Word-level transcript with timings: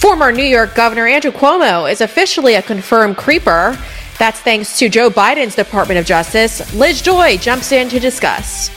Former 0.00 0.32
New 0.32 0.42
York 0.42 0.74
Governor 0.74 1.06
Andrew 1.06 1.30
Cuomo 1.30 1.88
is 1.88 2.00
officially 2.00 2.54
a 2.54 2.62
confirmed 2.62 3.18
creeper. 3.18 3.76
That's 4.18 4.40
thanks 4.40 4.78
to 4.78 4.88
Joe 4.88 5.10
Biden's 5.10 5.54
Department 5.54 6.00
of 6.00 6.06
Justice. 6.06 6.74
Liz 6.74 7.02
Joy 7.02 7.36
jumps 7.36 7.70
in 7.70 7.90
to 7.90 8.00
discuss. 8.00 8.70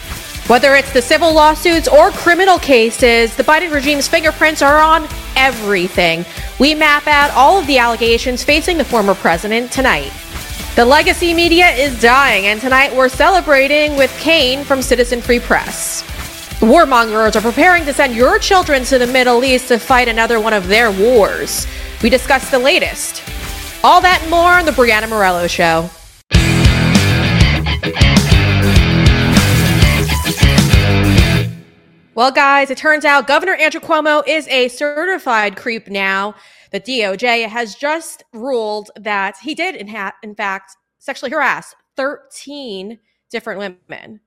Whether 0.49 0.75
it's 0.75 0.91
the 0.91 1.01
civil 1.01 1.33
lawsuits 1.33 1.87
or 1.87 2.11
criminal 2.11 2.59
cases, 2.59 3.37
the 3.37 3.43
Biden 3.43 3.71
regime's 3.71 4.05
fingerprints 4.05 4.61
are 4.61 4.81
on 4.81 5.07
everything. 5.37 6.25
We 6.59 6.75
map 6.75 7.07
out 7.07 7.31
all 7.31 7.57
of 7.57 7.67
the 7.67 7.77
allegations 7.77 8.43
facing 8.43 8.77
the 8.77 8.83
former 8.83 9.15
president 9.15 9.71
tonight. 9.71 10.11
The 10.75 10.83
legacy 10.83 11.33
media 11.33 11.69
is 11.69 12.01
dying, 12.01 12.47
and 12.47 12.59
tonight 12.59 12.93
we're 12.93 13.07
celebrating 13.07 13.95
with 13.95 14.11
Kane 14.19 14.65
from 14.65 14.81
Citizen 14.81 15.21
Free 15.21 15.39
Press. 15.39 16.03
Warmongers 16.63 17.35
are 17.35 17.41
preparing 17.41 17.83
to 17.83 17.93
send 17.93 18.15
your 18.15 18.39
children 18.39 18.85
to 18.85 18.97
the 18.97 19.05
Middle 19.05 19.43
East 19.43 19.67
to 19.67 19.77
fight 19.77 20.07
another 20.07 20.39
one 20.39 20.53
of 20.53 20.69
their 20.69 20.93
wars. 20.93 21.67
We 22.01 22.09
discuss 22.09 22.49
the 22.49 22.57
latest. 22.57 23.21
All 23.83 23.99
that 23.99 24.21
and 24.21 24.31
more 24.31 24.53
on 24.53 24.63
The 24.63 24.71
Breanna 24.71 25.09
Morello 25.09 25.45
Show. 25.47 25.89
Well, 32.15 32.31
guys, 32.31 32.71
it 32.71 32.77
turns 32.77 33.03
out 33.03 33.27
Governor 33.27 33.55
Andrew 33.55 33.81
Cuomo 33.81 34.25
is 34.25 34.47
a 34.47 34.69
certified 34.69 35.57
creep 35.57 35.89
now. 35.89 36.33
The 36.71 36.79
DOJ 36.79 37.49
has 37.49 37.75
just 37.75 38.23
ruled 38.31 38.89
that 38.95 39.35
he 39.43 39.53
did, 39.53 39.75
in, 39.75 39.89
ha- 39.89 40.15
in 40.23 40.33
fact, 40.33 40.77
sexually 40.97 41.31
harass 41.31 41.75
13 41.97 42.99
different 43.29 43.59
women. 43.89 44.21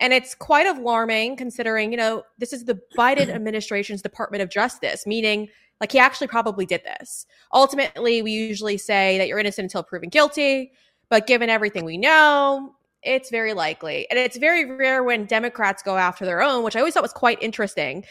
And 0.00 0.12
it's 0.12 0.34
quite 0.34 0.66
alarming 0.66 1.36
considering, 1.36 1.90
you 1.90 1.96
know, 1.96 2.22
this 2.38 2.52
is 2.52 2.64
the 2.64 2.80
Biden 2.96 3.28
administration's 3.34 4.02
Department 4.02 4.42
of 4.42 4.50
Justice, 4.50 5.06
meaning 5.06 5.48
like 5.80 5.92
he 5.92 5.98
actually 5.98 6.26
probably 6.26 6.66
did 6.66 6.82
this. 6.84 7.26
Ultimately, 7.52 8.22
we 8.22 8.32
usually 8.32 8.78
say 8.78 9.18
that 9.18 9.28
you're 9.28 9.38
innocent 9.38 9.64
until 9.64 9.82
proven 9.82 10.08
guilty, 10.08 10.72
but 11.08 11.26
given 11.26 11.48
everything 11.48 11.84
we 11.84 11.96
know, 11.96 12.74
it's 13.02 13.30
very 13.30 13.54
likely. 13.54 14.08
And 14.10 14.18
it's 14.18 14.36
very 14.36 14.64
rare 14.64 15.02
when 15.04 15.26
Democrats 15.26 15.82
go 15.82 15.96
after 15.96 16.24
their 16.24 16.42
own, 16.42 16.64
which 16.64 16.76
I 16.76 16.80
always 16.80 16.94
thought 16.94 17.02
was 17.02 17.12
quite 17.12 17.40
interesting. 17.42 18.04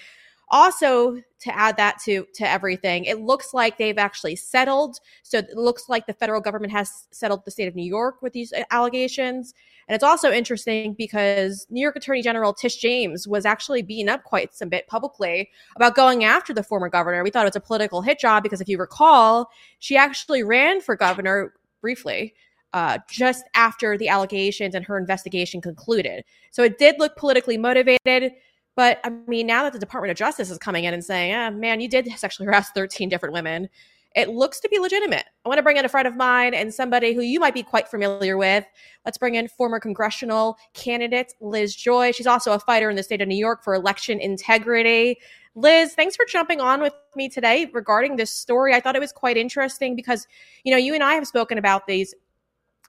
Also, 0.49 1.21
to 1.39 1.55
add 1.57 1.75
that 1.75 1.97
to 2.05 2.25
to 2.35 2.49
everything, 2.49 3.03
it 3.03 3.19
looks 3.19 3.53
like 3.53 3.77
they've 3.77 3.97
actually 3.97 4.37
settled. 4.37 4.97
So 5.23 5.39
it 5.39 5.49
looks 5.55 5.89
like 5.89 6.07
the 6.07 6.13
federal 6.13 6.39
government 6.39 6.71
has 6.71 6.89
settled 7.11 7.43
the 7.43 7.51
state 7.51 7.67
of 7.67 7.75
New 7.75 7.83
York 7.83 8.21
with 8.21 8.31
these 8.31 8.53
uh, 8.53 8.63
allegations. 8.71 9.53
And 9.87 9.95
it's 9.95 10.03
also 10.03 10.31
interesting 10.31 10.93
because 10.93 11.65
New 11.69 11.81
York 11.81 11.95
Attorney 11.95 12.21
General 12.21 12.53
Tish 12.53 12.75
James 12.77 13.27
was 13.27 13.45
actually 13.45 13.81
beaten 13.81 14.09
up 14.09 14.23
quite 14.23 14.53
some 14.53 14.67
bit 14.69 14.85
publicly 14.87 15.49
about 15.75 15.95
going 15.95 16.25
after 16.25 16.53
the 16.53 16.63
former 16.63 16.89
governor. 16.89 17.23
We 17.23 17.29
thought 17.29 17.45
it 17.45 17.53
was 17.53 17.55
a 17.55 17.61
political 17.61 18.01
hit 18.01 18.19
job 18.19 18.43
because 18.43 18.59
if 18.59 18.67
you 18.67 18.77
recall, 18.77 19.49
she 19.79 19.95
actually 19.95 20.43
ran 20.43 20.81
for 20.81 20.95
governor 20.95 21.53
briefly 21.81 22.33
uh, 22.73 22.99
just 23.09 23.45
after 23.53 23.97
the 23.97 24.09
allegations 24.09 24.75
and 24.75 24.85
her 24.85 24.97
investigation 24.97 25.61
concluded. 25.61 26.23
So 26.51 26.63
it 26.63 26.77
did 26.77 26.99
look 26.99 27.15
politically 27.15 27.57
motivated. 27.57 28.33
But 28.75 28.99
I 29.03 29.09
mean, 29.27 29.47
now 29.47 29.63
that 29.63 29.73
the 29.73 29.79
Department 29.79 30.11
of 30.11 30.17
Justice 30.17 30.51
is 30.51 30.57
coming 30.57 30.83
in 30.83 30.93
and 30.93 31.03
saying, 31.03 31.33
oh, 31.33 31.51
man, 31.51 31.81
you 31.81 31.89
did 31.89 32.07
sexually 32.17 32.45
harass 32.45 32.71
13 32.71 33.09
different 33.09 33.33
women, 33.33 33.69
it 34.15 34.29
looks 34.29 34.59
to 34.61 34.69
be 34.69 34.79
legitimate. 34.79 35.25
I 35.45 35.49
want 35.49 35.59
to 35.59 35.63
bring 35.63 35.77
in 35.77 35.85
a 35.85 35.89
friend 35.89 36.07
of 36.07 36.15
mine 36.15 36.53
and 36.53 36.73
somebody 36.73 37.13
who 37.13 37.21
you 37.21 37.39
might 37.39 37.53
be 37.53 37.63
quite 37.63 37.87
familiar 37.87 38.37
with. 38.37 38.65
Let's 39.05 39.17
bring 39.17 39.35
in 39.35 39.47
former 39.47 39.79
congressional 39.79 40.57
candidate 40.73 41.33
Liz 41.41 41.75
Joy. 41.75 42.11
She's 42.11 42.27
also 42.27 42.53
a 42.53 42.59
fighter 42.59 42.89
in 42.89 42.95
the 42.95 43.03
state 43.03 43.21
of 43.21 43.27
New 43.27 43.35
York 43.35 43.63
for 43.63 43.73
election 43.73 44.19
integrity. 44.19 45.17
Liz, 45.55 45.93
thanks 45.93 46.15
for 46.15 46.25
jumping 46.25 46.61
on 46.61 46.81
with 46.81 46.93
me 47.15 47.29
today 47.29 47.69
regarding 47.73 48.15
this 48.15 48.31
story. 48.31 48.73
I 48.73 48.79
thought 48.79 48.95
it 48.95 48.99
was 49.01 49.11
quite 49.11 49.37
interesting 49.37 49.95
because, 49.95 50.27
you 50.63 50.71
know, 50.71 50.77
you 50.77 50.93
and 50.93 51.03
I 51.03 51.13
have 51.13 51.27
spoken 51.27 51.57
about 51.57 51.87
these 51.87 52.13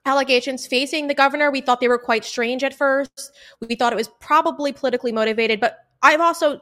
allegations 0.05 0.67
facing 0.67 1.07
the 1.07 1.13
governor. 1.13 1.51
We 1.51 1.61
thought 1.61 1.79
they 1.79 1.87
were 1.87 1.97
quite 1.97 2.23
strange 2.23 2.63
at 2.63 2.73
first. 2.73 3.31
We 3.59 3.75
thought 3.75 3.91
it 3.91 3.97
was 3.97 4.09
probably 4.19 4.71
politically 4.71 5.11
motivated, 5.11 5.59
but 5.59 5.79
I've 6.01 6.21
also 6.21 6.61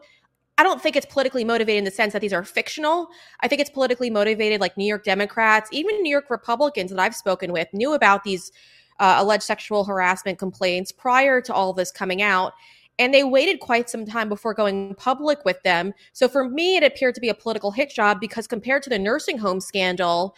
I 0.58 0.64
don't 0.64 0.82
think 0.82 0.96
it's 0.96 1.06
politically 1.06 1.44
motivated 1.44 1.80
in 1.80 1.84
the 1.86 1.92
sense 1.92 2.14
that 2.14 2.22
these 2.22 2.34
are 2.34 2.44
fictional. 2.44 3.10
I 3.42 3.48
think 3.48 3.62
it's 3.62 3.70
politically 3.70 4.10
motivated, 4.10 4.60
like 4.60 4.76
New 4.76 4.86
York 4.86 5.04
Democrats, 5.04 5.70
even 5.72 6.02
New 6.02 6.10
York 6.10 6.30
Republicans 6.30 6.90
that 6.90 7.00
I've 7.00 7.16
spoken 7.16 7.52
with 7.52 7.68
knew 7.74 7.94
about 7.94 8.24
these 8.24 8.52
uh, 9.00 9.18
alleged 9.20 9.44
sexual 9.44 9.84
harassment 9.84 10.40
complaints 10.40 10.92
prior 10.92 11.42
to 11.42 11.54
all 11.54 11.74
this 11.74 11.92
coming 11.92 12.22
out. 12.22 12.54
And 13.00 13.14
they 13.14 13.24
waited 13.24 13.60
quite 13.60 13.90
some 13.92 14.08
time 14.08 14.28
before 14.28 14.56
going 14.56 14.96
public 14.96 15.46
with 15.46 15.62
them. 15.62 15.94
So 16.14 16.28
for 16.28 16.50
me, 16.50 16.78
it 16.78 16.84
appeared 16.84 17.14
to 17.16 17.22
be 17.22 17.30
a 17.30 17.36
political 17.36 17.70
hit 17.70 17.92
job 17.92 18.20
because 18.20 18.48
compared 18.48 18.82
to 18.84 18.90
the 18.90 18.98
nursing 18.98 19.38
home 19.38 19.62
scandal, 19.62 20.36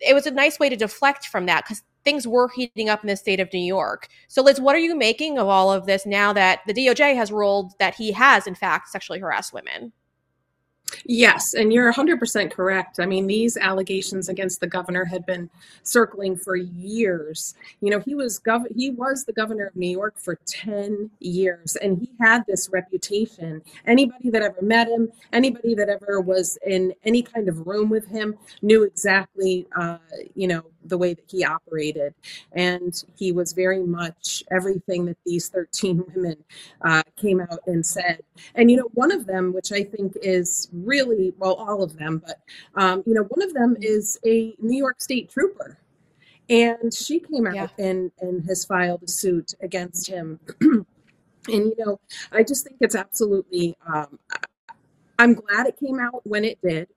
it 0.00 0.14
was 0.14 0.26
a 0.26 0.30
nice 0.30 0.60
way 0.60 0.68
to 0.68 0.76
deflect 0.76 1.26
from 1.26 1.46
that 1.46 1.64
because 1.64 1.82
things 2.04 2.26
were 2.26 2.48
heating 2.48 2.88
up 2.88 3.02
in 3.02 3.08
the 3.08 3.16
state 3.16 3.40
of 3.40 3.52
New 3.52 3.60
York. 3.60 4.08
So, 4.28 4.42
Liz, 4.42 4.60
what 4.60 4.74
are 4.74 4.80
you 4.80 4.96
making 4.96 5.38
of 5.38 5.48
all 5.48 5.72
of 5.72 5.86
this 5.86 6.06
now 6.06 6.32
that 6.32 6.60
the 6.66 6.74
DOJ 6.74 7.14
has 7.14 7.32
ruled 7.32 7.72
that 7.78 7.94
he 7.94 8.12
has, 8.12 8.46
in 8.46 8.54
fact, 8.54 8.88
sexually 8.88 9.18
harassed 9.18 9.52
women? 9.52 9.92
Yes, 11.04 11.54
and 11.54 11.72
you're 11.72 11.92
100% 11.92 12.50
correct. 12.50 13.00
I 13.00 13.06
mean, 13.06 13.26
these 13.26 13.56
allegations 13.56 14.28
against 14.28 14.60
the 14.60 14.66
governor 14.66 15.04
had 15.04 15.24
been 15.26 15.50
circling 15.82 16.36
for 16.36 16.56
years. 16.56 17.54
You 17.80 17.90
know, 17.90 18.00
he 18.00 18.14
was 18.14 18.40
gov- 18.40 18.74
he 18.74 18.90
was 18.90 19.24
the 19.24 19.32
governor 19.32 19.66
of 19.66 19.76
New 19.76 19.88
York 19.88 20.18
for 20.18 20.38
10 20.46 21.10
years 21.20 21.76
and 21.76 21.98
he 21.98 22.10
had 22.20 22.44
this 22.46 22.68
reputation. 22.70 23.62
Anybody 23.86 24.30
that 24.30 24.42
ever 24.42 24.62
met 24.62 24.88
him, 24.88 25.10
anybody 25.32 25.74
that 25.74 25.88
ever 25.88 26.20
was 26.20 26.58
in 26.66 26.92
any 27.04 27.22
kind 27.22 27.48
of 27.48 27.66
room 27.66 27.88
with 27.88 28.06
him 28.06 28.36
knew 28.62 28.82
exactly 28.82 29.66
uh, 29.76 29.98
you 30.34 30.48
know, 30.48 30.64
the 30.84 30.98
way 30.98 31.14
that 31.14 31.24
he 31.28 31.44
operated. 31.44 32.14
And 32.52 33.02
he 33.16 33.32
was 33.32 33.52
very 33.52 33.82
much 33.82 34.42
everything 34.50 35.04
that 35.06 35.16
these 35.24 35.48
13 35.48 36.04
women 36.14 36.36
uh, 36.82 37.02
came 37.16 37.40
out 37.40 37.60
and 37.66 37.84
said. 37.84 38.22
And, 38.54 38.70
you 38.70 38.76
know, 38.76 38.88
one 38.94 39.12
of 39.12 39.26
them, 39.26 39.52
which 39.52 39.72
I 39.72 39.84
think 39.84 40.16
is 40.22 40.68
really, 40.72 41.32
well, 41.38 41.54
all 41.54 41.82
of 41.82 41.96
them, 41.96 42.22
but, 42.24 42.40
um, 42.74 43.02
you 43.06 43.14
know, 43.14 43.24
one 43.24 43.42
of 43.42 43.54
them 43.54 43.76
is 43.80 44.18
a 44.26 44.54
New 44.58 44.78
York 44.78 45.00
State 45.00 45.30
trooper. 45.30 45.78
And 46.48 46.92
she 46.92 47.20
came 47.20 47.46
out 47.46 47.54
yeah. 47.54 47.68
and, 47.78 48.10
and 48.20 48.44
has 48.46 48.64
filed 48.64 49.04
a 49.04 49.08
suit 49.08 49.54
against 49.62 50.08
him. 50.08 50.40
and, 50.60 50.86
you 51.46 51.74
know, 51.78 52.00
I 52.32 52.42
just 52.42 52.64
think 52.64 52.78
it's 52.80 52.96
absolutely, 52.96 53.76
um, 53.86 54.18
I'm 55.18 55.34
glad 55.34 55.66
it 55.66 55.78
came 55.78 56.00
out 56.00 56.26
when 56.26 56.44
it 56.44 56.58
did. 56.60 56.88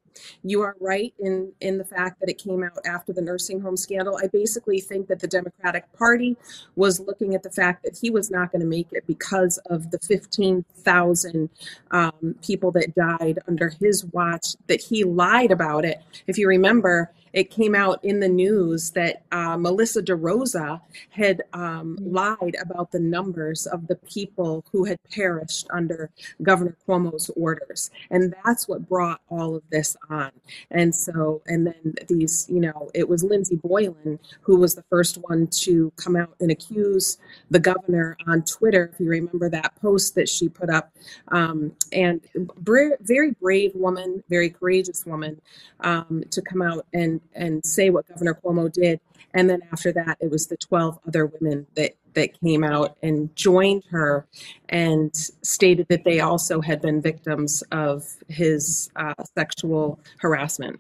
You 0.43 0.61
are 0.61 0.75
right 0.79 1.13
in 1.19 1.51
in 1.61 1.77
the 1.77 1.85
fact 1.85 2.19
that 2.19 2.29
it 2.29 2.37
came 2.37 2.63
out 2.63 2.79
after 2.85 3.13
the 3.13 3.21
nursing 3.21 3.59
home 3.59 3.77
scandal. 3.77 4.19
I 4.21 4.27
basically 4.27 4.79
think 4.79 5.07
that 5.07 5.19
the 5.19 5.27
Democratic 5.27 5.91
Party 5.93 6.37
was 6.75 6.99
looking 6.99 7.35
at 7.35 7.43
the 7.43 7.51
fact 7.51 7.83
that 7.83 7.97
he 7.97 8.09
was 8.09 8.29
not 8.29 8.51
going 8.51 8.61
to 8.61 8.67
make 8.67 8.87
it 8.91 9.05
because 9.07 9.57
of 9.69 9.91
the 9.91 9.99
15,000 9.99 11.49
um, 11.91 12.35
people 12.45 12.71
that 12.71 12.95
died 12.95 13.39
under 13.47 13.69
his 13.69 14.05
watch. 14.05 14.55
That 14.67 14.81
he 14.81 15.03
lied 15.03 15.51
about 15.51 15.85
it. 15.85 16.01
If 16.27 16.37
you 16.37 16.47
remember, 16.47 17.11
it 17.33 17.49
came 17.49 17.75
out 17.75 18.03
in 18.03 18.19
the 18.19 18.27
news 18.27 18.91
that 18.91 19.23
uh, 19.31 19.57
Melissa 19.57 20.01
DeRosa 20.01 20.79
had 21.09 21.41
um, 21.53 21.97
lied 21.99 22.55
about 22.61 22.91
the 22.91 22.99
numbers 22.99 23.65
of 23.65 23.87
the 23.87 23.95
people 23.95 24.63
who 24.71 24.85
had 24.85 24.99
perished 25.11 25.67
under 25.71 26.09
Governor 26.41 26.77
Cuomo's 26.87 27.29
orders. 27.35 27.91
And 28.11 28.35
that's 28.45 28.67
what 28.67 28.87
brought 28.87 29.21
all 29.29 29.55
of 29.55 29.63
this 29.69 29.97
on. 30.09 30.31
And 30.71 30.93
so, 30.93 31.41
and 31.47 31.67
then 31.67 31.95
these, 32.07 32.47
you 32.49 32.59
know, 32.59 32.89
it 32.93 33.07
was 33.07 33.23
Lindsey 33.23 33.55
Boylan 33.55 34.19
who 34.41 34.57
was 34.57 34.75
the 34.75 34.83
first 34.83 35.17
one 35.17 35.47
to 35.47 35.91
come 35.95 36.15
out 36.15 36.35
and 36.39 36.51
accuse 36.51 37.17
the 37.49 37.59
governor 37.59 38.17
on 38.27 38.43
Twitter, 38.43 38.91
if 38.93 38.99
you 38.99 39.09
remember 39.09 39.49
that 39.49 39.75
post 39.81 40.15
that 40.15 40.29
she 40.29 40.49
put 40.49 40.69
up. 40.69 40.91
Um, 41.29 41.73
and 41.91 42.21
bra- 42.35 42.97
very 43.01 43.31
brave 43.31 43.71
woman, 43.75 44.23
very 44.29 44.49
courageous 44.49 45.05
woman 45.05 45.41
um, 45.81 46.23
to 46.31 46.41
come 46.41 46.61
out 46.61 46.85
and 46.93 47.21
and 47.33 47.65
say 47.65 47.89
what 47.89 48.07
Governor 48.07 48.39
Cuomo 48.43 48.71
did. 48.71 48.99
And 49.33 49.49
then 49.49 49.61
after 49.71 49.91
that, 49.93 50.17
it 50.19 50.29
was 50.29 50.47
the 50.47 50.57
12 50.57 50.99
other 51.07 51.25
women 51.25 51.65
that, 51.75 51.93
that 52.13 52.39
came 52.39 52.63
out 52.63 52.97
and 53.01 53.35
joined 53.35 53.83
her 53.89 54.27
and 54.69 55.15
stated 55.15 55.87
that 55.89 56.03
they 56.03 56.19
also 56.19 56.61
had 56.61 56.81
been 56.81 57.01
victims 57.01 57.63
of 57.71 58.05
his 58.27 58.91
uh, 58.95 59.13
sexual 59.35 59.99
harassment. 60.19 60.79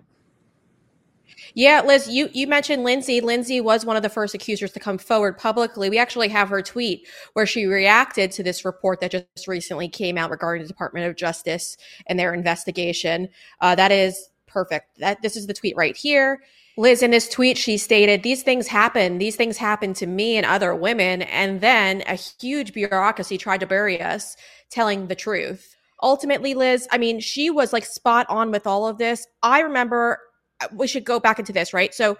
Yeah, 1.55 1.81
Liz, 1.85 2.07
you, 2.07 2.29
you 2.33 2.47
mentioned 2.47 2.83
Lindsey. 2.83 3.21
Lindsey 3.21 3.61
was 3.61 3.85
one 3.85 3.95
of 3.95 4.01
the 4.01 4.09
first 4.09 4.33
accusers 4.33 4.71
to 4.71 4.79
come 4.79 4.97
forward 4.97 5.37
publicly. 5.37 5.89
We 5.89 5.99
actually 5.99 6.29
have 6.29 6.49
her 6.49 6.63
tweet 6.63 7.07
where 7.33 7.45
she 7.45 7.65
reacted 7.65 8.31
to 8.31 8.43
this 8.43 8.65
report 8.65 9.01
that 9.01 9.11
just 9.11 9.47
recently 9.47 9.87
came 9.87 10.17
out 10.17 10.31
regarding 10.31 10.63
the 10.63 10.67
Department 10.67 11.05
of 11.05 11.15
Justice 11.15 11.77
and 12.07 12.17
their 12.17 12.33
investigation. 12.33 13.29
Uh, 13.61 13.75
that 13.75 13.91
is 13.91 14.29
perfect. 14.53 14.99
That 14.99 15.21
this 15.21 15.35
is 15.35 15.47
the 15.47 15.53
tweet 15.53 15.75
right 15.75 15.97
here. 15.97 16.41
Liz, 16.77 17.03
in 17.03 17.11
this 17.11 17.29
tweet, 17.29 17.57
she 17.57 17.77
stated, 17.77 18.23
These 18.23 18.43
things 18.43 18.67
happen. 18.67 19.17
These 19.19 19.35
things 19.35 19.57
happen 19.57 19.93
to 19.95 20.07
me 20.07 20.37
and 20.37 20.45
other 20.45 20.73
women. 20.75 21.21
And 21.23 21.61
then 21.61 22.03
a 22.07 22.15
huge 22.15 22.73
bureaucracy 22.73 23.37
tried 23.37 23.59
to 23.59 23.67
bury 23.67 24.01
us 24.01 24.35
telling 24.69 25.07
the 25.07 25.15
truth. 25.15 25.75
ultimately, 26.01 26.53
Liz, 26.53 26.87
I 26.91 26.97
mean, 26.97 27.19
she 27.19 27.49
was 27.49 27.73
like 27.73 27.85
spot 27.85 28.25
on 28.29 28.51
with 28.51 28.67
all 28.67 28.87
of 28.87 28.97
this. 28.97 29.25
I 29.41 29.61
remember 29.61 30.19
uh, 30.61 30.67
we 30.73 30.87
should 30.87 31.05
go 31.05 31.19
back 31.19 31.39
into 31.39 31.53
this, 31.53 31.73
right? 31.73 31.93
So 31.93 32.17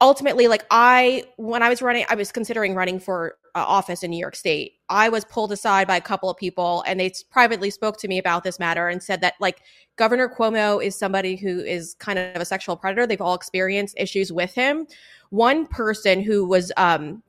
ultimately, 0.00 0.48
like 0.48 0.64
I, 0.70 1.24
when 1.36 1.62
I 1.62 1.68
was 1.68 1.82
running, 1.82 2.04
I 2.08 2.14
was 2.14 2.32
considering 2.32 2.74
running 2.74 2.98
for 2.98 3.36
uh, 3.54 3.64
office 3.66 4.02
in 4.02 4.10
New 4.10 4.18
York 4.18 4.36
State. 4.36 4.74
I 4.88 5.08
was 5.08 5.24
pulled 5.24 5.52
aside 5.52 5.86
by 5.86 5.96
a 5.96 6.00
couple 6.00 6.30
of 6.30 6.36
people 6.36 6.82
and 6.86 6.98
they 6.98 7.12
privately 7.30 7.70
spoke 7.70 7.98
to 7.98 8.08
me 8.08 8.18
about 8.18 8.44
this 8.44 8.58
matter 8.58 8.88
and 8.88 9.02
said 9.02 9.20
that 9.20 9.34
like 9.40 9.62
Governor 9.96 10.28
Cuomo 10.28 10.82
is 10.82 10.96
somebody 10.96 11.36
who 11.36 11.60
is 11.60 11.94
kind 11.98 12.18
of 12.18 12.40
a 12.40 12.44
sexual 12.44 12.76
predator. 12.76 13.06
They've 13.06 13.20
all 13.20 13.34
experienced 13.34 13.96
issues 13.98 14.32
with 14.32 14.54
him. 14.54 14.86
One 15.30 15.66
person 15.66 16.22
who 16.22 16.46
was, 16.46 16.72
um, 16.76 17.22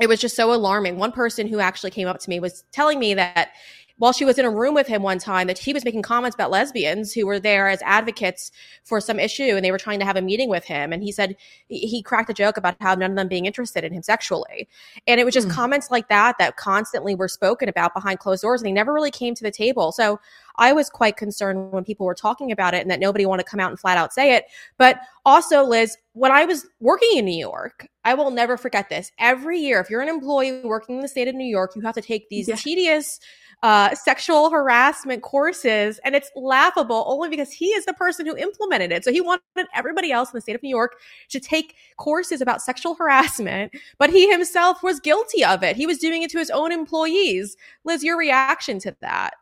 it 0.00 0.08
was 0.08 0.20
just 0.20 0.36
so 0.36 0.54
alarming. 0.54 0.96
One 0.96 1.12
person 1.12 1.46
who 1.46 1.58
actually 1.58 1.90
came 1.90 2.08
up 2.08 2.20
to 2.20 2.30
me 2.30 2.40
was 2.40 2.64
telling 2.72 2.98
me 2.98 3.14
that 3.14 3.50
while 3.98 4.12
she 4.12 4.24
was 4.24 4.38
in 4.38 4.44
a 4.44 4.50
room 4.50 4.74
with 4.74 4.86
him 4.86 5.02
one 5.02 5.18
time 5.18 5.46
that 5.46 5.58
he 5.58 5.72
was 5.72 5.84
making 5.84 6.02
comments 6.02 6.34
about 6.34 6.50
lesbians 6.50 7.12
who 7.12 7.26
were 7.26 7.38
there 7.38 7.68
as 7.68 7.82
advocates 7.82 8.50
for 8.84 9.00
some 9.00 9.18
issue 9.18 9.54
and 9.56 9.64
they 9.64 9.70
were 9.70 9.78
trying 9.78 9.98
to 9.98 10.04
have 10.04 10.16
a 10.16 10.22
meeting 10.22 10.48
with 10.48 10.64
him 10.64 10.92
and 10.92 11.02
he 11.02 11.12
said 11.12 11.36
he 11.68 12.02
cracked 12.02 12.30
a 12.30 12.34
joke 12.34 12.56
about 12.56 12.76
how 12.80 12.94
none 12.94 13.10
of 13.10 13.16
them 13.16 13.28
being 13.28 13.46
interested 13.46 13.84
in 13.84 13.92
him 13.92 14.02
sexually 14.02 14.68
and 15.06 15.20
it 15.20 15.24
was 15.24 15.34
just 15.34 15.48
mm. 15.48 15.52
comments 15.52 15.90
like 15.90 16.08
that 16.08 16.36
that 16.38 16.56
constantly 16.56 17.14
were 17.14 17.28
spoken 17.28 17.68
about 17.68 17.92
behind 17.94 18.18
closed 18.18 18.42
doors 18.42 18.60
and 18.60 18.66
they 18.68 18.72
never 18.72 18.92
really 18.92 19.10
came 19.10 19.34
to 19.34 19.44
the 19.44 19.50
table 19.50 19.92
so 19.92 20.18
I 20.58 20.72
was 20.72 20.90
quite 20.90 21.16
concerned 21.16 21.72
when 21.72 21.84
people 21.84 22.04
were 22.04 22.14
talking 22.14 22.52
about 22.52 22.74
it 22.74 22.82
and 22.82 22.90
that 22.90 23.00
nobody 23.00 23.24
wanted 23.24 23.44
to 23.44 23.50
come 23.50 23.60
out 23.60 23.70
and 23.70 23.78
flat 23.78 23.96
out 23.96 24.12
say 24.12 24.34
it. 24.34 24.44
But 24.76 24.98
also, 25.24 25.62
Liz, 25.62 25.96
when 26.12 26.32
I 26.32 26.44
was 26.44 26.66
working 26.80 27.16
in 27.16 27.24
New 27.24 27.38
York, 27.38 27.88
I 28.04 28.14
will 28.14 28.30
never 28.30 28.56
forget 28.56 28.88
this. 28.88 29.12
Every 29.18 29.58
year, 29.58 29.80
if 29.80 29.88
you're 29.88 30.00
an 30.00 30.08
employee 30.08 30.60
working 30.64 30.96
in 30.96 31.02
the 31.02 31.08
state 31.08 31.28
of 31.28 31.34
New 31.34 31.46
York, 31.46 31.72
you 31.76 31.82
have 31.82 31.94
to 31.94 32.02
take 32.02 32.28
these 32.28 32.48
yeah. 32.48 32.56
tedious 32.56 33.20
uh, 33.62 33.94
sexual 33.94 34.50
harassment 34.50 35.22
courses. 35.22 35.98
And 36.04 36.14
it's 36.14 36.30
laughable 36.36 37.04
only 37.06 37.28
because 37.28 37.50
he 37.50 37.66
is 37.66 37.84
the 37.84 37.92
person 37.94 38.26
who 38.26 38.36
implemented 38.36 38.92
it. 38.92 39.04
So 39.04 39.12
he 39.12 39.20
wanted 39.20 39.42
everybody 39.74 40.12
else 40.12 40.32
in 40.32 40.36
the 40.36 40.40
state 40.40 40.54
of 40.54 40.62
New 40.62 40.68
York 40.68 40.96
to 41.30 41.40
take 41.40 41.74
courses 41.96 42.40
about 42.40 42.62
sexual 42.62 42.94
harassment, 42.94 43.72
but 43.98 44.10
he 44.10 44.30
himself 44.30 44.82
was 44.82 45.00
guilty 45.00 45.44
of 45.44 45.62
it. 45.62 45.76
He 45.76 45.86
was 45.86 45.98
doing 45.98 46.22
it 46.22 46.30
to 46.30 46.38
his 46.38 46.50
own 46.50 46.72
employees. 46.72 47.56
Liz, 47.84 48.04
your 48.04 48.16
reaction 48.16 48.78
to 48.80 48.96
that? 49.00 49.34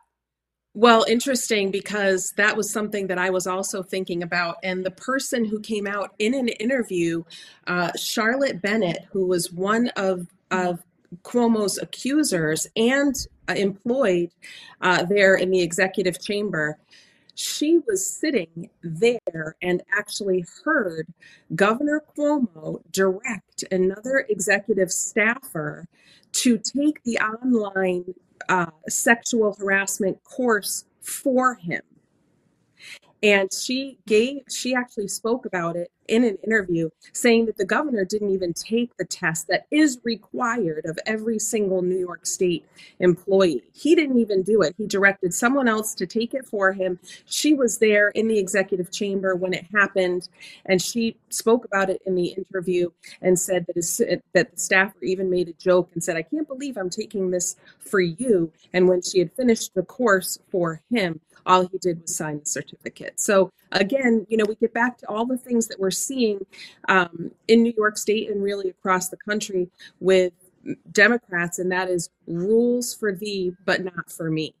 Well, 0.73 1.05
interesting 1.09 1.71
because 1.71 2.33
that 2.37 2.55
was 2.55 2.71
something 2.71 3.07
that 3.07 3.17
I 3.17 3.31
was 3.31 3.47
also 3.47 3.81
thinking 3.81 4.21
about. 4.21 4.57
And 4.61 4.85
the 4.85 4.91
person 4.91 5.43
who 5.43 5.59
came 5.59 5.87
out 5.87 6.13
in 6.19 6.35
an 6.35 6.49
interview, 6.49 7.23
uh, 7.65 7.91
Charlotte 7.97 8.61
Bennett, 8.61 9.07
who 9.11 9.25
was 9.25 9.51
one 9.51 9.87
of, 9.95 10.27
of 10.51 10.83
Cuomo's 11.23 11.79
accusers 11.79 12.67
and 12.75 13.15
employed 13.55 14.31
uh, 14.81 15.03
there 15.03 15.35
in 15.35 15.51
the 15.51 15.61
executive 15.61 16.21
chamber, 16.21 16.77
she 17.35 17.79
was 17.87 18.03
sitting 18.03 18.69
there 18.81 19.55
and 19.61 19.83
actually 19.95 20.43
heard 20.63 21.07
Governor 21.53 22.03
Cuomo 22.17 22.81
direct 22.91 23.63
another 23.71 24.25
executive 24.27 24.91
staffer 24.91 25.87
to 26.31 26.57
take 26.57 27.03
the 27.03 27.19
online 27.19 28.15
uh, 28.49 28.71
sexual 28.89 29.55
harassment 29.59 30.23
course 30.23 30.85
for 31.01 31.55
him. 31.55 31.81
And 33.23 33.51
she 33.51 33.97
gave, 34.05 34.43
she 34.49 34.75
actually 34.75 35.07
spoke 35.07 35.45
about 35.45 35.75
it 35.75 35.91
in 36.07 36.23
an 36.23 36.37
interview 36.43 36.89
saying 37.13 37.45
that 37.47 37.57
the 37.57 37.65
governor 37.65 38.05
didn't 38.05 38.29
even 38.29 38.53
take 38.53 38.95
the 38.97 39.05
test 39.05 39.47
that 39.47 39.65
is 39.71 39.99
required 40.03 40.85
of 40.85 40.97
every 41.05 41.39
single 41.39 41.81
New 41.81 41.97
York 41.97 42.25
State 42.25 42.65
employee. 42.99 43.63
He 43.73 43.95
didn't 43.95 44.19
even 44.19 44.43
do 44.43 44.61
it. 44.61 44.75
He 44.77 44.87
directed 44.87 45.33
someone 45.33 45.67
else 45.67 45.93
to 45.95 46.05
take 46.05 46.33
it 46.33 46.45
for 46.45 46.71
him. 46.71 46.99
She 47.25 47.53
was 47.53 47.79
there 47.79 48.09
in 48.09 48.27
the 48.27 48.39
executive 48.39 48.91
chamber 48.91 49.35
when 49.35 49.53
it 49.53 49.65
happened, 49.73 50.29
and 50.65 50.81
she 50.81 51.17
spoke 51.29 51.65
about 51.65 51.89
it 51.89 52.01
in 52.05 52.15
the 52.15 52.27
interview 52.27 52.89
and 53.21 53.37
said 53.37 53.65
that, 53.67 53.75
his, 53.75 53.97
that 54.33 54.51
the 54.51 54.59
staffer 54.59 55.03
even 55.03 55.29
made 55.29 55.49
a 55.49 55.53
joke 55.53 55.89
and 55.93 56.03
said, 56.03 56.15
I 56.15 56.21
can't 56.21 56.47
believe 56.47 56.77
I'm 56.77 56.89
taking 56.89 57.31
this 57.31 57.55
for 57.79 57.99
you. 57.99 58.51
And 58.73 58.87
when 58.87 59.01
she 59.01 59.19
had 59.19 59.33
finished 59.33 59.73
the 59.73 59.83
course 59.83 60.37
for 60.49 60.81
him, 60.89 61.19
all 61.47 61.67
he 61.67 61.77
did 61.79 62.01
was 62.01 62.15
sign 62.15 62.39
the 62.39 62.45
certificate. 62.45 63.19
So 63.19 63.51
again, 63.71 64.27
you 64.29 64.37
know, 64.37 64.45
we 64.47 64.55
get 64.55 64.73
back 64.73 64.97
to 64.99 65.09
all 65.09 65.25
the 65.25 65.37
things 65.37 65.67
that 65.67 65.79
we're 65.79 65.91
seeing 65.91 66.45
um, 66.89 67.31
in 67.47 67.63
New 67.63 67.73
York 67.75 67.97
State 67.97 68.29
and 68.29 68.43
really 68.43 68.69
across 68.69 69.09
the 69.09 69.17
country 69.17 69.69
with 69.99 70.33
Democrats, 70.91 71.59
and 71.59 71.71
that 71.71 71.89
is 71.89 72.09
rules 72.27 72.93
for 72.93 73.15
thee, 73.15 73.53
but 73.65 73.83
not 73.83 74.11
for 74.11 74.29
me. 74.29 74.53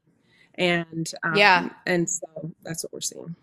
And 0.55 1.11
um, 1.23 1.35
yeah, 1.35 1.69
and 1.85 2.09
so 2.09 2.27
that's 2.63 2.83
what 2.83 2.93
we're 2.93 3.01
seeing. 3.01 3.35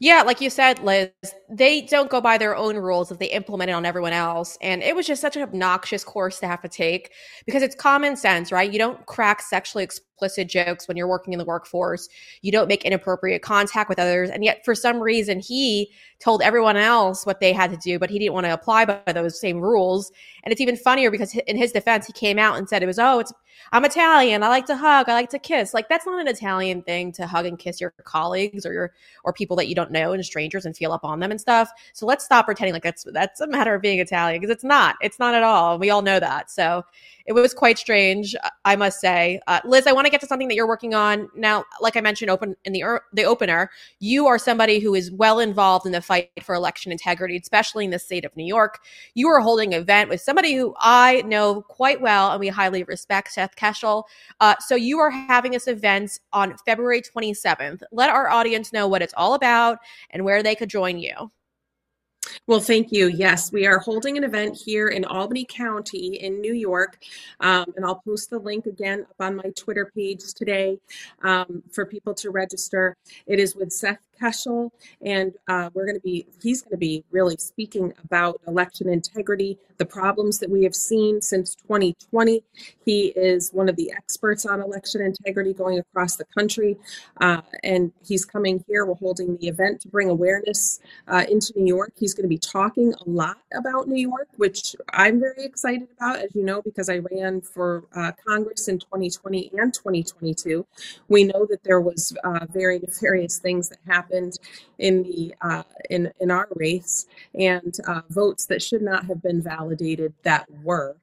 Yeah, 0.00 0.22
like 0.22 0.40
you 0.40 0.50
said, 0.50 0.78
Liz, 0.80 1.10
they 1.48 1.80
don't 1.80 2.10
go 2.10 2.20
by 2.20 2.38
their 2.38 2.54
own 2.54 2.76
rules 2.76 3.10
if 3.10 3.18
they 3.18 3.26
implement 3.30 3.70
it 3.70 3.72
on 3.72 3.84
everyone 3.84 4.12
else. 4.12 4.56
And 4.60 4.82
it 4.82 4.94
was 4.94 5.06
just 5.06 5.20
such 5.20 5.34
an 5.34 5.42
obnoxious 5.42 6.04
course 6.04 6.38
to 6.40 6.46
have 6.46 6.60
to 6.62 6.68
take 6.68 7.12
because 7.46 7.62
it's 7.62 7.74
common 7.74 8.16
sense, 8.16 8.52
right? 8.52 8.70
You 8.70 8.78
don't 8.78 9.04
crack 9.06 9.40
sexually 9.40 9.82
explicit 10.18 10.48
jokes 10.48 10.88
when 10.88 10.96
you're 10.96 11.06
working 11.06 11.32
in 11.32 11.38
the 11.38 11.44
workforce. 11.44 12.08
You 12.42 12.50
don't 12.50 12.66
make 12.66 12.84
inappropriate 12.84 13.42
contact 13.42 13.88
with 13.88 14.00
others. 14.00 14.30
And 14.30 14.44
yet, 14.44 14.64
for 14.64 14.74
some 14.74 15.00
reason, 15.00 15.38
he 15.38 15.92
told 16.18 16.42
everyone 16.42 16.76
else 16.76 17.24
what 17.24 17.38
they 17.38 17.52
had 17.52 17.70
to 17.70 17.76
do, 17.76 17.98
but 17.98 18.10
he 18.10 18.18
didn't 18.18 18.34
want 18.34 18.46
to 18.46 18.52
apply 18.52 18.84
by 18.84 19.12
those 19.12 19.40
same 19.40 19.60
rules. 19.60 20.10
And 20.42 20.50
it's 20.50 20.60
even 20.60 20.76
funnier 20.76 21.10
because 21.12 21.34
in 21.46 21.56
his 21.56 21.70
defense, 21.70 22.06
he 22.06 22.12
came 22.12 22.38
out 22.38 22.58
and 22.58 22.68
said 22.68 22.82
it 22.82 22.86
was, 22.86 22.98
oh, 22.98 23.20
it's 23.20 23.32
I'm 23.72 23.84
Italian. 23.84 24.42
I 24.42 24.48
like 24.48 24.66
to 24.66 24.76
hug. 24.76 25.08
I 25.08 25.14
like 25.14 25.30
to 25.30 25.38
kiss. 25.38 25.74
Like 25.74 25.88
that's 25.88 26.06
not 26.06 26.20
an 26.20 26.28
Italian 26.28 26.82
thing 26.82 27.12
to 27.12 27.26
hug 27.26 27.46
and 27.46 27.58
kiss 27.58 27.80
your 27.80 27.90
colleagues 28.04 28.64
or 28.64 28.72
your 28.72 28.92
or 29.24 29.32
people 29.32 29.56
that 29.56 29.68
you 29.68 29.74
don't 29.74 29.90
know 29.90 30.12
and 30.12 30.24
strangers 30.24 30.64
and 30.64 30.76
feel 30.76 30.92
up 30.92 31.04
on 31.04 31.20
them 31.20 31.30
and 31.30 31.40
stuff. 31.40 31.70
So 31.92 32.06
let's 32.06 32.24
stop 32.24 32.46
pretending 32.46 32.72
like 32.72 32.82
that's 32.82 33.04
that's 33.12 33.40
a 33.40 33.46
matter 33.46 33.74
of 33.74 33.82
being 33.82 33.98
Italian 33.98 34.40
because 34.40 34.52
it's 34.52 34.64
not. 34.64 34.96
It's 35.00 35.18
not 35.18 35.34
at 35.34 35.42
all. 35.42 35.78
We 35.78 35.90
all 35.90 36.02
know 36.02 36.20
that. 36.20 36.50
So 36.50 36.84
it 37.28 37.34
was 37.34 37.52
quite 37.52 37.76
strange, 37.76 38.34
I 38.64 38.74
must 38.74 39.00
say. 39.00 39.38
Uh, 39.46 39.60
Liz, 39.66 39.86
I 39.86 39.92
want 39.92 40.06
to 40.06 40.10
get 40.10 40.22
to 40.22 40.26
something 40.26 40.48
that 40.48 40.54
you're 40.54 40.66
working 40.66 40.94
on 40.94 41.28
now. 41.36 41.62
Like 41.78 41.94
I 41.94 42.00
mentioned, 42.00 42.30
open 42.30 42.56
in 42.64 42.72
the 42.72 42.82
er, 42.82 43.02
the 43.12 43.24
opener, 43.24 43.70
you 44.00 44.26
are 44.26 44.38
somebody 44.38 44.78
who 44.78 44.94
is 44.94 45.12
well 45.12 45.38
involved 45.38 45.84
in 45.84 45.92
the 45.92 46.00
fight 46.00 46.30
for 46.42 46.54
election 46.54 46.90
integrity, 46.90 47.36
especially 47.36 47.84
in 47.84 47.90
the 47.90 47.98
state 47.98 48.24
of 48.24 48.34
New 48.34 48.46
York. 48.46 48.80
You 49.12 49.28
are 49.28 49.40
holding 49.40 49.74
an 49.74 49.82
event 49.82 50.08
with 50.08 50.22
somebody 50.22 50.54
who 50.54 50.74
I 50.78 51.20
know 51.26 51.60
quite 51.60 52.00
well 52.00 52.30
and 52.30 52.40
we 52.40 52.48
highly 52.48 52.82
respect, 52.84 53.32
Seth 53.32 53.56
Keshel. 53.56 54.04
Uh, 54.40 54.54
so 54.60 54.74
you 54.74 54.98
are 54.98 55.10
having 55.10 55.52
this 55.52 55.68
event 55.68 56.18
on 56.32 56.56
February 56.64 57.02
27th. 57.02 57.82
Let 57.92 58.08
our 58.08 58.30
audience 58.30 58.72
know 58.72 58.88
what 58.88 59.02
it's 59.02 59.14
all 59.18 59.34
about 59.34 59.80
and 60.10 60.24
where 60.24 60.42
they 60.42 60.54
could 60.54 60.70
join 60.70 60.98
you. 60.98 61.30
Well, 62.46 62.60
thank 62.60 62.92
you. 62.92 63.08
Yes, 63.08 63.52
we 63.52 63.66
are 63.66 63.78
holding 63.78 64.16
an 64.16 64.24
event 64.24 64.56
here 64.56 64.88
in 64.88 65.04
Albany 65.04 65.46
County 65.48 66.16
in 66.16 66.40
New 66.40 66.54
York. 66.54 66.98
Um, 67.40 67.66
and 67.76 67.84
I'll 67.84 68.02
post 68.04 68.30
the 68.30 68.38
link 68.38 68.66
again 68.66 69.06
up 69.08 69.16
on 69.20 69.36
my 69.36 69.50
Twitter 69.56 69.90
page 69.94 70.32
today 70.34 70.78
um, 71.22 71.62
for 71.70 71.86
people 71.86 72.14
to 72.14 72.30
register. 72.30 72.96
It 73.26 73.38
is 73.38 73.54
with 73.54 73.72
Seth 73.72 73.98
Keshel, 74.20 74.70
and 75.02 75.32
uh, 75.48 75.70
we're 75.74 75.84
going 75.84 75.96
to 75.96 76.00
be, 76.00 76.26
he's 76.42 76.62
going 76.62 76.72
to 76.72 76.78
be 76.78 77.04
really 77.10 77.36
speaking 77.36 77.92
about 78.04 78.40
election 78.46 78.88
integrity, 78.88 79.58
the 79.78 79.86
problems 79.86 80.38
that 80.38 80.50
we 80.50 80.64
have 80.64 80.74
seen 80.74 81.20
since 81.20 81.54
2020. 81.54 82.42
He 82.84 83.06
is 83.08 83.50
one 83.52 83.68
of 83.68 83.76
the 83.76 83.92
experts 83.96 84.44
on 84.46 84.60
election 84.60 85.00
integrity 85.00 85.52
going 85.52 85.78
across 85.78 86.16
the 86.16 86.24
country, 86.36 86.76
uh, 87.20 87.42
and 87.62 87.92
he's 88.04 88.24
coming 88.24 88.64
here. 88.66 88.84
We're 88.84 88.94
holding 88.94 89.36
the 89.36 89.48
event 89.48 89.80
to 89.82 89.88
bring 89.88 90.10
awareness 90.10 90.80
uh, 91.06 91.24
into 91.30 91.52
New 91.56 91.66
York. 91.66 91.92
He's 91.96 92.14
going 92.14 92.24
to 92.24 92.28
be 92.28 92.38
talking 92.38 92.94
a 92.94 93.08
lot 93.08 93.38
about 93.56 93.88
New 93.88 94.00
York, 94.08 94.28
which 94.36 94.74
I'm 94.90 95.20
very 95.20 95.44
excited 95.44 95.88
about, 95.96 96.18
as 96.18 96.34
you 96.34 96.44
know, 96.44 96.62
because 96.62 96.88
I 96.88 96.98
ran 96.98 97.40
for 97.40 97.84
uh, 97.94 98.12
Congress 98.26 98.68
in 98.68 98.78
2020 98.78 99.50
and 99.58 99.72
2022. 99.72 100.66
We 101.08 101.24
know 101.24 101.46
that 101.50 101.62
there 101.64 101.80
was 101.80 102.16
uh, 102.24 102.46
very 102.52 102.78
nefarious 102.78 103.38
things 103.38 103.68
that 103.68 103.78
happened 103.86 104.07
happened 104.08 104.38
in 104.78 105.02
the 105.02 105.34
uh, 105.40 105.62
in 105.90 106.12
in 106.20 106.30
our 106.30 106.48
race 106.56 107.06
and 107.34 107.76
uh, 107.86 108.02
votes 108.10 108.46
that 108.46 108.62
should 108.62 108.82
not 108.82 109.06
have 109.06 109.22
been 109.22 109.42
validated 109.42 110.12
that 110.22 110.46
were. 110.62 110.96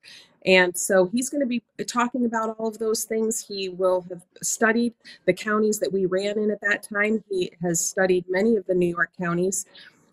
And 0.45 0.77
so 0.77 1.07
he's 1.07 1.31
going 1.31 1.41
to 1.41 1.47
be 1.47 1.63
talking 1.87 2.25
about 2.25 2.55
all 2.59 2.67
of 2.67 2.77
those 2.77 3.03
things. 3.03 3.43
He 3.43 3.69
will 3.69 4.05
have 4.09 4.21
studied 4.43 4.93
the 5.25 5.33
counties 5.33 5.79
that 5.79 5.91
we 5.91 6.05
ran 6.05 6.37
in 6.37 6.51
at 6.51 6.61
that 6.61 6.83
time. 6.83 7.23
He 7.31 7.51
has 7.63 7.83
studied 7.83 8.25
many 8.29 8.55
of 8.55 8.67
the 8.67 8.75
New 8.75 8.87
York 8.87 9.09
counties 9.19 9.65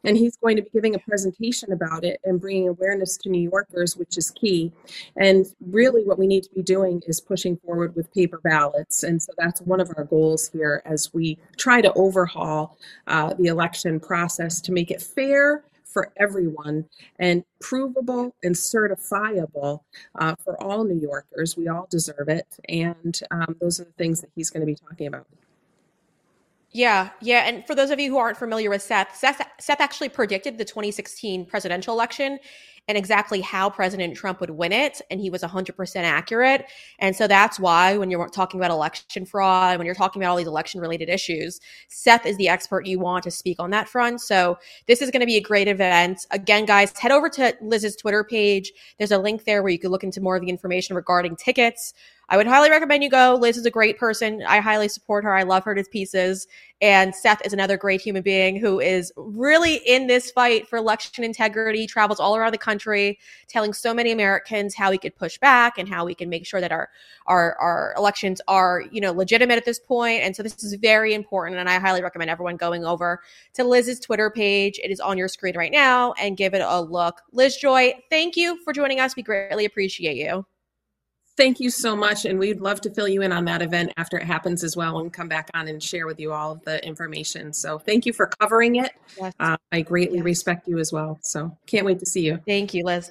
and 0.04 0.16
he's 0.16 0.37
going 0.37 0.56
to 0.56 0.62
be 0.62 0.71
giving 0.71 0.94
a 0.94 0.99
presentation 0.99 1.73
about 1.73 2.04
it 2.04 2.21
and 2.25 2.40
bringing 2.40 2.68
awareness 2.68 3.16
to 3.18 3.28
New 3.28 3.50
Yorkers, 3.50 3.97
which 3.97 4.18
is 4.18 4.30
key. 4.30 4.73
And 5.16 5.47
really, 5.61 6.04
what 6.04 6.18
we 6.18 6.26
need 6.26 6.44
to 6.44 6.50
be 6.50 6.62
doing 6.62 7.02
is 7.06 7.21
pushing 7.21 7.56
forward 7.59 7.94
with 7.94 8.12
paper 8.12 8.40
ballots. 8.42 9.02
And 9.02 9.23
so 9.23 9.32
that's 9.38 9.61
one 9.62 9.80
of 9.80 9.90
our 9.97 10.04
goals 10.04 10.49
here 10.52 10.82
as 10.85 11.12
we 11.12 11.38
try 11.56 11.80
to 11.80 11.92
overhaul 11.94 12.78
uh, 13.06 13.35
the 13.35 13.47
election 13.47 14.00
process 14.00 14.61
to 14.62 14.73
make 14.73 14.90
it 14.90 15.02
fair 15.02 15.64
for 15.85 16.11
everyone 16.16 16.87
and 17.18 17.44
provable 17.61 18.35
and 18.42 18.54
certifiable 18.54 19.80
uh, 20.18 20.35
for 20.42 20.61
all 20.62 20.85
New 20.85 20.99
Yorkers. 20.99 21.56
We 21.56 21.68
all 21.68 21.87
deserve 21.90 22.28
it. 22.28 22.47
And 22.68 23.18
um, 23.30 23.56
those 23.61 23.78
are 23.80 23.85
the 23.85 23.92
things 23.92 24.21
that 24.23 24.30
he's 24.35 24.50
going 24.50 24.62
to 24.62 24.66
be 24.66 24.75
talking 24.75 25.06
about. 25.06 25.26
Yeah, 26.73 27.11
yeah. 27.21 27.47
And 27.47 27.67
for 27.67 27.75
those 27.75 27.91
of 27.91 28.00
you 28.00 28.11
who 28.11 28.17
aren't 28.17 28.38
familiar 28.38 28.71
with 28.71 28.81
Seth, 28.81 29.14
Seth, 29.14 29.47
Seth 29.61 29.81
actually 29.81 30.09
predicted 30.09 30.57
the 30.57 30.64
2016 30.64 31.45
presidential 31.45 31.93
election 31.95 32.38
and 32.89 32.99
exactly 32.99 33.41
how 33.41 33.71
President 33.71 34.17
Trump 34.17 34.41
would 34.41 34.51
win 34.51 34.73
it. 34.73 35.01
And 35.11 35.21
he 35.21 35.31
was 35.31 35.43
100% 35.43 35.97
accurate. 35.97 36.67
And 36.99 37.15
so 37.15 37.27
that's 37.27 37.61
why 37.61 37.97
when 37.97 38.11
you're 38.11 38.29
talking 38.29 38.59
about 38.59 38.71
election 38.71 39.25
fraud, 39.25 39.79
when 39.79 39.87
you're 39.87 39.95
talking 39.95 40.21
about 40.21 40.31
all 40.31 40.37
these 40.37 40.47
election 40.47 40.81
related 40.81 41.09
issues, 41.09 41.61
Seth 41.89 42.27
is 42.27 42.37
the 42.37 42.49
expert 42.49 42.87
you 42.87 42.99
want 42.99 43.25
to 43.25 43.31
speak 43.31 43.61
on 43.61 43.71
that 43.71 43.89
front. 43.89 44.21
So 44.21 44.59
this 44.87 45.01
is 45.01 45.11
going 45.11 45.21
to 45.21 45.27
be 45.27 45.37
a 45.37 45.43
great 45.43 45.69
event. 45.69 46.27
Again, 46.31 46.65
guys, 46.67 46.97
head 46.99 47.12
over 47.12 47.29
to 47.31 47.57
Liz's 47.61 47.97
Twitter 47.97 48.25
page. 48.25 48.73
There's 48.99 49.12
a 49.12 49.19
link 49.19 49.45
there 49.45 49.62
where 49.62 49.73
you 49.73 49.79
can 49.79 49.91
look 49.91 50.05
into 50.05 50.21
more 50.21 50.37
of 50.37 50.43
the 50.43 50.51
information 50.51 50.97
regarding 50.97 51.37
tickets. 51.37 51.95
I 52.29 52.37
would 52.37 52.47
highly 52.47 52.71
recommend 52.71 53.03
you 53.03 53.11
go. 53.11 53.37
Liz 53.39 53.59
is 53.59 53.67
a 53.67 53.71
great 53.71 53.99
person. 53.99 54.43
I 54.47 54.61
highly 54.61 54.89
support 54.89 55.25
her. 55.25 55.35
I 55.35 55.43
love 55.43 55.65
her 55.65 55.75
to 55.75 55.85
pieces. 55.85 56.47
And 56.83 57.15
Seth 57.15 57.47
is 57.47 57.53
another 57.53 57.77
great 57.77 58.01
human 58.01 58.23
being 58.23 58.57
who 58.57 58.81
is 58.81 59.12
really 59.17 59.77
in 59.87 60.09
this 60.09 60.33
fight 60.33 60.67
for 60.67 60.77
election 60.77 61.23
integrity, 61.23 61.87
travels 61.87 62.19
all 62.19 62.35
around 62.37 62.51
the 62.51 62.59
country, 62.59 63.21
telling 63.47 63.73
so 63.73 63.95
many 63.95 64.11
Americans 64.11 64.75
how 64.75 64.91
we 64.91 64.99
could 64.99 65.15
push 65.15 65.39
back 65.39 65.79
and 65.79 65.89
how 65.89 66.05
we 66.05 66.12
can 66.12 66.29
make 66.29 66.45
sure 66.45 66.61
that 66.61 66.73
our 66.73 66.91
our 67.27 67.57
our 67.61 67.95
elections 67.97 68.41
are, 68.49 68.83
you 68.91 69.01
know, 69.01 69.12
legitimate 69.12 69.59
at 69.59 69.65
this 69.65 69.79
point. 69.79 70.23
And 70.23 70.35
so 70.35 70.43
this 70.43 70.61
is 70.65 70.75
very 70.75 71.15
important. 71.15 71.61
And 71.61 71.71
I 71.71 71.79
highly 71.79 72.03
recommend 72.03 72.31
everyone 72.31 72.57
going 72.57 72.85
over 72.85 73.23
to 73.55 73.62
Liz's 73.62 74.01
Twitter 74.01 74.29
page. 74.29 74.81
It 74.83 74.91
is 74.91 74.99
on 74.99 75.17
your 75.17 75.29
screen 75.29 75.57
right 75.57 75.71
now 75.71 76.15
and 76.15 76.37
give 76.37 76.53
it 76.53 76.62
a 76.67 76.81
look. 76.81 77.23
Liz 77.31 77.57
Joy, 77.57 77.95
thank 78.11 78.37
you 78.37 78.59
for 78.65 78.73
joining 78.73 78.99
us. 78.99 79.15
We 79.15 79.23
greatly 79.23 79.67
appreciate 79.67 80.17
you. 80.17 80.45
Thank 81.37 81.61
you 81.61 81.71
so 81.71 81.97
much. 81.97 82.25
And 82.27 82.39
we'd 82.39 82.61
love 82.61 82.81
to 82.83 82.91
fill 82.91 83.09
you 83.09 83.23
in 83.23 83.33
on 83.33 83.47
that 83.47 83.62
event 83.62 83.93
after 83.97 84.19
it 84.19 84.25
happens 84.25 84.62
as 84.62 84.77
well 84.77 84.99
and 84.99 85.12
come 85.12 85.29
back 85.29 85.51
on 85.55 85.67
and 85.67 85.83
share 85.83 86.07
with 86.07 86.21
you 86.21 86.33
all 86.33 86.53
of 86.53 86.65
the 86.65 86.85
information. 86.87 87.53
So 87.55 87.79
thank 87.79 88.05
you 88.05 88.12
for 88.12 88.27
covering 88.27 88.77
it. 88.77 88.93
Yes. 89.19 89.33
Uh, 89.41 89.57
I 89.71 89.81
greatly 89.81 90.19
yes. 90.19 90.25
respect 90.25 90.69
you 90.69 90.79
as 90.79 90.93
well. 90.93 91.19
So 91.23 91.57
can't 91.67 91.87
wait 91.87 91.99
to 92.01 92.07
see 92.07 92.21
you. 92.21 92.39
Thank 92.47 92.75
you, 92.75 92.85
Liz. 92.85 93.11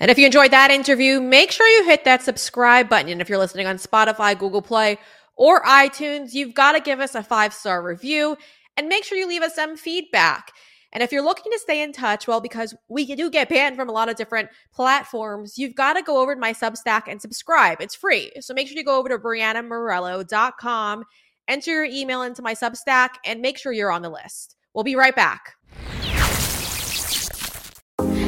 And 0.00 0.10
if 0.10 0.18
you 0.18 0.26
enjoyed 0.26 0.50
that 0.50 0.70
interview, 0.70 1.20
make 1.20 1.52
sure 1.52 1.66
you 1.66 1.84
hit 1.84 2.04
that 2.04 2.22
subscribe 2.22 2.88
button. 2.88 3.10
And 3.10 3.20
if 3.20 3.28
you're 3.28 3.38
listening 3.38 3.66
on 3.66 3.76
Spotify, 3.76 4.36
Google 4.36 4.62
Play, 4.62 4.98
or 5.36 5.62
iTunes, 5.62 6.32
you've 6.32 6.54
got 6.54 6.72
to 6.72 6.80
give 6.80 7.00
us 7.00 7.14
a 7.14 7.22
five 7.22 7.52
star 7.54 7.82
review 7.82 8.36
and 8.76 8.88
make 8.88 9.04
sure 9.04 9.18
you 9.18 9.28
leave 9.28 9.42
us 9.42 9.54
some 9.54 9.76
feedback. 9.76 10.52
And 10.92 11.02
if 11.02 11.12
you're 11.12 11.22
looking 11.24 11.52
to 11.52 11.58
stay 11.58 11.82
in 11.82 11.92
touch, 11.92 12.26
well, 12.26 12.40
because 12.40 12.74
we 12.88 13.14
do 13.14 13.30
get 13.30 13.48
banned 13.48 13.76
from 13.76 13.88
a 13.88 13.92
lot 13.92 14.08
of 14.08 14.16
different 14.16 14.48
platforms, 14.74 15.56
you've 15.56 15.74
got 15.74 15.92
to 15.94 16.02
go 16.02 16.20
over 16.20 16.34
to 16.34 16.40
my 16.40 16.52
Substack 16.52 17.02
and 17.06 17.20
subscribe. 17.20 17.80
It's 17.80 17.94
free. 17.94 18.32
So 18.40 18.54
make 18.54 18.66
sure 18.66 18.76
you 18.76 18.84
go 18.84 18.98
over 18.98 19.08
to 19.08 19.18
BreannaMorello.com, 19.18 21.04
enter 21.46 21.70
your 21.70 21.84
email 21.84 22.22
into 22.22 22.42
my 22.42 22.54
Substack, 22.54 23.10
and 23.24 23.40
make 23.40 23.56
sure 23.56 23.72
you're 23.72 23.92
on 23.92 24.02
the 24.02 24.10
list. 24.10 24.56
We'll 24.74 24.84
be 24.84 24.96
right 24.96 25.14
back. 25.14 25.54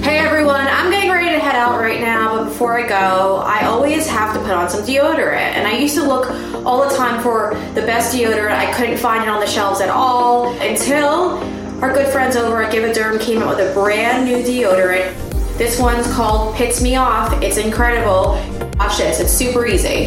Hey 0.02 0.19
everyone, 0.19 0.66
I'm 0.66 0.90
getting 0.90 1.11
ready 1.11 1.31
to 1.31 1.38
head 1.38 1.54
out 1.54 1.81
right 1.81 2.00
now, 2.00 2.37
but 2.37 2.45
before 2.47 2.78
I 2.78 2.88
go, 2.88 3.42
I 3.47 3.66
always 3.66 4.07
have 4.09 4.35
to 4.35 4.40
put 4.40 4.50
on 4.50 4.69
some 4.69 4.83
deodorant. 4.83 5.37
And 5.37 5.66
I 5.66 5.78
used 5.78 5.95
to 5.95 6.02
look 6.02 6.28
all 6.66 6.88
the 6.88 6.95
time 6.97 7.23
for 7.23 7.54
the 7.75 7.83
best 7.83 8.14
deodorant. 8.14 8.50
I 8.50 8.73
couldn't 8.75 8.99
find 8.99 9.23
it 9.23 9.28
on 9.28 9.40
the 9.40 9.47
shelves 9.47 9.81
at 9.81 9.88
all 9.88 10.52
until 10.61 11.38
our 11.83 11.93
good 11.93 12.12
friends 12.12 12.37
over 12.37 12.62
at 12.62 12.73
GiveADerm 12.73 13.21
came 13.21 13.43
out 13.43 13.57
with 13.57 13.69
a 13.69 13.75
brand 13.75 14.25
new 14.25 14.37
deodorant. 14.37 15.12
This 15.59 15.81
one's 15.81 16.07
called 16.12 16.55
Pits 16.55 16.81
Me 16.81 16.95
Off. 16.95 17.43
It's 17.43 17.57
incredible. 17.57 18.41
Watch 18.79 18.99
this, 18.99 19.19
it's 19.19 19.33
super 19.33 19.67
easy. 19.67 20.07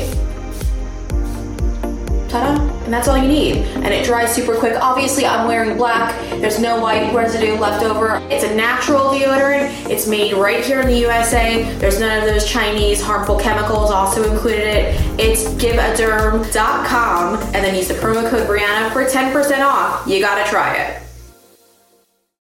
Ta-da! 2.30 2.62
And 2.86 2.94
that's 2.94 3.10
all 3.10 3.18
you 3.18 3.28
need. 3.28 3.58
And 3.58 3.88
it 3.88 4.06
dries 4.06 4.34
super 4.34 4.56
quick. 4.56 4.82
Obviously, 4.82 5.26
I'm 5.26 5.50
wearing 5.50 5.76
black. 5.76 6.18
There's 6.40 6.60
no 6.60 6.80
white 6.80 7.14
residue 7.14 7.58
left 7.58 7.84
over. 7.84 8.22
It's 8.32 8.46
a 8.46 8.56
natural 8.56 9.10
deodorant. 9.10 9.90
It's 9.90 10.08
made 10.08 10.34
right 10.34 10.64
here 10.64 10.80
in 10.80 10.88
the 10.88 10.98
USA. 11.00 11.64
There's 11.80 12.00
none 12.00 12.20
of 12.20 12.26
those 12.26 12.50
Chinese 12.50 13.02
harmful 13.02 13.38
chemicals 13.38 13.92
also 13.92 14.32
included 14.32 14.66
it. 14.66 15.20
It's 15.20 15.44
giveaderm.com 15.56 17.36
and 17.36 17.56
then 17.56 17.76
use 17.76 17.90
the 17.90 17.96
promo 17.96 18.30
code 18.30 18.48
Breanna 18.48 18.94
for 18.94 19.04
10% 19.04 19.60
off. 19.66 20.08
You 20.08 20.22
gotta 20.22 20.50
try 20.50 20.76
it. 20.76 21.05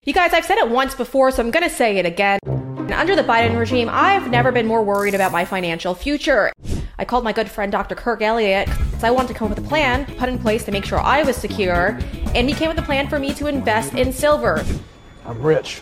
You 0.06 0.14
guys, 0.14 0.34
I've 0.34 0.46
said 0.46 0.58
it 0.58 0.70
once 0.70 0.96
before, 0.96 1.30
so 1.30 1.44
I'm 1.44 1.52
going 1.52 1.68
to 1.68 1.70
say 1.70 1.98
it 1.98 2.06
again. 2.06 2.40
Under 2.94 3.18
the 3.18 3.22
Biden 3.22 3.60
regime, 3.60 3.90
I've 3.92 4.32
never 4.32 4.50
been 4.50 4.66
more 4.66 4.82
worried 4.82 5.14
about 5.14 5.34
my 5.34 5.44
financial 5.44 5.94
future. 5.94 6.54
I 6.98 7.04
called 7.04 7.26
my 7.26 7.34
good 7.34 7.52
friend 7.52 7.70
Dr. 7.70 7.96
Kirk 7.96 8.22
Elliott 8.22 8.68
because 8.70 9.04
I 9.04 9.12
wanted 9.12 9.28
to 9.28 9.34
come 9.34 9.52
up 9.52 9.58
with 9.58 9.66
a 9.66 9.68
plan 9.68 10.06
put 10.18 10.30
in 10.30 10.40
place 10.40 10.64
to 10.64 10.72
make 10.72 10.86
sure 10.86 11.00
I 11.00 11.24
was 11.24 11.36
secure, 11.36 12.00
and 12.34 12.48
he 12.48 12.56
came 12.56 12.70
with 12.70 12.80
a 12.80 12.82
plan 12.82 13.10
for 13.10 13.20
me 13.20 13.34
to 13.34 13.48
invest 13.48 13.94
in 13.94 14.14
silver. 14.14 14.64
I'm 15.26 15.42
rich. 15.42 15.82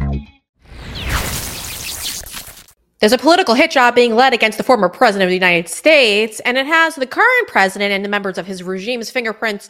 There's 3.01 3.13
a 3.13 3.17
political 3.17 3.55
hit 3.55 3.71
job 3.71 3.95
being 3.95 4.15
led 4.15 4.31
against 4.31 4.59
the 4.59 4.63
former 4.63 4.87
president 4.87 5.23
of 5.23 5.31
the 5.31 5.35
United 5.35 5.67
States, 5.67 6.39
and 6.41 6.55
it 6.55 6.67
has 6.67 6.93
the 6.93 7.07
current 7.07 7.47
president 7.47 7.91
and 7.91 8.05
the 8.05 8.09
members 8.09 8.37
of 8.37 8.45
his 8.45 8.61
regime's 8.61 9.09
fingerprints 9.09 9.69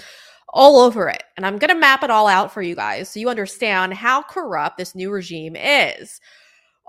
all 0.50 0.78
over 0.80 1.08
it. 1.08 1.24
And 1.38 1.46
I'm 1.46 1.58
going 1.58 1.74
to 1.74 1.80
map 1.80 2.04
it 2.04 2.10
all 2.10 2.28
out 2.28 2.54
for 2.54 2.62
you 2.62 2.76
guys 2.76 3.08
so 3.08 3.22
you 3.22 3.30
understand 3.30 3.94
how 3.94 4.22
corrupt 4.22 4.78
this 4.78 4.96
new 4.96 5.10
regime 5.10 5.56
is. 5.56 6.20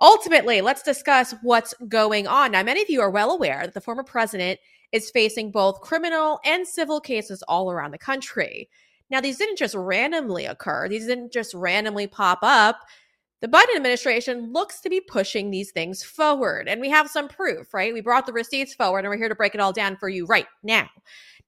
Ultimately, 0.00 0.62
let's 0.62 0.82
discuss 0.82 1.32
what's 1.42 1.74
going 1.88 2.26
on. 2.26 2.50
Now, 2.50 2.64
many 2.64 2.82
of 2.82 2.90
you 2.90 3.02
are 3.02 3.10
well 3.10 3.30
aware 3.30 3.60
that 3.62 3.74
the 3.74 3.80
former 3.80 4.02
president 4.02 4.58
is 4.90 5.12
facing 5.12 5.52
both 5.52 5.80
criminal 5.80 6.40
and 6.44 6.66
civil 6.66 7.00
cases 7.00 7.44
all 7.46 7.70
around 7.70 7.92
the 7.92 7.98
country. 7.98 8.68
Now, 9.10 9.20
these 9.20 9.38
didn't 9.38 9.58
just 9.58 9.76
randomly 9.76 10.46
occur, 10.46 10.88
these 10.88 11.06
didn't 11.06 11.32
just 11.32 11.54
randomly 11.54 12.08
pop 12.08 12.40
up. 12.42 12.80
The 13.42 13.48
Biden 13.48 13.74
administration 13.74 14.52
looks 14.52 14.80
to 14.82 14.88
be 14.88 15.00
pushing 15.00 15.50
these 15.50 15.72
things 15.72 16.00
forward, 16.00 16.68
and 16.68 16.80
we 16.80 16.88
have 16.90 17.10
some 17.10 17.26
proof, 17.26 17.74
right? 17.74 17.92
We 17.92 18.00
brought 18.00 18.24
the 18.24 18.32
receipts 18.32 18.72
forward, 18.72 19.00
and 19.00 19.08
we're 19.08 19.16
here 19.16 19.28
to 19.28 19.34
break 19.34 19.56
it 19.56 19.60
all 19.60 19.72
down 19.72 19.96
for 19.96 20.08
you 20.08 20.26
right 20.26 20.46
now. 20.62 20.88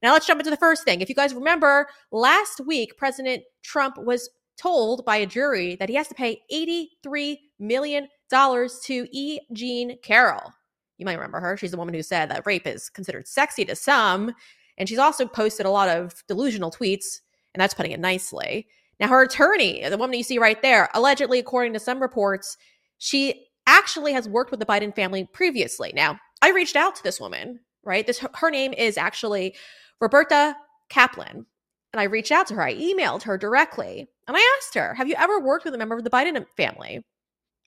Now, 0.02 0.12
let's 0.12 0.26
jump 0.26 0.40
into 0.40 0.50
the 0.50 0.56
first 0.56 0.82
thing. 0.82 1.00
If 1.00 1.08
you 1.08 1.14
guys 1.14 1.32
remember, 1.32 1.86
last 2.10 2.60
week, 2.66 2.96
President 2.96 3.44
Trump 3.62 3.96
was 3.96 4.28
told 4.56 5.04
by 5.04 5.18
a 5.18 5.26
jury 5.26 5.76
that 5.76 5.88
he 5.88 5.94
has 5.94 6.08
to 6.08 6.14
pay 6.14 6.42
$83 6.52 7.38
million 7.60 8.08
to 8.28 9.08
E. 9.12 9.38
Jean 9.52 9.96
Carroll. 10.02 10.52
You 10.98 11.06
might 11.06 11.14
remember 11.14 11.38
her. 11.38 11.56
She's 11.56 11.70
the 11.70 11.76
woman 11.76 11.94
who 11.94 12.02
said 12.02 12.28
that 12.28 12.44
rape 12.44 12.66
is 12.66 12.90
considered 12.90 13.28
sexy 13.28 13.64
to 13.66 13.76
some. 13.76 14.34
And 14.78 14.88
she's 14.88 14.98
also 14.98 15.26
posted 15.26 15.64
a 15.64 15.70
lot 15.70 15.88
of 15.88 16.24
delusional 16.26 16.72
tweets, 16.72 17.20
and 17.54 17.60
that's 17.60 17.74
putting 17.74 17.92
it 17.92 18.00
nicely. 18.00 18.66
Now, 19.00 19.08
her 19.08 19.22
attorney, 19.22 19.86
the 19.88 19.98
woman 19.98 20.16
you 20.16 20.24
see 20.24 20.38
right 20.38 20.60
there, 20.62 20.88
allegedly, 20.94 21.38
according 21.38 21.72
to 21.72 21.80
some 21.80 22.00
reports, 22.00 22.56
she 22.98 23.46
actually 23.66 24.12
has 24.12 24.28
worked 24.28 24.50
with 24.50 24.60
the 24.60 24.66
Biden 24.66 24.94
family 24.94 25.28
previously. 25.32 25.92
Now, 25.94 26.18
I 26.42 26.50
reached 26.50 26.76
out 26.76 26.94
to 26.96 27.02
this 27.02 27.20
woman, 27.20 27.60
right? 27.82 28.06
This 28.06 28.24
her 28.34 28.50
name 28.50 28.72
is 28.72 28.96
actually 28.98 29.56
Roberta 30.00 30.56
Kaplan. 30.88 31.46
And 31.92 32.00
I 32.00 32.04
reached 32.04 32.32
out 32.32 32.48
to 32.48 32.54
her. 32.54 32.62
I 32.62 32.74
emailed 32.74 33.22
her 33.22 33.38
directly. 33.38 34.08
And 34.26 34.36
I 34.36 34.56
asked 34.58 34.74
her, 34.74 34.94
Have 34.94 35.08
you 35.08 35.14
ever 35.16 35.38
worked 35.38 35.64
with 35.64 35.74
a 35.74 35.78
member 35.78 35.96
of 35.96 36.04
the 36.04 36.10
Biden 36.10 36.44
family? 36.56 37.04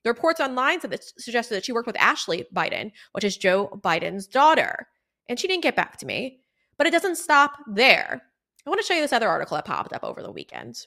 The 0.04 0.10
reports 0.10 0.40
online 0.40 0.80
said 0.80 0.92
that 0.92 1.04
suggested 1.18 1.56
that 1.56 1.66
she 1.66 1.72
worked 1.72 1.88
with 1.88 2.00
Ashley 2.00 2.46
Biden, 2.54 2.92
which 3.14 3.24
is 3.24 3.38
Joe 3.38 3.80
Biden's 3.84 4.28
daughter. 4.28 4.88
And 5.30 5.40
she 5.40 5.48
didn't 5.48 5.64
get 5.64 5.76
back 5.76 5.98
to 5.98 6.06
me. 6.06 6.42
But 6.78 6.88
it 6.88 6.92
doesn't 6.92 7.16
stop 7.16 7.54
there. 7.68 8.22
I 8.66 8.70
want 8.70 8.82
to 8.82 8.86
show 8.86 8.94
you 8.94 9.02
this 9.02 9.14
other 9.14 9.30
article 9.30 9.56
that 9.56 9.66
popped 9.66 9.94
up 9.94 10.04
over 10.04 10.22
the 10.22 10.32
weekend. 10.32 10.86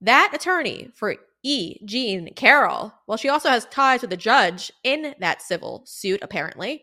That 0.00 0.32
attorney 0.34 0.90
for 0.94 1.16
E. 1.42 1.78
Jean 1.84 2.34
Carroll, 2.34 2.92
well, 3.06 3.16
she 3.16 3.28
also 3.28 3.48
has 3.48 3.66
ties 3.66 4.00
with 4.00 4.10
the 4.10 4.16
judge 4.16 4.72
in 4.84 5.14
that 5.20 5.42
civil 5.42 5.82
suit, 5.86 6.20
apparently. 6.22 6.82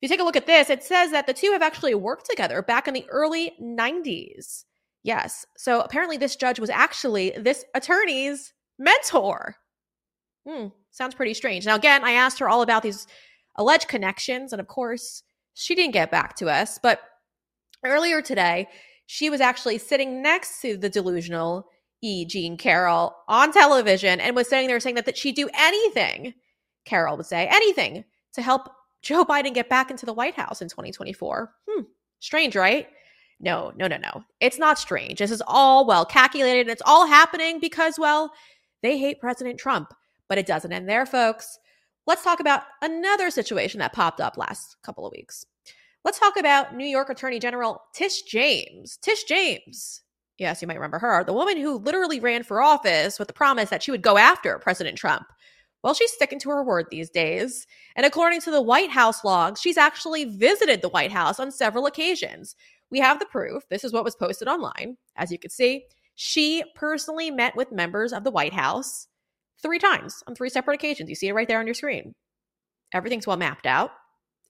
If 0.00 0.02
you 0.02 0.08
take 0.08 0.20
a 0.20 0.24
look 0.24 0.36
at 0.36 0.46
this, 0.46 0.70
it 0.70 0.84
says 0.84 1.10
that 1.10 1.26
the 1.26 1.32
two 1.32 1.52
have 1.52 1.62
actually 1.62 1.94
worked 1.94 2.28
together 2.28 2.62
back 2.62 2.86
in 2.86 2.94
the 2.94 3.06
early 3.08 3.54
90s. 3.60 4.64
Yes. 5.02 5.46
So 5.56 5.80
apparently, 5.80 6.16
this 6.16 6.36
judge 6.36 6.60
was 6.60 6.70
actually 6.70 7.32
this 7.36 7.64
attorney's 7.74 8.52
mentor. 8.78 9.56
Hmm. 10.46 10.66
Sounds 10.90 11.14
pretty 11.14 11.34
strange. 11.34 11.66
Now, 11.66 11.76
again, 11.76 12.04
I 12.04 12.12
asked 12.12 12.38
her 12.38 12.48
all 12.48 12.62
about 12.62 12.82
these 12.82 13.06
alleged 13.56 13.88
connections. 13.88 14.52
And 14.52 14.60
of 14.60 14.68
course, 14.68 15.22
she 15.54 15.74
didn't 15.74 15.92
get 15.92 16.10
back 16.10 16.36
to 16.36 16.48
us. 16.48 16.78
But 16.80 17.00
earlier 17.84 18.22
today, 18.22 18.68
she 19.06 19.30
was 19.30 19.40
actually 19.40 19.78
sitting 19.78 20.22
next 20.22 20.60
to 20.62 20.76
the 20.76 20.88
delusional 20.88 21.68
E. 22.00 22.24
Jean 22.24 22.56
Carroll 22.56 23.14
on 23.26 23.52
television 23.52 24.20
and 24.20 24.36
was 24.36 24.48
sitting 24.48 24.68
there 24.68 24.80
saying 24.80 24.94
that, 24.96 25.06
that 25.06 25.16
she'd 25.16 25.34
do 25.34 25.48
anything, 25.54 26.34
Carroll 26.84 27.16
would 27.16 27.26
say, 27.26 27.48
anything 27.50 28.04
to 28.34 28.42
help 28.42 28.68
Joe 29.02 29.24
Biden 29.24 29.54
get 29.54 29.68
back 29.68 29.90
into 29.90 30.06
the 30.06 30.12
White 30.12 30.34
House 30.34 30.62
in 30.62 30.68
2024. 30.68 31.52
Hmm, 31.68 31.82
strange, 32.20 32.56
right? 32.56 32.88
No, 33.40 33.72
no, 33.76 33.86
no, 33.86 33.96
no. 33.96 34.24
It's 34.40 34.58
not 34.58 34.78
strange. 34.78 35.18
This 35.18 35.30
is 35.30 35.42
all 35.46 35.86
well 35.86 36.04
calculated 36.04 36.62
and 36.62 36.70
it's 36.70 36.82
all 36.84 37.06
happening 37.06 37.60
because, 37.60 37.98
well, 37.98 38.32
they 38.82 38.98
hate 38.98 39.20
President 39.20 39.58
Trump. 39.58 39.92
But 40.28 40.38
it 40.38 40.46
doesn't 40.46 40.72
end 40.72 40.88
there, 40.88 41.06
folks. 41.06 41.58
Let's 42.06 42.24
talk 42.24 42.40
about 42.40 42.62
another 42.82 43.30
situation 43.30 43.80
that 43.80 43.92
popped 43.92 44.20
up 44.20 44.36
last 44.36 44.76
couple 44.82 45.06
of 45.06 45.12
weeks. 45.12 45.46
Let's 46.04 46.18
talk 46.18 46.36
about 46.36 46.74
New 46.74 46.86
York 46.86 47.10
Attorney 47.10 47.38
General 47.38 47.82
Tish 47.92 48.22
James. 48.22 48.98
Tish 48.98 49.24
James, 49.24 50.02
yes, 50.38 50.62
you 50.62 50.68
might 50.68 50.76
remember 50.76 50.98
her, 50.98 51.24
the 51.24 51.32
woman 51.32 51.56
who 51.56 51.78
literally 51.78 52.20
ran 52.20 52.42
for 52.42 52.62
office 52.62 53.18
with 53.18 53.28
the 53.28 53.34
promise 53.34 53.70
that 53.70 53.82
she 53.82 53.90
would 53.90 54.02
go 54.02 54.16
after 54.16 54.58
President 54.58 54.96
Trump. 54.96 55.26
Well, 55.82 55.94
she's 55.94 56.12
sticking 56.12 56.40
to 56.40 56.50
her 56.50 56.64
word 56.64 56.86
these 56.90 57.10
days. 57.10 57.66
And 57.94 58.04
according 58.04 58.40
to 58.42 58.50
the 58.50 58.62
White 58.62 58.90
House 58.90 59.24
logs, 59.24 59.60
she's 59.60 59.78
actually 59.78 60.24
visited 60.24 60.82
the 60.82 60.88
White 60.88 61.12
House 61.12 61.38
on 61.38 61.52
several 61.52 61.86
occasions. 61.86 62.56
We 62.90 62.98
have 63.00 63.18
the 63.18 63.26
proof. 63.26 63.62
This 63.68 63.84
is 63.84 63.92
what 63.92 64.04
was 64.04 64.16
posted 64.16 64.48
online. 64.48 64.96
As 65.16 65.30
you 65.30 65.38
can 65.38 65.50
see, 65.50 65.84
she 66.14 66.64
personally 66.74 67.30
met 67.30 67.54
with 67.54 67.70
members 67.70 68.12
of 68.12 68.24
the 68.24 68.30
White 68.30 68.54
House 68.54 69.06
three 69.62 69.78
times 69.78 70.22
on 70.26 70.34
three 70.34 70.48
separate 70.48 70.74
occasions. 70.74 71.08
You 71.08 71.14
see 71.14 71.28
it 71.28 71.34
right 71.34 71.46
there 71.46 71.60
on 71.60 71.66
your 71.66 71.74
screen. 71.74 72.14
Everything's 72.92 73.26
well 73.26 73.36
mapped 73.36 73.66
out. 73.66 73.92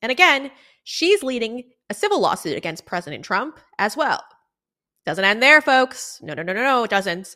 And 0.01 0.13
again, 0.13 0.51
she's 0.85 1.23
leading 1.23 1.65
a 1.91 1.95
civil 1.95 2.21
lawsuit 2.21 2.57
against 2.57 2.87
President 2.87 3.25
Trump 3.25 3.59
as 3.79 3.97
well. 3.97 4.23
Doesn't 5.09 5.25
end 5.25 5.43
there, 5.43 5.63
folks. 5.63 6.21
No, 6.21 6.35
no, 6.35 6.43
no, 6.43 6.53
no, 6.53 6.63
no, 6.63 6.85
it 6.85 6.91
doesn't. 6.91 7.35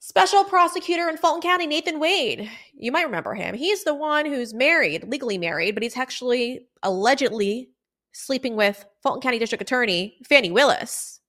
Special 0.00 0.42
prosecutor 0.42 1.08
in 1.08 1.16
Fulton 1.16 1.40
County, 1.40 1.64
Nathan 1.64 2.00
Wade. 2.00 2.50
You 2.74 2.90
might 2.90 3.04
remember 3.04 3.34
him. 3.34 3.54
He's 3.54 3.84
the 3.84 3.94
one 3.94 4.26
who's 4.26 4.52
married, 4.52 5.04
legally 5.04 5.38
married, 5.38 5.76
but 5.76 5.84
he's 5.84 5.96
actually 5.96 6.66
allegedly 6.82 7.68
sleeping 8.10 8.56
with 8.56 8.84
Fulton 9.00 9.20
County 9.20 9.38
District 9.38 9.62
Attorney 9.62 10.16
Fani 10.28 10.50
Willis. 10.50 11.20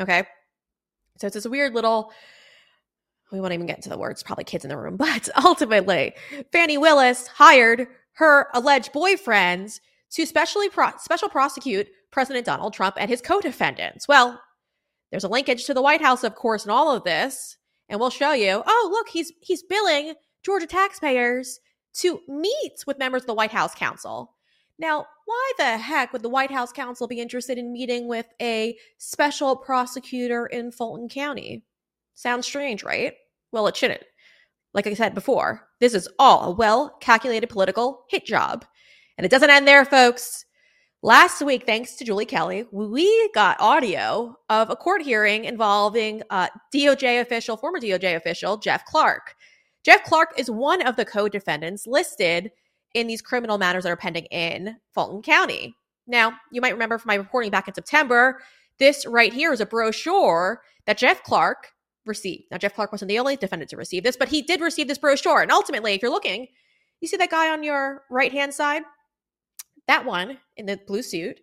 Okay. 0.00 0.24
So 1.18 1.26
it's 1.26 1.34
this 1.34 1.46
weird 1.46 1.74
little 1.74 2.10
we 3.30 3.38
won't 3.38 3.52
even 3.52 3.66
get 3.66 3.76
into 3.76 3.90
the 3.90 3.98
words, 3.98 4.22
probably 4.22 4.44
kids 4.44 4.64
in 4.64 4.70
the 4.70 4.78
room, 4.78 4.96
but 4.96 5.28
ultimately, 5.44 6.14
Fani 6.52 6.78
Willis 6.78 7.26
hired 7.26 7.86
her 8.12 8.48
alleged 8.54 8.94
boyfriends 8.94 9.80
to 10.12 10.24
specially 10.24 10.70
pro- 10.70 10.96
special 10.96 11.28
prosecute 11.28 11.86
President 12.10 12.46
Donald 12.46 12.72
Trump 12.72 12.96
and 12.98 13.10
his 13.10 13.20
co-defendants. 13.20 14.08
Well, 14.08 14.40
there's 15.10 15.24
a 15.24 15.28
linkage 15.28 15.64
to 15.66 15.74
the 15.74 15.82
White 15.82 16.00
House, 16.00 16.24
of 16.24 16.34
course, 16.34 16.64
in 16.64 16.70
all 16.70 16.94
of 16.94 17.04
this, 17.04 17.56
and 17.88 17.98
we'll 17.98 18.10
show 18.10 18.32
you. 18.32 18.62
Oh, 18.66 18.88
look, 18.90 19.08
he's 19.08 19.32
he's 19.40 19.62
billing 19.62 20.14
Georgia 20.42 20.66
taxpayers 20.66 21.60
to 21.94 22.20
meet 22.28 22.84
with 22.86 22.98
members 22.98 23.22
of 23.22 23.26
the 23.26 23.34
White 23.34 23.50
House 23.50 23.74
Counsel. 23.74 24.34
Now, 24.78 25.06
why 25.26 25.52
the 25.58 25.76
heck 25.76 26.12
would 26.12 26.22
the 26.22 26.28
White 26.28 26.50
House 26.50 26.72
Counsel 26.72 27.06
be 27.06 27.20
interested 27.20 27.58
in 27.58 27.72
meeting 27.72 28.08
with 28.08 28.26
a 28.40 28.76
special 28.98 29.56
prosecutor 29.56 30.46
in 30.46 30.72
Fulton 30.72 31.08
County? 31.08 31.64
Sounds 32.14 32.46
strange, 32.46 32.82
right? 32.82 33.14
Well, 33.52 33.66
it 33.66 33.76
shouldn't. 33.76 34.04
Like 34.72 34.86
I 34.86 34.94
said 34.94 35.14
before, 35.14 35.68
this 35.80 35.94
is 35.94 36.08
all 36.18 36.44
a 36.44 36.54
well 36.54 36.96
calculated 37.00 37.48
political 37.48 38.04
hit 38.08 38.24
job. 38.24 38.64
And 39.18 39.24
it 39.24 39.30
doesn't 39.30 39.50
end 39.50 39.68
there, 39.68 39.84
folks. 39.84 40.46
Last 41.02 41.40
week, 41.40 41.64
thanks 41.64 41.94
to 41.94 42.04
Julie 42.04 42.26
Kelly, 42.26 42.66
we 42.72 43.30
got 43.32 43.58
audio 43.58 44.36
of 44.50 44.68
a 44.68 44.76
court 44.76 45.00
hearing 45.00 45.46
involving 45.46 46.22
uh, 46.28 46.48
DOJ 46.74 47.22
official, 47.22 47.56
former 47.56 47.80
DOJ 47.80 48.16
official, 48.16 48.58
Jeff 48.58 48.84
Clark. 48.84 49.34
Jeff 49.82 50.04
Clark 50.04 50.34
is 50.36 50.50
one 50.50 50.86
of 50.86 50.96
the 50.96 51.06
co 51.06 51.26
defendants 51.26 51.86
listed 51.86 52.52
in 52.92 53.06
these 53.06 53.22
criminal 53.22 53.56
matters 53.56 53.84
that 53.84 53.92
are 53.92 53.96
pending 53.96 54.26
in 54.26 54.76
Fulton 54.92 55.22
County. 55.22 55.74
Now, 56.06 56.34
you 56.52 56.60
might 56.60 56.74
remember 56.74 56.98
from 56.98 57.08
my 57.08 57.14
reporting 57.14 57.50
back 57.50 57.66
in 57.66 57.72
September, 57.72 58.42
this 58.78 59.06
right 59.06 59.32
here 59.32 59.54
is 59.54 59.62
a 59.62 59.66
brochure 59.66 60.60
that 60.84 60.98
Jeff 60.98 61.22
Clark 61.22 61.68
received. 62.04 62.44
Now, 62.50 62.58
Jeff 62.58 62.74
Clark 62.74 62.92
wasn't 62.92 63.08
the 63.08 63.18
only 63.18 63.36
defendant 63.36 63.70
to 63.70 63.78
receive 63.78 64.02
this, 64.02 64.18
but 64.18 64.28
he 64.28 64.42
did 64.42 64.60
receive 64.60 64.86
this 64.86 64.98
brochure. 64.98 65.40
And 65.40 65.50
ultimately, 65.50 65.94
if 65.94 66.02
you're 66.02 66.10
looking, 66.10 66.48
you 67.00 67.08
see 67.08 67.16
that 67.16 67.30
guy 67.30 67.48
on 67.48 67.62
your 67.62 68.02
right 68.10 68.32
hand 68.32 68.52
side? 68.52 68.82
That 69.90 70.06
one 70.06 70.38
in 70.56 70.66
the 70.66 70.78
blue 70.86 71.02
suit 71.02 71.40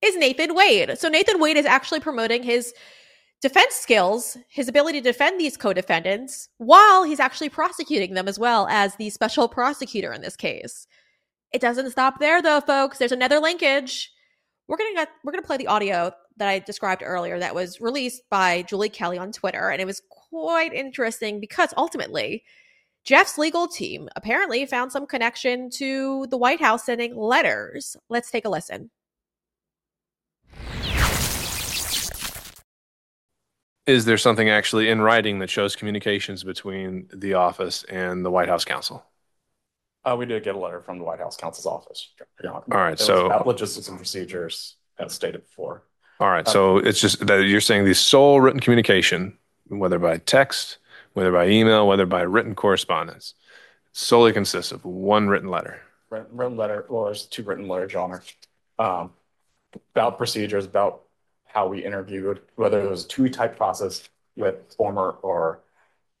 is 0.00 0.16
Nathan 0.16 0.54
Wade. 0.54 0.96
So, 0.96 1.10
Nathan 1.10 1.38
Wade 1.38 1.58
is 1.58 1.66
actually 1.66 2.00
promoting 2.00 2.42
his 2.42 2.72
defense 3.42 3.74
skills, 3.74 4.38
his 4.48 4.68
ability 4.68 5.02
to 5.02 5.10
defend 5.10 5.38
these 5.38 5.58
co 5.58 5.74
defendants, 5.74 6.48
while 6.56 7.04
he's 7.04 7.20
actually 7.20 7.50
prosecuting 7.50 8.14
them 8.14 8.26
as 8.26 8.38
well 8.38 8.66
as 8.68 8.96
the 8.96 9.10
special 9.10 9.48
prosecutor 9.48 10.14
in 10.14 10.22
this 10.22 10.34
case. 10.34 10.86
It 11.52 11.60
doesn't 11.60 11.90
stop 11.90 12.20
there, 12.20 12.40
though, 12.40 12.62
folks. 12.62 12.96
There's 12.96 13.12
another 13.12 13.38
linkage. 13.38 14.10
We're 14.66 14.78
gonna 14.78 15.06
we're 15.22 15.32
gonna 15.32 15.42
play 15.42 15.58
the 15.58 15.66
audio 15.66 16.10
that 16.38 16.48
I 16.48 16.60
described 16.60 17.02
earlier 17.04 17.38
that 17.38 17.54
was 17.54 17.82
released 17.82 18.22
by 18.30 18.62
Julie 18.62 18.88
Kelly 18.88 19.18
on 19.18 19.30
Twitter. 19.30 19.68
And 19.68 19.78
it 19.78 19.86
was 19.86 20.00
quite 20.08 20.72
interesting 20.72 21.38
because 21.38 21.74
ultimately, 21.76 22.44
Jeff's 23.04 23.38
legal 23.38 23.66
team 23.66 24.08
apparently 24.14 24.66
found 24.66 24.92
some 24.92 25.06
connection 25.06 25.70
to 25.70 26.26
the 26.26 26.36
White 26.36 26.60
House 26.60 26.84
sending 26.84 27.16
letters. 27.16 27.96
Let's 28.08 28.30
take 28.30 28.44
a 28.44 28.48
listen. 28.48 28.90
Is 33.86 34.04
there 34.04 34.18
something 34.18 34.48
actually 34.48 34.88
in 34.88 35.00
writing 35.00 35.38
that 35.40 35.50
shows 35.50 35.74
communications 35.74 36.44
between 36.44 37.08
the 37.12 37.34
office 37.34 37.82
and 37.84 38.24
the 38.24 38.30
White 38.30 38.48
House 38.48 38.64
counsel? 38.64 39.04
Uh, 40.04 40.14
we 40.16 40.26
did 40.26 40.44
get 40.44 40.54
a 40.54 40.58
letter 40.58 40.80
from 40.80 40.98
the 40.98 41.04
White 41.04 41.18
House 41.18 41.36
counsel's 41.36 41.66
office. 41.66 42.10
All 42.44 42.62
right, 42.70 42.98
so 42.98 43.26
about 43.26 43.46
logistics 43.46 43.88
and 43.88 43.96
procedures, 43.96 44.76
as 44.98 45.12
stated 45.12 45.42
before. 45.42 45.82
All 46.20 46.28
right. 46.30 46.46
So 46.46 46.76
it's 46.76 47.00
just 47.00 47.26
that 47.26 47.46
you're 47.46 47.62
saying 47.62 47.86
the 47.86 47.94
sole 47.94 48.42
written 48.42 48.60
communication, 48.60 49.36
whether 49.68 49.98
by 49.98 50.18
text, 50.18 50.76
whether 51.12 51.32
by 51.32 51.48
email, 51.48 51.86
whether 51.86 52.06
by 52.06 52.22
written 52.22 52.54
correspondence, 52.54 53.34
solely 53.92 54.32
consists 54.32 54.72
of 54.72 54.84
one 54.84 55.28
written 55.28 55.48
letter. 55.48 55.80
Written, 56.10 56.36
written 56.36 56.56
letter, 56.56 56.86
well, 56.88 57.04
there's 57.04 57.26
two 57.26 57.42
written 57.42 57.68
letters, 57.68 57.92
Your 57.92 58.02
Honor, 58.02 58.22
um, 58.78 59.12
about 59.94 60.18
procedures, 60.18 60.64
about 60.64 61.02
how 61.44 61.68
we 61.68 61.84
interviewed, 61.84 62.40
whether 62.56 62.80
it 62.80 62.88
was 62.88 63.04
a 63.04 63.08
two-type 63.08 63.56
process 63.56 64.08
with 64.36 64.56
former 64.76 65.16
or 65.22 65.60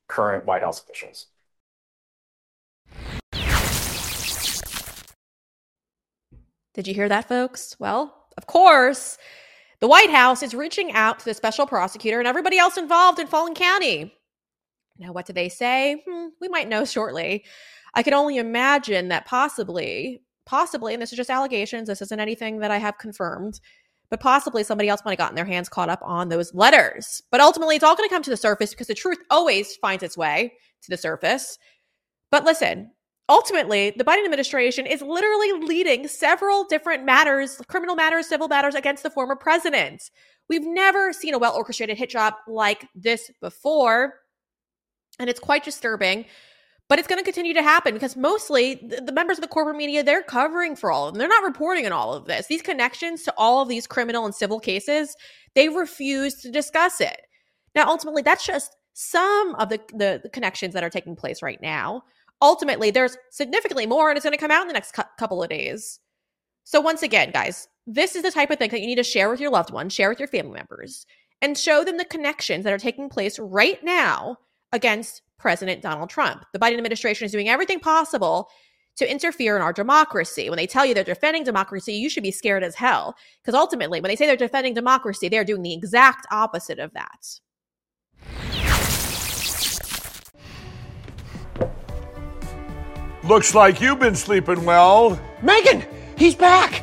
current 0.08 0.44
White 0.44 0.62
House 0.62 0.82
officials. 0.82 1.26
Did 6.74 6.86
you 6.86 6.94
hear 6.94 7.08
that, 7.08 7.28
folks? 7.28 7.76
Well, 7.78 8.14
of 8.36 8.46
course, 8.46 9.18
the 9.80 9.88
White 9.88 10.10
House 10.10 10.42
is 10.42 10.54
reaching 10.54 10.92
out 10.92 11.18
to 11.18 11.24
the 11.24 11.34
special 11.34 11.66
prosecutor 11.66 12.18
and 12.18 12.28
everybody 12.28 12.58
else 12.58 12.76
involved 12.76 13.18
in 13.18 13.26
Fulton 13.26 13.54
County. 13.54 14.14
Now, 15.00 15.12
what 15.12 15.26
do 15.26 15.32
they 15.32 15.48
say? 15.48 16.04
Hmm, 16.06 16.28
we 16.40 16.48
might 16.48 16.68
know 16.68 16.84
shortly. 16.84 17.44
I 17.94 18.02
can 18.02 18.14
only 18.14 18.36
imagine 18.36 19.08
that 19.08 19.26
possibly, 19.26 20.22
possibly, 20.44 20.92
and 20.92 21.02
this 21.02 21.12
is 21.12 21.16
just 21.16 21.30
allegations, 21.30 21.88
this 21.88 22.02
isn't 22.02 22.20
anything 22.20 22.58
that 22.58 22.70
I 22.70 22.76
have 22.76 22.98
confirmed, 22.98 23.60
but 24.10 24.20
possibly 24.20 24.62
somebody 24.62 24.88
else 24.88 25.00
might 25.04 25.12
have 25.12 25.18
gotten 25.18 25.36
their 25.36 25.46
hands 25.46 25.68
caught 25.68 25.88
up 25.88 26.00
on 26.02 26.28
those 26.28 26.54
letters. 26.54 27.22
But 27.30 27.40
ultimately, 27.40 27.76
it's 27.76 27.84
all 27.84 27.96
going 27.96 28.08
to 28.08 28.14
come 28.14 28.22
to 28.22 28.30
the 28.30 28.36
surface 28.36 28.70
because 28.70 28.88
the 28.88 28.94
truth 28.94 29.18
always 29.30 29.74
finds 29.76 30.04
its 30.04 30.18
way 30.18 30.52
to 30.82 30.90
the 30.90 30.96
surface. 30.96 31.58
But 32.30 32.44
listen, 32.44 32.90
ultimately, 33.28 33.94
the 33.96 34.04
Biden 34.04 34.24
administration 34.24 34.86
is 34.86 35.00
literally 35.00 35.52
leading 35.66 36.08
several 36.08 36.64
different 36.64 37.04
matters, 37.04 37.60
criminal 37.68 37.96
matters, 37.96 38.28
civil 38.28 38.48
matters 38.48 38.74
against 38.74 39.02
the 39.02 39.10
former 39.10 39.34
president. 39.34 40.10
We've 40.48 40.66
never 40.66 41.12
seen 41.12 41.32
a 41.32 41.38
well 41.38 41.56
orchestrated 41.56 41.96
hit 41.96 42.10
job 42.10 42.34
like 42.46 42.86
this 42.94 43.30
before. 43.40 44.14
And 45.20 45.30
it's 45.30 45.38
quite 45.38 45.64
disturbing. 45.64 46.24
But 46.88 46.98
it's 46.98 47.06
going 47.06 47.20
to 47.20 47.24
continue 47.24 47.54
to 47.54 47.62
happen 47.62 47.94
because 47.94 48.16
mostly 48.16 48.74
the, 48.74 49.12
members 49.12 49.38
of 49.38 49.42
the 49.42 49.48
corporate 49.48 49.76
media, 49.76 50.02
they're 50.02 50.24
covering 50.24 50.74
for 50.74 50.90
all 50.90 51.06
of 51.06 51.14
them. 51.14 51.20
They're 51.20 51.28
not 51.28 51.44
reporting 51.44 51.86
on 51.86 51.92
all 51.92 52.14
of 52.14 52.24
this. 52.24 52.48
These 52.48 52.62
connections 52.62 53.22
to 53.22 53.34
all 53.38 53.62
of 53.62 53.68
these 53.68 53.86
criminal 53.86 54.24
and 54.24 54.34
civil 54.34 54.58
cases, 54.58 55.14
they 55.54 55.68
refuse 55.68 56.34
to 56.42 56.50
discuss 56.50 57.00
it. 57.00 57.20
Now, 57.76 57.86
ultimately, 57.86 58.22
that's 58.22 58.44
just 58.44 58.74
some 58.94 59.54
of 59.54 59.68
the, 59.68 59.80
the, 59.94 60.18
the 60.20 60.30
connections 60.30 60.74
that 60.74 60.82
are 60.82 60.90
taking 60.90 61.14
place 61.14 61.42
right 61.42 61.62
now 61.62 62.02
ultimately 62.42 62.90
there's 62.90 63.16
significantly 63.30 63.86
more 63.86 64.08
and 64.08 64.16
it's 64.16 64.24
going 64.24 64.32
to 64.32 64.40
come 64.40 64.50
out 64.50 64.62
in 64.62 64.68
the 64.68 64.74
next 64.74 64.92
cu- 64.92 65.02
couple 65.18 65.42
of 65.42 65.48
days. 65.48 66.00
So 66.64 66.80
once 66.80 67.02
again, 67.02 67.30
guys, 67.30 67.68
this 67.86 68.14
is 68.14 68.22
the 68.22 68.30
type 68.30 68.50
of 68.50 68.58
thing 68.58 68.70
that 68.70 68.80
you 68.80 68.86
need 68.86 68.96
to 68.96 69.02
share 69.02 69.30
with 69.30 69.40
your 69.40 69.50
loved 69.50 69.72
ones, 69.72 69.92
share 69.92 70.08
with 70.08 70.18
your 70.18 70.28
family 70.28 70.54
members, 70.54 71.06
and 71.42 71.56
show 71.56 71.84
them 71.84 71.96
the 71.96 72.04
connections 72.04 72.64
that 72.64 72.72
are 72.72 72.78
taking 72.78 73.08
place 73.08 73.38
right 73.38 73.82
now 73.82 74.36
against 74.72 75.22
President 75.38 75.82
Donald 75.82 76.10
Trump. 76.10 76.44
The 76.52 76.58
Biden 76.58 76.76
administration 76.76 77.26
is 77.26 77.32
doing 77.32 77.48
everything 77.48 77.80
possible 77.80 78.48
to 78.96 79.10
interfere 79.10 79.56
in 79.56 79.62
our 79.62 79.72
democracy. 79.72 80.50
When 80.50 80.58
they 80.58 80.66
tell 80.66 80.84
you 80.84 80.92
they're 80.92 81.04
defending 81.04 81.44
democracy, 81.44 81.94
you 81.94 82.10
should 82.10 82.22
be 82.22 82.30
scared 82.30 82.62
as 82.62 82.74
hell. 82.74 83.14
Because 83.42 83.54
ultimately, 83.54 84.00
when 84.00 84.08
they 84.08 84.16
say 84.16 84.26
they're 84.26 84.36
defending 84.36 84.74
democracy, 84.74 85.28
they're 85.28 85.44
doing 85.44 85.62
the 85.62 85.72
exact 85.72 86.26
opposite 86.30 86.78
of 86.78 86.92
that. 86.92 87.40
Looks 93.24 93.54
like 93.54 93.80
you've 93.80 94.00
been 94.00 94.16
sleeping 94.16 94.64
well. 94.64 95.20
Megan, 95.42 95.84
he's 96.16 96.34
back. 96.34 96.82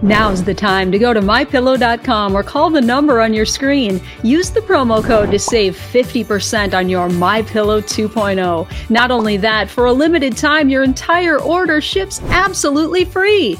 Now's 0.00 0.44
the 0.44 0.54
time 0.54 0.92
to 0.92 0.98
go 0.98 1.12
to 1.12 1.20
mypillow.com 1.20 2.36
or 2.36 2.44
call 2.44 2.70
the 2.70 2.80
number 2.80 3.20
on 3.20 3.34
your 3.34 3.44
screen. 3.44 4.00
Use 4.22 4.50
the 4.50 4.60
promo 4.60 5.02
code 5.02 5.32
to 5.32 5.38
save 5.40 5.76
50% 5.76 6.72
on 6.72 6.88
your 6.88 7.08
MyPillow 7.08 7.82
2.0. 7.82 8.90
Not 8.90 9.10
only 9.10 9.36
that, 9.38 9.68
for 9.68 9.86
a 9.86 9.92
limited 9.92 10.36
time, 10.36 10.68
your 10.68 10.84
entire 10.84 11.40
order 11.40 11.80
ships 11.80 12.20
absolutely 12.28 13.04
free. 13.04 13.58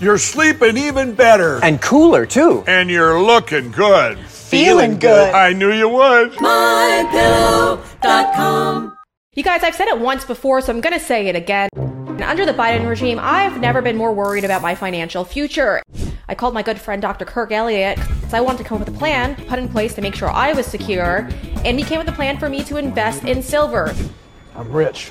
You're 0.00 0.18
sleeping 0.18 0.76
even 0.76 1.12
better. 1.14 1.58
And 1.64 1.82
cooler, 1.82 2.24
too. 2.26 2.62
And 2.68 2.88
you're 2.88 3.20
looking 3.20 3.72
good. 3.72 4.18
Feeling 4.18 4.98
good. 5.00 5.34
I 5.34 5.52
knew 5.52 5.72
you 5.72 5.88
would. 5.88 6.32
MyPillow.com. 6.34 7.84
You 9.34 9.42
guys, 9.42 9.64
I've 9.64 9.74
said 9.74 9.88
it 9.88 9.98
once 9.98 10.24
before, 10.24 10.60
so 10.60 10.72
I'm 10.72 10.80
going 10.80 10.92
to 10.92 11.04
say 11.04 11.26
it 11.26 11.34
again. 11.34 11.68
And 12.14 12.22
under 12.22 12.46
the 12.46 12.54
Biden 12.54 12.88
regime, 12.88 13.18
I've 13.20 13.58
never 13.58 13.82
been 13.82 13.96
more 13.96 14.12
worried 14.12 14.44
about 14.44 14.62
my 14.62 14.76
financial 14.76 15.24
future. 15.24 15.82
I 16.28 16.36
called 16.36 16.54
my 16.54 16.62
good 16.62 16.80
friend 16.80 17.02
Dr. 17.02 17.24
Kirk 17.24 17.50
Elliott 17.50 17.96
because 17.96 18.32
I 18.32 18.40
wanted 18.40 18.58
to 18.58 18.64
come 18.64 18.80
up 18.80 18.86
with 18.86 18.94
a 18.94 18.98
plan 18.98 19.34
put 19.46 19.58
in 19.58 19.68
place 19.68 19.94
to 19.96 20.00
make 20.00 20.14
sure 20.14 20.30
I 20.30 20.52
was 20.52 20.64
secure, 20.64 21.28
and 21.64 21.76
he 21.76 21.84
came 21.84 21.98
with 21.98 22.08
a 22.08 22.12
plan 22.12 22.38
for 22.38 22.48
me 22.48 22.62
to 22.64 22.76
invest 22.76 23.24
in 23.24 23.42
silver. 23.42 23.92
I'm 24.54 24.70
rich. 24.70 25.10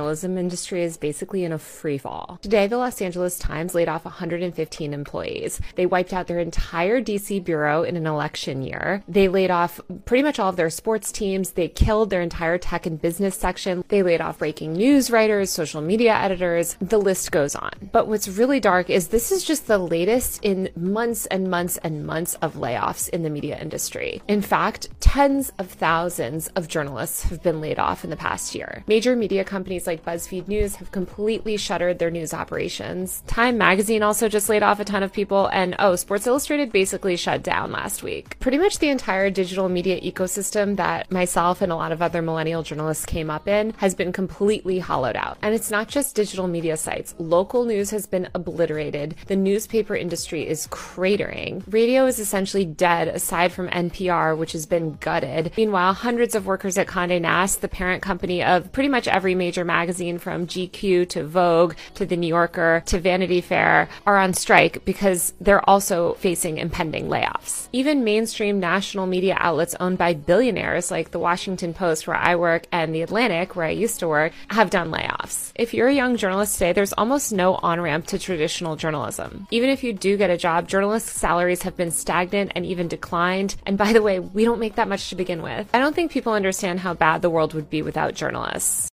Journalism 0.00 0.38
industry 0.38 0.82
is 0.82 0.96
basically 0.96 1.44
in 1.44 1.52
a 1.52 1.58
free 1.58 1.98
fall. 1.98 2.38
Today, 2.40 2.66
the 2.66 2.78
Los 2.78 3.02
Angeles 3.02 3.38
Times 3.38 3.74
laid 3.74 3.86
off 3.86 4.06
115 4.06 4.94
employees. 4.94 5.60
They 5.74 5.84
wiped 5.84 6.14
out 6.14 6.26
their 6.26 6.38
entire 6.38 7.02
DC 7.02 7.44
bureau 7.44 7.82
in 7.82 7.96
an 7.96 8.06
election 8.06 8.62
year. 8.62 9.04
They 9.06 9.28
laid 9.28 9.50
off 9.50 9.78
pretty 10.06 10.22
much 10.22 10.38
all 10.38 10.48
of 10.48 10.56
their 10.56 10.70
sports 10.70 11.12
teams. 11.12 11.50
They 11.50 11.68
killed 11.68 12.08
their 12.08 12.22
entire 12.22 12.56
tech 12.56 12.86
and 12.86 12.98
business 12.98 13.36
section. 13.36 13.84
They 13.88 14.02
laid 14.02 14.22
off 14.22 14.38
breaking 14.38 14.72
news 14.72 15.10
writers, 15.10 15.50
social 15.50 15.82
media 15.82 16.14
editors. 16.14 16.78
The 16.80 16.96
list 16.96 17.30
goes 17.30 17.54
on. 17.54 17.72
But 17.92 18.08
what's 18.08 18.26
really 18.26 18.58
dark 18.58 18.88
is 18.88 19.08
this 19.08 19.30
is 19.30 19.44
just 19.44 19.66
the 19.66 19.76
latest 19.76 20.42
in 20.42 20.70
months 20.76 21.26
and 21.26 21.50
months 21.50 21.76
and 21.82 22.06
months 22.06 22.36
of 22.36 22.54
layoffs 22.54 23.10
in 23.10 23.22
the 23.22 23.28
media 23.28 23.58
industry. 23.60 24.22
In 24.28 24.40
fact, 24.40 24.88
tens 25.00 25.52
of 25.58 25.70
thousands 25.70 26.48
of 26.56 26.68
journalists 26.68 27.24
have 27.24 27.42
been 27.42 27.60
laid 27.60 27.78
off 27.78 28.02
in 28.02 28.08
the 28.08 28.16
past 28.16 28.54
year. 28.54 28.82
Major 28.86 29.14
media 29.14 29.44
companies 29.44 29.86
like 29.86 29.89
BuzzFeed 29.98 30.48
News 30.48 30.76
have 30.76 30.92
completely 30.92 31.56
shuttered 31.56 31.98
their 31.98 32.10
news 32.10 32.32
operations. 32.32 33.22
Time 33.26 33.58
magazine 33.58 34.02
also 34.02 34.28
just 34.28 34.48
laid 34.48 34.62
off 34.62 34.80
a 34.80 34.84
ton 34.84 35.02
of 35.02 35.12
people, 35.12 35.46
and 35.48 35.76
oh, 35.78 35.96
Sports 35.96 36.26
Illustrated 36.26 36.72
basically 36.72 37.16
shut 37.16 37.42
down 37.42 37.72
last 37.72 38.02
week. 38.02 38.38
Pretty 38.40 38.58
much 38.58 38.78
the 38.78 38.88
entire 38.88 39.30
digital 39.30 39.68
media 39.68 40.00
ecosystem 40.00 40.76
that 40.76 41.10
myself 41.10 41.62
and 41.62 41.72
a 41.72 41.76
lot 41.76 41.92
of 41.92 42.02
other 42.02 42.22
millennial 42.22 42.62
journalists 42.62 43.04
came 43.04 43.30
up 43.30 43.48
in 43.48 43.72
has 43.78 43.94
been 43.94 44.12
completely 44.12 44.78
hollowed 44.78 45.16
out. 45.16 45.38
And 45.42 45.54
it's 45.54 45.70
not 45.70 45.88
just 45.88 46.14
digital 46.14 46.46
media 46.46 46.76
sites, 46.76 47.14
local 47.18 47.64
news 47.64 47.90
has 47.90 48.06
been 48.06 48.28
obliterated. 48.34 49.16
The 49.26 49.36
newspaper 49.36 49.96
industry 49.96 50.46
is 50.46 50.66
cratering. 50.68 51.62
Radio 51.70 52.06
is 52.06 52.18
essentially 52.18 52.64
dead 52.64 53.08
aside 53.08 53.52
from 53.52 53.68
NPR, 53.68 54.36
which 54.36 54.52
has 54.52 54.66
been 54.66 54.94
gutted. 55.00 55.52
Meanwhile, 55.56 55.94
hundreds 55.94 56.34
of 56.34 56.46
workers 56.46 56.78
at 56.78 56.86
Conde 56.86 57.22
Nast, 57.22 57.60
the 57.60 57.68
parent 57.68 58.02
company 58.02 58.42
of 58.42 58.72
pretty 58.72 58.88
much 58.88 59.08
every 59.08 59.34
major 59.34 59.64
magazine 59.70 60.18
from 60.18 60.48
GQ 60.48 61.08
to 61.10 61.24
Vogue 61.24 61.74
to 61.94 62.04
The 62.04 62.16
New 62.16 62.26
Yorker 62.26 62.82
to 62.86 62.98
Vanity 62.98 63.40
Fair 63.40 63.88
are 64.04 64.18
on 64.18 64.34
strike 64.34 64.84
because 64.84 65.32
they're 65.40 65.68
also 65.70 66.14
facing 66.14 66.58
impending 66.58 67.06
layoffs. 67.06 67.68
Even 67.72 68.02
mainstream 68.02 68.58
national 68.58 69.06
media 69.06 69.36
outlets 69.38 69.76
owned 69.78 69.96
by 69.96 70.12
billionaires 70.14 70.90
like 70.90 71.12
The 71.12 71.20
Washington 71.20 71.72
Post, 71.72 72.06
where 72.06 72.16
I 72.16 72.34
work, 72.34 72.66
and 72.72 72.92
The 72.92 73.02
Atlantic, 73.02 73.54
where 73.54 73.66
I 73.66 73.70
used 73.84 74.00
to 74.00 74.08
work, 74.08 74.32
have 74.48 74.70
done 74.70 74.90
layoffs. 74.90 75.52
If 75.54 75.72
you're 75.72 75.88
a 75.88 76.00
young 76.02 76.16
journalist 76.16 76.54
today, 76.54 76.72
there's 76.72 76.92
almost 76.94 77.32
no 77.32 77.54
on 77.54 77.80
ramp 77.80 78.06
to 78.06 78.18
traditional 78.18 78.74
journalism. 78.74 79.46
Even 79.52 79.70
if 79.70 79.84
you 79.84 79.92
do 79.92 80.16
get 80.16 80.30
a 80.30 80.36
job, 80.36 80.66
journalists' 80.66 81.18
salaries 81.18 81.62
have 81.62 81.76
been 81.76 81.92
stagnant 81.92 82.52
and 82.56 82.66
even 82.66 82.88
declined. 82.88 83.54
And 83.66 83.78
by 83.78 83.92
the 83.92 84.02
way, 84.02 84.18
we 84.18 84.44
don't 84.44 84.58
make 84.58 84.74
that 84.74 84.88
much 84.88 85.10
to 85.10 85.16
begin 85.16 85.42
with. 85.42 85.70
I 85.72 85.78
don't 85.78 85.94
think 85.94 86.10
people 86.10 86.32
understand 86.32 86.80
how 86.80 86.94
bad 86.94 87.22
the 87.22 87.30
world 87.30 87.54
would 87.54 87.70
be 87.70 87.82
without 87.82 88.14
journalists. 88.14 88.89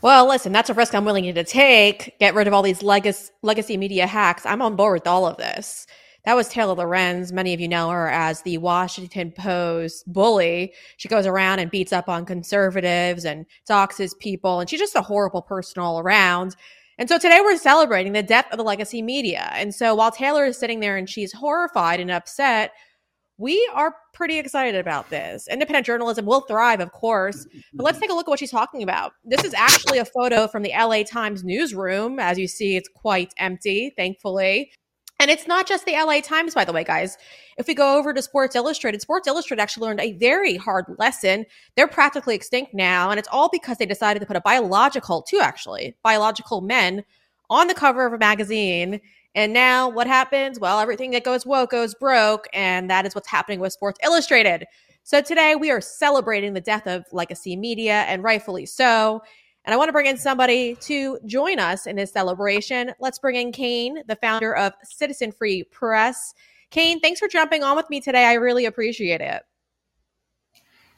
Well, 0.00 0.28
listen, 0.28 0.52
that's 0.52 0.70
a 0.70 0.74
risk 0.74 0.94
I'm 0.94 1.04
willing 1.04 1.34
to 1.34 1.42
take. 1.42 2.16
Get 2.20 2.34
rid 2.34 2.46
of 2.46 2.54
all 2.54 2.62
these 2.62 2.84
legacy, 2.84 3.32
legacy 3.42 3.76
media 3.76 4.06
hacks. 4.06 4.46
I'm 4.46 4.62
on 4.62 4.76
board 4.76 4.94
with 4.94 5.08
all 5.08 5.26
of 5.26 5.38
this. 5.38 5.88
That 6.24 6.36
was 6.36 6.48
Taylor 6.48 6.74
Lorenz. 6.74 7.32
Many 7.32 7.52
of 7.52 7.58
you 7.58 7.66
know 7.66 7.90
her 7.90 8.08
as 8.08 8.42
the 8.42 8.58
Washington 8.58 9.32
Post 9.32 10.04
bully. 10.12 10.72
She 10.98 11.08
goes 11.08 11.26
around 11.26 11.58
and 11.58 11.70
beats 11.70 11.92
up 11.92 12.08
on 12.08 12.26
conservatives 12.26 13.24
and 13.24 13.44
doxes 13.68 14.16
people, 14.16 14.60
and 14.60 14.70
she's 14.70 14.78
just 14.78 14.94
a 14.94 15.02
horrible 15.02 15.42
person 15.42 15.82
all 15.82 15.98
around. 15.98 16.54
And 16.96 17.08
so 17.08 17.18
today 17.18 17.40
we're 17.40 17.56
celebrating 17.56 18.12
the 18.12 18.22
death 18.22 18.46
of 18.52 18.58
the 18.58 18.64
legacy 18.64 19.02
media. 19.02 19.50
And 19.54 19.74
so 19.74 19.96
while 19.96 20.12
Taylor 20.12 20.44
is 20.44 20.58
sitting 20.58 20.78
there 20.78 20.96
and 20.96 21.10
she's 21.10 21.32
horrified 21.32 21.98
and 21.98 22.10
upset, 22.10 22.72
we 23.38 23.70
are 23.72 23.94
pretty 24.12 24.38
excited 24.38 24.78
about 24.78 25.08
this. 25.10 25.46
Independent 25.48 25.86
journalism 25.86 26.26
will 26.26 26.40
thrive, 26.42 26.80
of 26.80 26.92
course, 26.92 27.46
but 27.72 27.84
let's 27.84 27.98
take 27.98 28.10
a 28.10 28.14
look 28.14 28.26
at 28.26 28.30
what 28.30 28.40
she's 28.40 28.50
talking 28.50 28.82
about. 28.82 29.12
This 29.24 29.44
is 29.44 29.54
actually 29.54 29.98
a 29.98 30.04
photo 30.04 30.48
from 30.48 30.62
the 30.62 30.72
LA 30.76 31.04
Times 31.04 31.44
newsroom. 31.44 32.18
As 32.18 32.36
you 32.38 32.48
see, 32.48 32.76
it's 32.76 32.88
quite 32.88 33.32
empty, 33.38 33.92
thankfully. 33.96 34.72
And 35.20 35.30
it's 35.30 35.46
not 35.48 35.66
just 35.66 35.84
the 35.84 35.92
LA 35.92 36.20
Times, 36.20 36.54
by 36.54 36.64
the 36.64 36.72
way, 36.72 36.84
guys. 36.84 37.16
If 37.56 37.66
we 37.66 37.74
go 37.74 37.96
over 37.96 38.12
to 38.12 38.22
Sports 38.22 38.56
Illustrated, 38.56 39.00
Sports 39.00 39.26
Illustrated 39.26 39.62
actually 39.62 39.86
learned 39.86 40.00
a 40.00 40.12
very 40.12 40.56
hard 40.56 40.84
lesson. 40.98 41.44
They're 41.76 41.88
practically 41.88 42.34
extinct 42.34 42.74
now, 42.74 43.10
and 43.10 43.18
it's 43.18 43.28
all 43.30 43.48
because 43.48 43.78
they 43.78 43.86
decided 43.86 44.20
to 44.20 44.26
put 44.26 44.36
a 44.36 44.40
biological, 44.40 45.22
two 45.22 45.40
actually, 45.40 45.96
biological 46.02 46.60
men 46.60 47.04
on 47.50 47.66
the 47.66 47.74
cover 47.74 48.06
of 48.06 48.12
a 48.12 48.18
magazine 48.18 49.00
and 49.34 49.52
now 49.52 49.88
what 49.88 50.06
happens? 50.06 50.58
Well, 50.58 50.80
everything 50.80 51.10
that 51.12 51.24
goes 51.24 51.46
woke 51.46 51.70
goes 51.70 51.94
broke. 51.94 52.48
And 52.52 52.90
that 52.90 53.06
is 53.06 53.14
what's 53.14 53.28
happening 53.28 53.60
with 53.60 53.72
Sports 53.72 53.98
Illustrated. 54.02 54.64
So 55.04 55.20
today 55.20 55.54
we 55.54 55.70
are 55.70 55.80
celebrating 55.80 56.54
the 56.54 56.60
death 56.60 56.86
of 56.86 57.04
legacy 57.12 57.56
media, 57.56 58.02
and 58.08 58.22
rightfully 58.22 58.66
so. 58.66 59.22
And 59.64 59.74
I 59.74 59.76
want 59.76 59.88
to 59.88 59.92
bring 59.92 60.06
in 60.06 60.16
somebody 60.16 60.74
to 60.76 61.18
join 61.26 61.58
us 61.58 61.86
in 61.86 61.96
this 61.96 62.12
celebration. 62.12 62.92
Let's 63.00 63.18
bring 63.18 63.36
in 63.36 63.52
Kane, 63.52 64.02
the 64.06 64.16
founder 64.16 64.54
of 64.54 64.72
Citizen 64.82 65.32
Free 65.32 65.64
Press. 65.64 66.34
Kane, 66.70 67.00
thanks 67.00 67.20
for 67.20 67.28
jumping 67.28 67.62
on 67.62 67.76
with 67.76 67.88
me 67.90 68.00
today. 68.00 68.24
I 68.24 68.34
really 68.34 68.66
appreciate 68.66 69.20
it. 69.20 69.42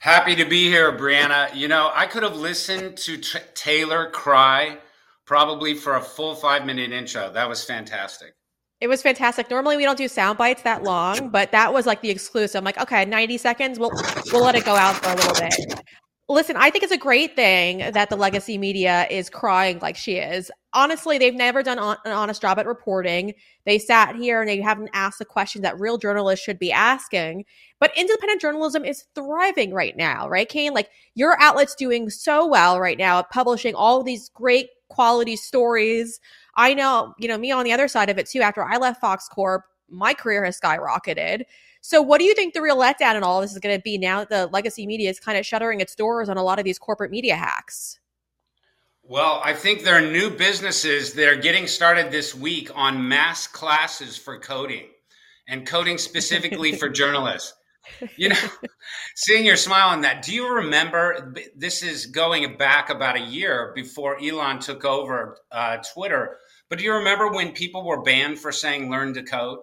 Happy 0.00 0.34
to 0.34 0.44
be 0.44 0.68
here, 0.68 0.96
Breanna. 0.96 1.54
You 1.54 1.68
know, 1.68 1.92
I 1.94 2.06
could 2.06 2.22
have 2.22 2.36
listened 2.36 2.96
to 2.98 3.18
t- 3.18 3.38
Taylor 3.54 4.08
cry 4.10 4.78
probably 5.30 5.74
for 5.74 5.94
a 5.94 6.02
full 6.02 6.34
five 6.34 6.66
minute 6.66 6.90
intro. 6.90 7.30
That 7.30 7.48
was 7.48 7.62
fantastic. 7.64 8.34
It 8.80 8.88
was 8.88 9.00
fantastic. 9.00 9.48
Normally 9.48 9.76
we 9.76 9.84
don't 9.84 9.96
do 9.96 10.08
sound 10.08 10.36
bites 10.36 10.62
that 10.62 10.82
long, 10.82 11.28
but 11.28 11.52
that 11.52 11.72
was 11.72 11.86
like 11.86 12.00
the 12.00 12.10
exclusive. 12.10 12.58
I'm 12.58 12.64
like, 12.64 12.80
okay, 12.80 13.04
90 13.04 13.38
seconds. 13.38 13.78
We'll 13.78 13.92
we'll 14.32 14.42
let 14.42 14.56
it 14.56 14.64
go 14.64 14.74
out 14.74 14.96
for 14.96 15.10
a 15.10 15.14
little 15.14 15.34
bit. 15.34 15.54
Listen, 16.30 16.56
I 16.56 16.70
think 16.70 16.84
it's 16.84 16.92
a 16.92 16.96
great 16.96 17.34
thing 17.34 17.78
that 17.78 18.08
the 18.08 18.14
legacy 18.14 18.56
media 18.56 19.04
is 19.10 19.28
crying 19.28 19.80
like 19.80 19.96
she 19.96 20.14
is. 20.18 20.48
Honestly, 20.72 21.18
they've 21.18 21.34
never 21.34 21.60
done 21.60 21.80
on, 21.80 21.96
an 22.04 22.12
honest 22.12 22.40
job 22.40 22.56
at 22.60 22.68
reporting. 22.68 23.34
They 23.66 23.80
sat 23.80 24.14
here 24.14 24.40
and 24.40 24.48
they 24.48 24.60
haven't 24.60 24.90
asked 24.92 25.18
the 25.18 25.24
questions 25.24 25.64
that 25.64 25.80
real 25.80 25.98
journalists 25.98 26.44
should 26.44 26.60
be 26.60 26.70
asking. 26.70 27.46
But 27.80 27.90
independent 27.98 28.40
journalism 28.40 28.84
is 28.84 29.06
thriving 29.16 29.74
right 29.74 29.96
now, 29.96 30.28
right, 30.28 30.48
Kane? 30.48 30.72
Like 30.72 30.90
your 31.16 31.36
outlet's 31.42 31.74
doing 31.74 32.08
so 32.08 32.46
well 32.46 32.78
right 32.78 32.96
now 32.96 33.18
at 33.18 33.30
publishing 33.30 33.74
all 33.74 34.04
these 34.04 34.28
great 34.28 34.68
quality 34.88 35.34
stories. 35.34 36.20
I 36.54 36.74
know, 36.74 37.12
you 37.18 37.26
know, 37.26 37.38
me 37.38 37.50
on 37.50 37.64
the 37.64 37.72
other 37.72 37.88
side 37.88 38.08
of 38.08 38.18
it 38.18 38.28
too. 38.28 38.40
After 38.40 38.64
I 38.64 38.76
left 38.76 39.00
Fox 39.00 39.26
Corp, 39.28 39.64
my 39.88 40.14
career 40.14 40.44
has 40.44 40.60
skyrocketed. 40.60 41.42
So, 41.82 42.02
what 42.02 42.18
do 42.18 42.24
you 42.24 42.34
think 42.34 42.54
the 42.54 42.62
real 42.62 42.76
letdown 42.76 43.16
in 43.16 43.22
all 43.22 43.40
this 43.40 43.52
is 43.52 43.58
going 43.58 43.76
to 43.76 43.82
be 43.82 43.96
now 43.96 44.20
that 44.20 44.28
the 44.28 44.46
legacy 44.48 44.86
media 44.86 45.08
is 45.08 45.18
kind 45.18 45.38
of 45.38 45.46
shuttering 45.46 45.80
its 45.80 45.94
doors 45.94 46.28
on 46.28 46.36
a 46.36 46.42
lot 46.42 46.58
of 46.58 46.64
these 46.64 46.78
corporate 46.78 47.10
media 47.10 47.36
hacks? 47.36 47.98
Well, 49.02 49.40
I 49.42 49.54
think 49.54 49.82
there 49.82 49.96
are 49.96 50.12
new 50.12 50.30
businesses 50.30 51.14
that 51.14 51.26
are 51.26 51.40
getting 51.40 51.66
started 51.66 52.12
this 52.12 52.34
week 52.34 52.70
on 52.74 53.08
mass 53.08 53.46
classes 53.46 54.16
for 54.16 54.38
coding 54.38 54.86
and 55.48 55.66
coding 55.66 55.98
specifically 55.98 56.76
for 56.76 56.88
journalists. 56.90 57.54
You 58.16 58.28
know, 58.28 58.36
seeing 59.16 59.44
your 59.44 59.56
smile 59.56 59.88
on 59.88 60.02
that. 60.02 60.22
Do 60.22 60.34
you 60.34 60.54
remember? 60.54 61.34
This 61.56 61.82
is 61.82 62.06
going 62.06 62.56
back 62.58 62.90
about 62.90 63.16
a 63.16 63.20
year 63.20 63.72
before 63.74 64.18
Elon 64.22 64.60
took 64.60 64.84
over 64.84 65.38
uh, 65.50 65.78
Twitter. 65.94 66.36
But 66.68 66.78
do 66.78 66.84
you 66.84 66.92
remember 66.92 67.32
when 67.32 67.52
people 67.52 67.84
were 67.84 68.02
banned 68.02 68.38
for 68.38 68.52
saying 68.52 68.90
"learn 68.90 69.14
to 69.14 69.22
code"? 69.22 69.60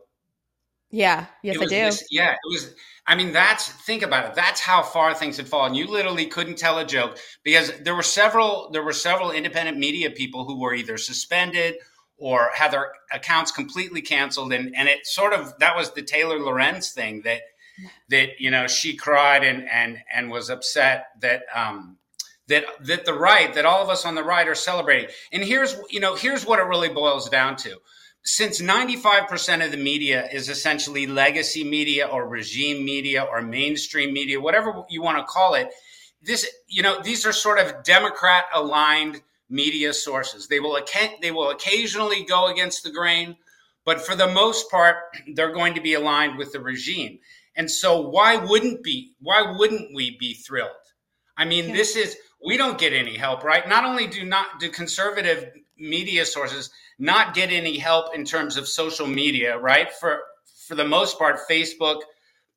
Yeah. 0.90 1.26
Yes, 1.44 1.58
I 1.58 1.66
do. 1.66 1.70
This, 1.70 2.06
yeah, 2.12 2.32
it 2.32 2.38
was. 2.50 2.74
I 3.06 3.16
mean, 3.16 3.32
that's 3.32 3.68
think 3.68 4.04
about 4.04 4.26
it. 4.26 4.36
That's 4.36 4.62
how 4.62 4.84
far 4.84 5.14
things 5.14 5.38
had 5.38 5.48
fallen. 5.48 5.76
You 5.76 5.88
literally 5.88 6.28
couldn't 6.28 6.58
tell 6.58 6.78
a 6.78 6.86
joke 6.86 7.18
because 7.44 7.72
there 7.82 7.96
were 7.96 8.04
several. 8.04 8.70
There 8.72 8.84
were 8.84 8.94
several 8.94 9.32
independent 9.32 9.78
media 9.78 10.12
people 10.12 10.46
who 10.46 10.60
were 10.60 10.74
either 10.74 10.98
suspended 10.98 11.76
or 12.18 12.50
had 12.54 12.72
their 12.72 12.92
accounts 13.12 13.52
completely 13.52 14.02
canceled, 14.02 14.54
and 14.54 14.76
and 14.76 14.88
it 14.88 15.06
sort 15.06 15.34
of 15.34 15.54
that 15.60 15.76
was 15.76 15.94
the 15.94 16.02
Taylor 16.02 16.40
Lorenz 16.40 16.92
thing 16.92 17.22
that 17.24 17.42
that 18.10 18.40
you 18.40 18.50
know 18.50 18.68
she 18.68 18.96
cried 18.96 19.44
and 19.44 19.70
and 19.70 20.00
and 20.14 20.32
was 20.32 20.50
upset 20.50 21.08
that 21.22 21.44
um 21.54 21.98
that 22.48 22.66
that 22.82 23.06
the 23.06 23.14
right 23.14 23.54
that 23.54 23.66
all 23.66 23.84
of 23.84 23.90
us 23.90 24.06
on 24.06 24.16
the 24.16 24.24
right 24.24 24.48
are 24.48 24.56
celebrating. 24.56 25.10
And 25.32 25.44
here's 25.44 25.76
you 25.90 26.00
know 26.00 26.16
here's 26.16 26.46
what 26.46 26.60
it 26.60 26.64
really 26.64 26.90
boils 26.90 27.30
down 27.30 27.56
to 27.58 27.78
since 28.28 28.62
95% 28.62 29.64
of 29.64 29.72
the 29.72 29.78
media 29.78 30.28
is 30.34 30.50
essentially 30.50 31.08
legacy 31.08 31.64
media 31.64 32.06
or 32.06 32.28
regime 32.28 32.84
media 32.84 33.24
or 33.24 33.42
mainstream 33.42 34.12
media, 34.12 34.38
whatever 34.38 34.84
you 34.90 35.02
want 35.02 35.18
to 35.18 35.24
call 35.24 35.54
it, 35.54 35.70
this, 36.22 36.46
you 36.68 36.84
know, 36.84 37.02
these 37.02 37.26
are 37.26 37.32
sort 37.32 37.58
of 37.58 37.86
Democrat 37.86 38.44
aligned 38.54 39.22
media 39.50 39.94
sources. 39.94 40.50
They 40.50 40.60
will, 40.60 40.78
they 41.22 41.32
will 41.32 41.52
occasionally 41.52 42.26
go 42.26 42.48
against 42.48 42.84
the 42.84 42.92
grain, 42.92 43.38
but 43.86 44.06
for 44.06 44.14
the 44.14 44.28
most 44.28 44.70
part, 44.70 44.98
they're 45.34 45.54
going 45.54 45.74
to 45.76 45.82
be 45.82 45.94
aligned 45.94 46.38
with 46.38 46.52
the 46.52 46.60
regime. 46.60 47.20
And 47.56 47.72
so 47.72 48.10
why 48.10 48.36
wouldn't 48.36 48.84
be, 48.84 49.14
why 49.22 49.56
wouldn't 49.58 49.96
we 49.96 50.18
be 50.18 50.34
thrilled? 50.34 50.72
I 51.38 51.46
mean, 51.46 51.72
this 51.72 51.96
is, 51.96 52.18
we 52.46 52.58
don't 52.58 52.78
get 52.78 52.92
any 52.92 53.16
help, 53.16 53.46
right? 53.46 53.70
Not 53.70 53.86
only 53.86 54.06
do 54.06 54.26
not, 54.26 54.60
do 54.60 54.70
conservative 54.70 55.50
media 55.80 56.26
sources 56.26 56.70
not 57.00 57.34
get 57.34 57.52
any 57.52 57.78
help 57.78 58.16
in 58.16 58.26
terms 58.26 58.58
of 58.58 58.68
social 58.68 59.08
media, 59.08 59.58
right? 59.58 59.92
For 59.92 60.22
for 60.68 60.76
the 60.76 60.86
most 60.86 61.18
part, 61.18 61.40
Facebook 61.50 62.02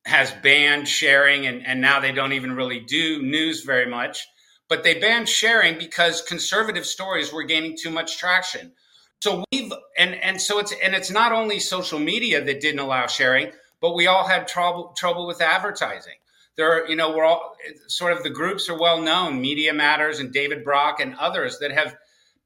has 0.07 0.33
banned 0.43 0.89
sharing 0.89 1.47
and, 1.47 1.67
and 1.67 1.81
now 1.81 2.01
they 2.01 2.13
don't 2.13 2.33
even 2.33 2.53
really 2.53 2.81
do 2.81 3.23
news 3.23 3.63
very 3.63 3.89
much. 3.89 4.27
But 4.69 4.83
they 4.85 4.99
banned 4.99 5.29
sharing 5.29 5.79
because 5.79 6.23
conservative 6.23 6.87
stories 6.87 7.33
were 7.33 7.43
gaining 7.43 7.77
too 7.77 7.91
much 7.91 8.19
traction. 8.19 8.73
So 9.21 9.45
we've 9.53 9.73
and 9.99 10.15
and 10.15 10.41
so 10.41 10.59
it's 10.59 10.73
and 10.83 10.95
it's 10.95 11.11
not 11.11 11.33
only 11.33 11.61
social 11.61 11.99
media 11.99 12.43
that 12.43 12.61
didn't 12.61 12.81
allow 12.81 13.07
sharing, 13.07 13.53
but 13.81 13.95
we 13.95 14.07
all 14.07 14.27
had 14.27 14.49
trouble 14.49 14.95
trouble 14.97 15.27
with 15.27 15.43
advertising. 15.43 16.15
There 16.57 16.73
are, 16.73 16.89
you 16.89 16.97
know, 16.97 17.15
we're 17.15 17.25
all 17.25 17.57
sort 17.89 18.13
of 18.13 18.23
the 18.23 18.31
groups 18.31 18.69
are 18.69 18.79
well 18.79 19.01
known, 19.01 19.41
Media 19.41 19.73
Matters 19.73 20.21
and 20.21 20.33
David 20.33 20.65
Brock 20.65 21.01
and 21.01 21.15
others 21.17 21.59
that 21.59 21.73
have 21.73 21.97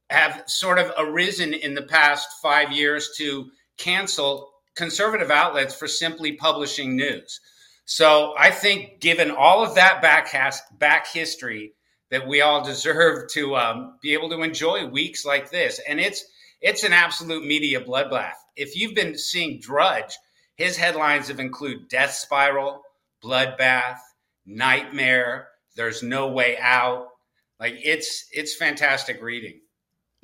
have 0.09 0.43
sort 0.47 0.77
of 0.77 0.91
arisen 0.97 1.53
in 1.53 1.73
the 1.73 1.81
past 1.81 2.27
five 2.41 2.71
years 2.71 3.11
to 3.17 3.49
cancel 3.77 4.51
conservative 4.75 5.31
outlets 5.31 5.73
for 5.73 5.87
simply 5.87 6.33
publishing 6.33 6.95
news. 6.95 7.39
So 7.85 8.33
I 8.37 8.51
think, 8.51 8.99
given 8.99 9.31
all 9.31 9.63
of 9.63 9.75
that 9.75 10.01
back, 10.01 10.27
has, 10.29 10.61
back 10.79 11.07
history, 11.07 11.73
that 12.11 12.27
we 12.27 12.41
all 12.41 12.63
deserve 12.63 13.29
to 13.31 13.55
um, 13.55 13.97
be 14.01 14.13
able 14.13 14.29
to 14.29 14.41
enjoy 14.41 14.85
weeks 14.87 15.25
like 15.25 15.49
this, 15.49 15.79
and 15.87 15.99
it's 15.99 16.23
it's 16.61 16.83
an 16.83 16.93
absolute 16.93 17.45
media 17.45 17.81
bloodbath. 17.81 18.33
If 18.55 18.75
you've 18.75 18.95
been 18.95 19.17
seeing 19.17 19.59
Drudge, 19.59 20.15
his 20.55 20.77
headlines 20.77 21.27
have 21.27 21.39
include 21.39 21.89
death 21.89 22.11
spiral, 22.11 22.81
bloodbath, 23.23 23.97
nightmare. 24.45 25.49
There's 25.75 26.01
no 26.01 26.29
way 26.29 26.57
out. 26.59 27.07
Like 27.59 27.75
it's 27.83 28.27
it's 28.31 28.55
fantastic 28.55 29.21
reading. 29.21 29.59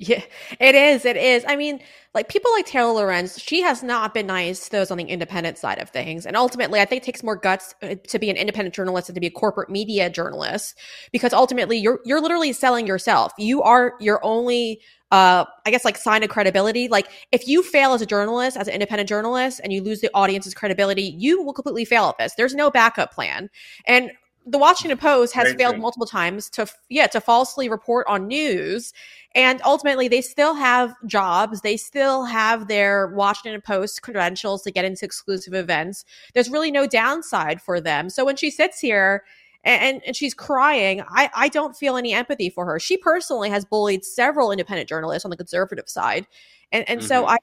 Yeah, 0.04 0.24
it 0.58 0.74
is. 0.74 1.04
It 1.04 1.16
is. 1.16 1.44
I 1.46 1.54
mean, 1.54 1.78
like 2.12 2.28
people 2.28 2.50
like 2.52 2.66
Taylor 2.66 2.92
Lorenz, 2.92 3.38
she 3.40 3.62
has 3.62 3.84
not 3.84 4.12
been 4.12 4.26
nice 4.26 4.64
to 4.64 4.72
those 4.72 4.90
on 4.90 4.98
the 4.98 5.04
independent 5.04 5.58
side 5.58 5.78
of 5.78 5.90
things. 5.90 6.26
And 6.26 6.36
ultimately, 6.36 6.80
I 6.80 6.86
think 6.86 7.02
it 7.02 7.06
takes 7.06 7.22
more 7.22 7.36
guts 7.36 7.72
uh, 7.82 7.94
to 8.08 8.18
be 8.18 8.28
an 8.28 8.36
independent 8.36 8.74
journalist 8.74 9.06
than 9.06 9.14
to 9.14 9.20
be 9.20 9.28
a 9.28 9.30
corporate 9.30 9.70
media 9.70 10.10
journalist 10.10 10.76
because 11.12 11.32
ultimately 11.32 11.78
you're 11.78 12.00
you're 12.04 12.20
literally 12.20 12.52
selling 12.52 12.84
yourself. 12.84 13.32
You 13.38 13.62
are 13.62 13.94
your 14.00 14.18
only 14.24 14.80
uh, 15.12 15.44
I 15.66 15.70
guess 15.70 15.84
like 15.84 15.96
sign 15.96 16.24
of 16.24 16.30
credibility. 16.30 16.88
Like 16.88 17.06
if 17.30 17.46
you 17.46 17.62
fail 17.62 17.92
as 17.92 18.02
a 18.02 18.06
journalist, 18.06 18.56
as 18.56 18.66
an 18.66 18.74
independent 18.74 19.08
journalist, 19.08 19.60
and 19.62 19.72
you 19.72 19.82
lose 19.82 20.00
the 20.00 20.10
audience's 20.14 20.54
credibility, 20.54 21.14
you 21.16 21.42
will 21.44 21.52
completely 21.52 21.84
fail 21.84 22.06
at 22.08 22.18
this. 22.18 22.34
There's 22.34 22.56
no 22.56 22.72
backup 22.72 23.12
plan. 23.12 23.50
And 23.86 24.10
the 24.46 24.58
Washington 24.58 24.98
Post 24.98 25.34
has 25.34 25.44
Very 25.44 25.58
failed 25.58 25.74
true. 25.74 25.82
multiple 25.82 26.06
times 26.06 26.50
to 26.50 26.66
yeah 26.88 27.06
to 27.08 27.20
falsely 27.20 27.68
report 27.68 28.06
on 28.08 28.26
news, 28.26 28.92
and 29.34 29.60
ultimately 29.64 30.08
they 30.08 30.20
still 30.20 30.54
have 30.54 30.94
jobs. 31.06 31.60
They 31.60 31.76
still 31.76 32.24
have 32.24 32.68
their 32.68 33.08
Washington 33.08 33.60
Post 33.60 34.02
credentials 34.02 34.62
to 34.62 34.70
get 34.70 34.84
into 34.84 35.04
exclusive 35.04 35.54
events. 35.54 36.04
There's 36.34 36.50
really 36.50 36.70
no 36.70 36.86
downside 36.86 37.62
for 37.62 37.80
them. 37.80 38.10
So 38.10 38.24
when 38.24 38.36
she 38.36 38.50
sits 38.50 38.80
here 38.80 39.24
and, 39.64 40.02
and 40.04 40.16
she's 40.16 40.34
crying, 40.34 41.02
I, 41.08 41.30
I 41.34 41.48
don't 41.48 41.76
feel 41.76 41.96
any 41.96 42.12
empathy 42.12 42.50
for 42.50 42.66
her. 42.66 42.80
She 42.80 42.96
personally 42.96 43.48
has 43.50 43.64
bullied 43.64 44.04
several 44.04 44.50
independent 44.50 44.88
journalists 44.88 45.24
on 45.24 45.30
the 45.30 45.36
conservative 45.36 45.88
side, 45.88 46.26
and 46.72 46.88
and 46.88 47.00
mm-hmm. 47.00 47.08
so 47.08 47.26
I 47.26 47.36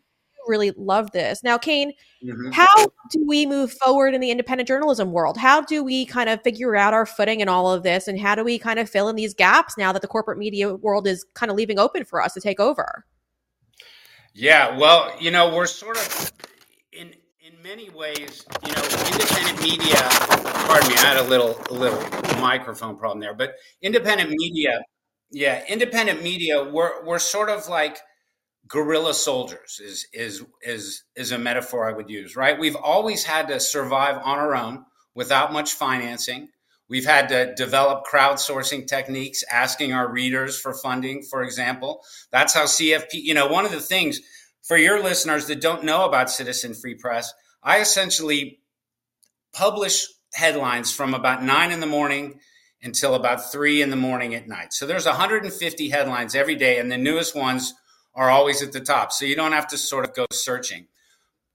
really 0.50 0.72
love 0.72 1.12
this. 1.12 1.44
Now, 1.44 1.58
Kane, 1.58 1.94
mm-hmm. 2.24 2.52
how 2.52 2.88
do 3.12 3.26
we 3.26 3.46
move 3.46 3.72
forward 3.72 4.14
in 4.14 4.20
the 4.20 4.32
independent 4.32 4.68
journalism 4.68 5.12
world? 5.12 5.38
How 5.38 5.62
do 5.62 5.84
we 5.84 6.06
kind 6.06 6.30
of 6.30 6.42
figure 6.42 6.76
out 6.76 6.94
our 6.94 7.06
footing 7.06 7.40
in 7.40 7.48
all 7.48 7.72
of 7.72 7.84
this? 7.84 8.08
And 8.08 8.20
how 8.20 8.36
do 8.36 8.44
we 8.44 8.60
kind 8.60 8.80
of 8.80 8.90
fill 8.90 9.08
in 9.08 9.16
these 9.16 9.34
gaps 9.34 9.78
now 9.78 9.94
that 9.94 10.02
the 10.02 10.08
corporate 10.08 10.38
media 10.38 10.76
world 10.76 11.08
is 11.08 11.26
kind 11.36 11.50
of 11.50 11.56
leaving 11.56 11.80
open 11.80 12.04
for 12.04 12.22
us 12.22 12.34
to 12.34 12.42
take 12.42 12.60
over? 12.60 13.06
Yeah, 14.34 14.78
well, 14.78 15.12
you 15.20 15.32
know, 15.32 15.56
we're 15.56 15.66
sort 15.66 15.98
of 15.98 16.32
in 16.92 17.14
in 17.42 17.62
many 17.64 17.90
ways, 17.90 18.46
you 18.66 18.72
know, 18.74 18.84
independent 19.12 19.62
media. 19.62 19.98
Pardon 20.68 20.90
me, 20.90 20.96
I 20.96 21.00
had 21.00 21.18
a 21.18 21.28
little 21.28 21.62
a 21.70 21.74
little 21.74 22.00
microphone 22.40 22.98
problem 22.98 23.20
there, 23.20 23.34
but 23.34 23.56
independent 23.82 24.30
media, 24.30 24.82
yeah, 25.32 25.64
independent 25.68 26.24
media. 26.24 26.64
We're 26.64 27.04
we're 27.06 27.20
sort 27.20 27.50
of 27.50 27.68
like 27.68 27.98
guerrilla 28.70 29.14
soldiers 29.14 29.82
is 29.84 30.08
is 30.14 30.44
is 30.62 31.04
is 31.16 31.32
a 31.32 31.38
metaphor 31.38 31.90
I 31.90 31.94
would 31.94 32.10
use, 32.10 32.36
right? 32.36 32.58
We've 32.58 32.76
always 32.76 33.26
had 33.26 33.48
to 33.50 33.60
survive 33.60 34.18
on 34.24 34.40
our 34.40 34.56
own 34.56 34.86
without 35.16 35.52
much 35.52 35.74
financing. 35.74 36.50
We've 36.88 37.06
had 37.06 37.30
to 37.30 37.54
develop 37.54 38.06
crowdsourcing 38.06 38.88
techniques, 38.88 39.44
asking 39.52 39.94
our 39.94 40.12
readers 40.12 40.60
for 40.60 40.74
funding, 40.74 41.22
for 41.22 41.44
example. 41.44 42.02
That's 42.32 42.54
how 42.54 42.66
CFP, 42.66 43.14
you 43.14 43.34
know, 43.34 43.48
one 43.48 43.66
of 43.66 43.72
the 43.72 43.82
things 43.82 44.22
for 44.64 44.78
your 44.78 45.02
listeners 45.02 45.48
that 45.48 45.62
don't 45.62 45.84
know 45.84 46.06
about 46.06 46.32
Citizen 46.32 46.74
Free 46.74 46.96
Press, 46.96 47.32
I 47.62 47.80
essentially 47.80 48.60
publish 49.54 50.08
headlines 50.34 50.92
from 50.92 51.14
about 51.14 51.44
nine 51.44 51.72
in 51.72 51.80
the 51.80 51.86
morning 51.86 52.40
until 52.82 53.14
about 53.14 53.52
three 53.52 53.82
in 53.82 53.90
the 53.90 53.96
morning 53.96 54.34
at 54.34 54.48
night. 54.48 54.74
So 54.74 54.86
there's 54.86 55.06
150 55.06 55.90
headlines 55.90 56.34
every 56.34 56.56
day, 56.56 56.80
and 56.80 56.92
the 56.92 56.98
newest 56.98 57.36
ones 57.36 57.74
are 58.16 58.30
always 58.30 58.62
at 58.62 58.72
the 58.72 58.80
top. 58.80 59.12
So 59.12 59.26
you 59.26 59.36
don't 59.36 59.52
have 59.52 59.68
to 59.68 59.78
sort 59.78 60.06
of 60.06 60.14
go 60.14 60.26
searching. 60.32 60.88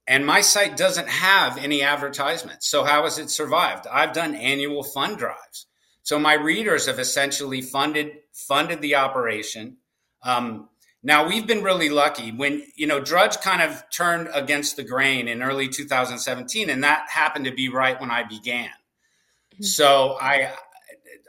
And 0.07 0.27
my 0.27 0.41
site 0.43 0.77
doesn't 0.77 1.09
have 1.09 1.57
any 1.57 1.83
advertisements. 1.83 2.67
So 2.69 2.85
how 2.85 3.05
has 3.05 3.19
it 3.19 3.31
survived? 3.31 3.87
I've 3.87 4.13
done 4.13 4.35
annual 4.35 4.83
fund 4.83 5.19
drives. 5.19 5.67
So 6.03 6.19
my 6.19 6.35
readers 6.35 6.87
have 6.87 6.99
essentially 6.99 7.63
funded 7.63 8.19
funded 8.33 8.83
the 8.83 8.97
operation. 8.97 9.79
Um, 10.23 10.69
now 11.03 11.27
we've 11.27 11.47
been 11.47 11.63
really 11.63 11.89
lucky 11.89 12.31
when 12.31 12.63
you 12.77 12.87
know 12.87 13.01
Drudge 13.01 13.39
kind 13.39 13.63
of 13.63 13.83
turned 13.91 14.29
against 14.35 14.77
the 14.77 14.83
grain 14.83 15.29
in 15.29 15.43
early 15.43 15.69
2017, 15.69 16.69
and 16.69 16.85
that 16.85 17.09
happened 17.09 17.47
to 17.47 17.53
be 17.53 17.71
right 17.71 17.99
when 17.99 18.11
I 18.11 18.23
began. 18.25 18.69
Mm-hmm. 19.55 19.65
So 19.65 20.19
I 20.21 20.53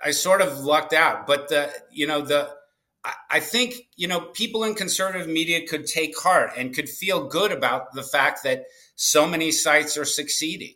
I 0.04 0.12
sort 0.12 0.42
of 0.42 0.60
lucked 0.60 0.94
out. 0.94 1.26
But 1.26 1.48
the 1.48 1.72
you 1.92 2.06
know 2.08 2.22
the 2.22 2.50
I 3.30 3.40
think 3.40 3.76
you 3.96 4.08
know 4.08 4.22
people 4.22 4.64
in 4.64 4.76
conservative 4.76 5.28
media 5.28 5.68
could 5.68 5.86
take 5.86 6.18
heart 6.18 6.52
and 6.58 6.74
could 6.74 6.90
feel 6.90 7.28
good 7.28 7.52
about 7.52 7.94
the 7.94 8.04
fact 8.04 8.44
that 8.44 8.66
so 8.96 9.28
many 9.28 9.52
sites 9.52 9.98
are 9.98 10.06
succeeding. 10.06 10.76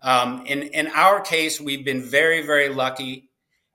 Um, 0.00 0.44
in 0.46 0.62
in 0.62 0.88
our 0.88 1.20
case, 1.20 1.60
we've 1.60 1.84
been 1.84 2.02
very 2.02 2.42
very 2.46 2.68
lucky, 2.68 3.30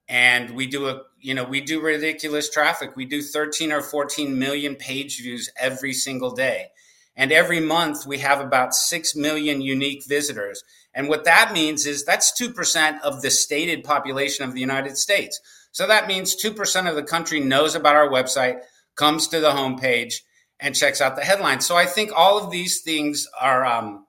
and 0.07 0.55
we 0.55 0.67
do 0.67 0.87
a 0.87 1.01
you 1.19 1.33
know 1.33 1.43
we 1.43 1.61
do 1.61 1.81
ridiculous 1.81 2.49
traffic. 2.49 2.95
We 2.95 3.05
do 3.05 3.21
13 3.21 3.71
or 3.71 3.81
14 3.81 4.37
million 4.39 4.75
page 4.75 5.21
views 5.21 5.49
every 5.59 5.93
single 5.93 6.31
day, 6.31 6.67
and 7.15 7.31
every 7.31 7.59
month 7.59 8.05
we 8.07 8.19
have 8.19 8.39
about 8.39 8.73
six 8.73 9.15
million 9.15 9.61
unique 9.61 10.05
visitors. 10.05 10.63
And 10.95 11.09
what 11.09 11.25
that 11.25 11.53
means 11.53 11.85
is 11.85 12.05
that's 12.05 12.31
two 12.31 12.53
percent 12.53 13.01
of 13.03 13.21
the 13.21 13.31
stated 13.31 13.83
population 13.83 14.45
of 14.45 14.53
the 14.53 14.61
United 14.61 14.97
States. 14.97 15.41
So 15.73 15.87
that 15.87 16.07
means 16.07 16.41
2% 16.41 16.89
of 16.89 16.95
the 16.95 17.03
country 17.03 17.39
knows 17.39 17.75
about 17.75 17.95
our 17.95 18.07
website, 18.07 18.61
comes 18.95 19.27
to 19.29 19.39
the 19.39 19.49
homepage, 19.49 20.21
and 20.59 20.75
checks 20.75 21.01
out 21.01 21.15
the 21.15 21.25
headlines. 21.25 21.65
So 21.65 21.75
I 21.75 21.87
think 21.87 22.11
all 22.15 22.41
of 22.41 22.51
these 22.51 22.81
things 22.81 23.27
are 23.41 23.65
um, 23.65 24.05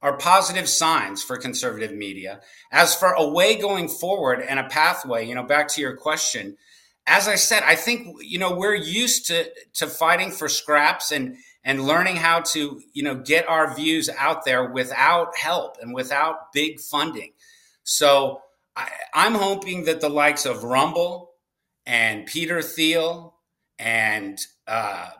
are 0.00 0.16
positive 0.16 0.68
signs 0.68 1.22
for 1.22 1.36
conservative 1.36 1.92
media. 1.92 2.40
As 2.70 2.94
for 2.94 3.12
a 3.12 3.26
way 3.26 3.56
going 3.56 3.88
forward 3.88 4.40
and 4.40 4.60
a 4.60 4.68
pathway, 4.68 5.26
you 5.26 5.34
know, 5.34 5.42
back 5.42 5.66
to 5.70 5.80
your 5.80 5.96
question, 5.96 6.56
as 7.06 7.26
I 7.26 7.34
said, 7.34 7.62
I 7.64 7.74
think 7.74 8.18
you 8.22 8.38
know 8.38 8.54
we're 8.54 8.74
used 8.74 9.26
to 9.28 9.50
to 9.74 9.86
fighting 9.86 10.30
for 10.30 10.48
scraps 10.48 11.10
and 11.10 11.36
and 11.64 11.86
learning 11.86 12.16
how 12.16 12.40
to 12.52 12.82
you 12.92 13.02
know 13.02 13.14
get 13.14 13.48
our 13.48 13.74
views 13.74 14.10
out 14.18 14.44
there 14.44 14.70
without 14.70 15.36
help 15.38 15.78
and 15.80 15.94
without 15.94 16.52
big 16.52 16.80
funding. 16.80 17.32
So 17.82 18.42
I, 19.14 19.26
am 19.26 19.34
hoping 19.34 19.84
that 19.84 20.00
the 20.00 20.08
likes 20.08 20.46
of 20.46 20.62
Rumble 20.62 21.32
and 21.86 22.26
Peter 22.26 22.62
Thiel 22.62 23.34
and 23.78 24.38
uh, 24.66 25.10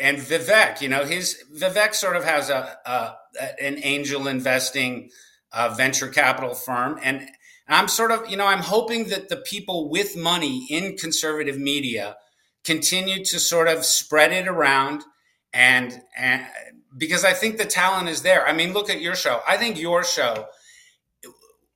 and 0.00 0.18
Vivek, 0.18 0.80
you 0.80 0.88
know, 0.88 1.04
his 1.04 1.42
Vivek 1.56 1.94
sort 1.94 2.16
of 2.16 2.24
has 2.24 2.50
a, 2.50 2.76
a 2.84 3.14
an 3.60 3.78
angel 3.82 4.28
investing 4.28 5.10
uh, 5.52 5.74
venture 5.76 6.08
capital 6.08 6.54
firm, 6.54 6.98
and 7.02 7.28
I'm 7.68 7.88
sort 7.88 8.10
of, 8.10 8.28
you 8.28 8.36
know, 8.36 8.46
I'm 8.46 8.60
hoping 8.60 9.08
that 9.08 9.28
the 9.28 9.36
people 9.36 9.88
with 9.88 10.16
money 10.16 10.66
in 10.68 10.96
conservative 10.96 11.58
media 11.58 12.16
continue 12.64 13.24
to 13.24 13.40
sort 13.40 13.68
of 13.68 13.84
spread 13.84 14.32
it 14.32 14.48
around, 14.48 15.02
and 15.52 16.00
and 16.16 16.46
because 16.96 17.24
I 17.24 17.32
think 17.32 17.58
the 17.58 17.64
talent 17.64 18.08
is 18.08 18.22
there. 18.22 18.46
I 18.46 18.52
mean, 18.52 18.72
look 18.72 18.90
at 18.90 19.00
your 19.00 19.16
show. 19.16 19.40
I 19.48 19.56
think 19.56 19.78
your 19.78 20.04
show 20.04 20.46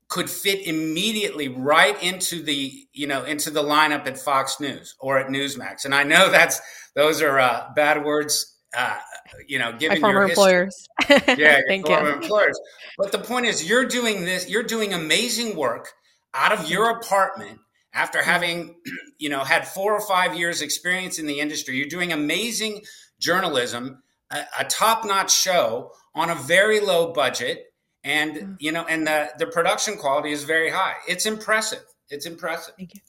could 0.09 0.31
fit 0.31 0.67
immediately 0.67 1.49
right 1.49 2.03
into 2.03 2.43
the 2.43 2.87
you 2.93 3.07
know 3.07 3.25
into 3.25 3.51
the 3.51 3.63
lineup 3.63 4.07
at 4.07 4.19
Fox 4.19 4.59
News 4.59 4.95
or 4.99 5.19
at 5.19 5.29
Newsmax. 5.29 5.85
And 5.85 5.95
I 5.95 6.03
know 6.03 6.31
that's 6.31 6.61
those 6.95 7.23
are 7.23 7.39
uh, 7.39 7.69
bad 7.77 8.05
words. 8.05 8.55
Uh, 8.77 8.99
you 9.47 9.59
know, 9.59 9.73
given 9.73 9.99
My 9.99 10.09
former 10.09 10.21
your 10.21 10.29
employers. 10.29 10.89
yeah, 11.09 11.61
Thank 11.69 11.87
former 11.87 12.09
you. 12.11 12.15
employers. 12.17 12.59
But 12.99 13.13
the 13.13 13.19
point 13.19 13.47
is, 13.47 13.67
you're 13.67 13.87
doing 13.87 14.25
this. 14.25 14.49
You're 14.49 14.63
doing 14.63 14.93
amazing 14.93 15.57
work 15.57 15.89
out 16.35 16.53
of 16.53 16.69
your 16.69 16.91
apartment 16.91 17.59
after 17.95 18.23
having 18.23 18.77
you 19.19 19.29
know 19.29 19.45
had 19.45 19.67
four 19.67 19.95
or 19.95 20.01
five 20.07 20.37
years 20.37 20.63
experience 20.63 21.19
in 21.19 21.27
the 21.27 21.41
industry. 21.41 21.77
You're 21.77 21.89
doing 21.89 22.13
amazing 22.13 22.83
journalism, 23.21 24.03
a, 24.31 24.45
a 24.61 24.65
top-notch 24.65 25.33
show 25.33 25.91
on 26.15 26.31
a 26.31 26.35
very 26.35 26.81
low 26.81 27.13
budget 27.13 27.68
and 28.09 28.37
mm. 28.37 28.57
you 28.59 28.73
know 28.73 28.85
and 28.89 29.07
the 29.07 29.31
the 29.39 29.47
production 29.47 29.97
quality 29.97 30.33
is 30.33 30.43
very 30.45 30.71
high 30.71 30.95
it's 31.07 31.27
impressive 31.27 31.85
it's 32.11 32.27
impressive 32.27 32.75
thank 32.77 32.95
you 32.95 33.01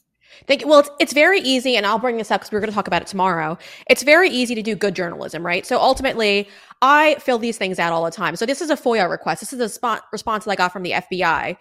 Thank 0.46 0.60
you. 0.60 0.68
Well, 0.68 0.78
it's, 0.78 0.90
it's 1.00 1.12
very 1.12 1.40
easy, 1.40 1.76
and 1.76 1.84
I'll 1.84 1.98
bring 1.98 2.16
this 2.16 2.30
up 2.30 2.40
because 2.40 2.52
we're 2.52 2.60
going 2.60 2.70
to 2.70 2.74
talk 2.74 2.86
about 2.86 3.02
it 3.02 3.08
tomorrow. 3.08 3.58
It's 3.88 4.04
very 4.04 4.30
easy 4.30 4.54
to 4.54 4.62
do 4.62 4.76
good 4.76 4.94
journalism, 4.94 5.44
right? 5.44 5.66
So 5.66 5.78
ultimately, 5.78 6.48
I 6.82 7.16
fill 7.16 7.38
these 7.38 7.58
things 7.58 7.78
out 7.80 7.92
all 7.92 8.04
the 8.04 8.12
time. 8.12 8.36
So 8.36 8.46
this 8.46 8.60
is 8.60 8.70
a 8.70 8.76
FOIA 8.76 9.10
request. 9.10 9.40
This 9.40 9.52
is 9.52 9.60
a 9.60 9.68
spot, 9.68 10.04
response 10.12 10.44
that 10.44 10.52
I 10.52 10.54
got 10.54 10.72
from 10.72 10.84
the 10.84 10.92
FBI, 10.92 11.56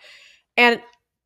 and 0.56 0.82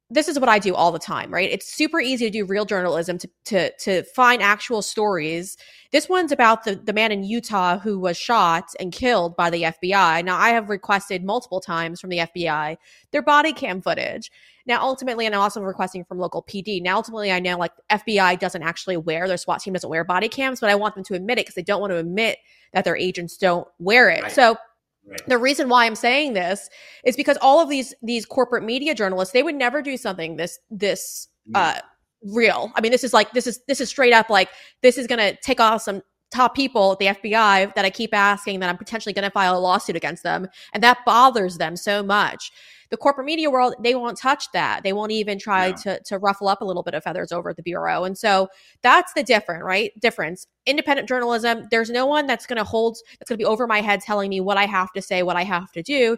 this 0.09 0.27
is 0.27 0.39
what 0.39 0.49
I 0.49 0.59
do 0.59 0.75
all 0.75 0.91
the 0.91 0.99
time, 0.99 1.33
right? 1.33 1.49
It's 1.49 1.73
super 1.73 1.99
easy 1.99 2.25
to 2.25 2.31
do 2.31 2.45
real 2.45 2.65
journalism 2.65 3.17
to 3.17 3.29
to 3.45 3.71
to 3.77 4.03
find 4.03 4.41
actual 4.41 4.81
stories. 4.81 5.57
This 5.91 6.07
one's 6.07 6.31
about 6.31 6.65
the 6.65 6.75
the 6.75 6.93
man 6.93 7.11
in 7.11 7.23
Utah 7.23 7.79
who 7.79 7.99
was 7.99 8.17
shot 8.17 8.65
and 8.79 8.91
killed 8.91 9.35
by 9.35 9.49
the 9.49 9.63
FBI. 9.63 10.23
Now 10.23 10.37
I 10.37 10.49
have 10.49 10.69
requested 10.69 11.23
multiple 11.23 11.61
times 11.61 11.99
from 11.99 12.09
the 12.09 12.19
FBI 12.19 12.77
their 13.11 13.21
body 13.21 13.53
cam 13.53 13.81
footage. 13.81 14.31
Now 14.65 14.81
ultimately, 14.81 15.25
and 15.25 15.35
I'm 15.35 15.41
also 15.41 15.61
requesting 15.61 16.05
from 16.05 16.19
local 16.19 16.43
PD. 16.43 16.81
Now 16.81 16.97
ultimately, 16.97 17.31
I 17.31 17.39
know 17.39 17.57
like 17.57 17.73
FBI 17.89 18.39
doesn't 18.39 18.63
actually 18.63 18.97
wear 18.97 19.27
their 19.27 19.37
SWAT 19.37 19.61
team 19.61 19.73
doesn't 19.73 19.89
wear 19.89 20.03
body 20.03 20.29
cams, 20.29 20.59
but 20.59 20.69
I 20.69 20.75
want 20.75 20.95
them 20.95 21.03
to 21.05 21.15
admit 21.15 21.37
it 21.37 21.41
because 21.41 21.55
they 21.55 21.63
don't 21.63 21.81
want 21.81 21.91
to 21.91 21.97
admit 21.97 22.37
that 22.73 22.85
their 22.85 22.95
agents 22.95 23.37
don't 23.37 23.67
wear 23.79 24.09
it. 24.09 24.23
Right. 24.23 24.31
So 24.31 24.57
Right. 25.05 25.21
The 25.27 25.37
reason 25.37 25.67
why 25.69 25.85
I'm 25.85 25.95
saying 25.95 26.33
this 26.33 26.69
is 27.03 27.15
because 27.15 27.37
all 27.41 27.59
of 27.59 27.69
these 27.69 27.93
these 28.01 28.25
corporate 28.25 28.63
media 28.63 28.95
journalists 28.95 29.33
they 29.33 29.43
would 29.43 29.55
never 29.55 29.81
do 29.81 29.97
something 29.97 30.37
this 30.37 30.59
this 30.69 31.27
mm. 31.49 31.51
uh 31.55 31.81
real. 32.23 32.71
I 32.75 32.81
mean 32.81 32.91
this 32.91 33.03
is 33.03 33.13
like 33.13 33.31
this 33.33 33.45
is 33.45 33.59
this 33.67 33.81
is 33.81 33.89
straight 33.89 34.13
up 34.13 34.29
like 34.29 34.49
this 34.81 34.97
is 34.97 35.07
to 35.19 35.35
take 35.41 35.59
off 35.59 35.81
some 35.81 36.01
top 36.33 36.55
people 36.55 36.93
at 36.93 36.99
the 36.99 37.05
FBI 37.07 37.73
that 37.75 37.85
I 37.85 37.89
keep 37.89 38.13
asking 38.13 38.59
that 38.59 38.69
I'm 38.69 38.77
potentially 38.77 39.13
going 39.13 39.23
to 39.23 39.31
file 39.31 39.57
a 39.57 39.59
lawsuit 39.59 39.95
against 39.95 40.23
them 40.23 40.47
and 40.73 40.83
that 40.83 40.99
bothers 41.05 41.57
them 41.57 41.75
so 41.75 42.03
much 42.03 42.51
the 42.93 42.97
corporate 42.97 43.25
media 43.25 43.49
world, 43.49 43.73
they 43.79 43.95
won't 43.95 44.19
touch 44.19 44.51
that. 44.51 44.83
They 44.83 44.93
won't 44.93 45.11
even 45.11 45.39
try 45.39 45.69
yeah. 45.69 45.73
to, 45.77 45.99
to 46.03 46.19
ruffle 46.19 46.47
up 46.47 46.61
a 46.61 46.63
little 46.63 46.83
bit 46.83 46.93
of 46.93 47.03
feathers 47.03 47.31
over 47.31 47.49
at 47.49 47.55
the 47.55 47.63
Bureau. 47.63 48.03
And 48.03 48.15
so 48.15 48.49
that's 48.83 49.13
the 49.13 49.23
different, 49.23 49.63
right? 49.63 49.99
Difference. 49.99 50.45
Independent 50.67 51.09
journalism, 51.09 51.67
there's 51.71 51.89
no 51.89 52.05
one 52.05 52.27
that's 52.27 52.45
going 52.45 52.57
to 52.57 52.63
hold, 52.63 52.97
that's 53.17 53.27
going 53.27 53.39
to 53.39 53.41
be 53.41 53.47
over 53.47 53.65
my 53.65 53.81
head 53.81 54.01
telling 54.01 54.29
me 54.29 54.41
what 54.41 54.57
I 54.57 54.67
have 54.67 54.91
to 54.93 55.01
say, 55.01 55.23
what 55.23 55.35
I 55.35 55.43
have 55.43 55.71
to 55.71 55.81
do. 55.81 56.17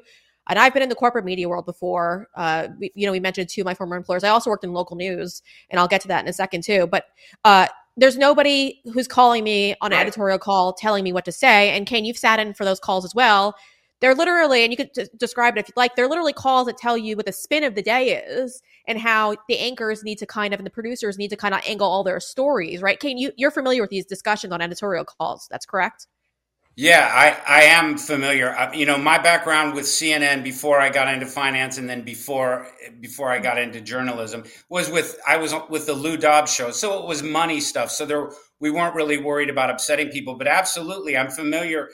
And 0.50 0.60
I've 0.60 0.74
been 0.74 0.84
in 0.84 0.90
the 0.90 0.96
corporate 0.96 1.24
media 1.24 1.48
world 1.48 1.66
before. 1.66 2.28
Uh, 2.36 2.68
we, 2.78 2.92
you 2.94 3.06
know, 3.06 3.14
we 3.14 3.22
mentioned 3.22 3.48
two 3.48 3.62
of 3.62 3.66
my 3.66 3.74
former 3.74 3.96
employers. 3.96 4.26
I 4.26 4.30
also 4.30 4.50
worked 4.50 4.66
in 4.66 4.74
local 4.74 4.98
news, 4.98 5.44
and 5.70 5.80
I'll 5.80 5.88
get 5.88 6.02
to 6.02 6.10
that 6.10 6.26
in 6.26 6.28
a 6.28 6.34
second 6.34 6.66
too. 6.66 6.88
But 6.88 7.06
uh, 7.46 7.68
there's 7.98 8.18
nobody 8.18 8.82
who's 8.94 9.08
calling 9.08 9.44
me 9.44 9.76
on 9.82 9.92
an 9.92 9.98
right. 9.98 10.02
editorial 10.02 10.40
call 10.40 10.74
telling 10.74 11.04
me 11.04 11.14
what 11.14 11.26
to 11.26 11.32
say. 11.32 11.76
And 11.76 11.86
Kane, 11.86 12.06
you've 12.06 12.18
sat 12.18 12.40
in 12.40 12.54
for 12.54 12.66
those 12.66 12.80
calls 12.80 13.06
as 13.06 13.16
well. 13.16 13.56
They're 14.02 14.16
literally, 14.16 14.64
and 14.64 14.74
you 14.74 14.78
could 14.78 14.92
d- 14.94 15.08
describe 15.18 15.56
it 15.56 15.62
if 15.62 15.70
you'd 15.70 15.78
like, 15.78 15.96
they're 15.96 16.10
literally 16.10 16.34
calls 16.34 16.68
that 16.68 16.78
tell 16.78 16.98
you 16.98 17.16
what 17.16 17.26
the 17.26 17.32
spin 17.32 17.64
of 17.64 17.76
the 17.76 17.82
day 17.82 18.22
is 18.22 18.62
and 18.88 19.00
how 19.00 19.38
the 19.48 19.58
anchors 19.58 20.04
need 20.04 20.18
to 20.18 20.26
kind 20.26 20.54
of, 20.54 20.60
and 20.60 20.68
the 20.68 20.72
producers 20.72 21.18
need 21.18 21.30
to 21.30 21.38
kind 21.38 21.54
of 21.54 21.62
angle 21.66 21.88
all 21.88 22.04
their 22.04 22.20
stories, 22.20 22.82
right? 22.82 23.00
Kane, 23.00 23.18
you, 23.18 23.32
you're 23.38 23.52
familiar 23.52 23.82
with 23.82 23.90
these 23.90 24.06
discussions 24.06 24.52
on 24.52 24.62
editorial 24.62 25.06
calls. 25.06 25.48
That's 25.50 25.66
correct? 25.66 26.08
Yeah, 26.78 27.10
I, 27.10 27.60
I 27.60 27.64
am 27.64 27.98
familiar. 27.98 28.54
You 28.74 28.86
know, 28.86 28.98
my 28.98 29.18
background 29.18 29.76
with 29.76 29.86
CNN 29.86 30.44
before 30.44 30.80
I 30.82 30.90
got 30.90 31.08
into 31.08 31.26
finance 31.26 31.78
and 31.78 31.90
then 31.90 32.02
before 32.02 32.68
before 33.00 33.32
I 33.32 33.40
got 33.40 33.58
into 33.58 33.80
journalism 33.80 34.44
was 34.68 34.90
with 34.90 35.18
I 35.26 35.38
was 35.38 35.54
with 35.70 35.86
the 35.86 35.94
Lou 35.94 36.18
Dobbs 36.18 36.54
show. 36.54 36.72
So 36.72 37.00
it 37.02 37.08
was 37.08 37.24
money 37.24 37.62
stuff. 37.62 37.92
So 37.92 38.06
there 38.06 38.30
we 38.60 38.72
weren't 38.72 38.94
really 38.94 39.18
worried 39.18 39.50
about 39.50 39.70
upsetting 39.70 40.10
people, 40.10 40.36
but 40.36 40.48
absolutely 40.48 41.16
I'm 41.16 41.30
familiar 41.30 41.90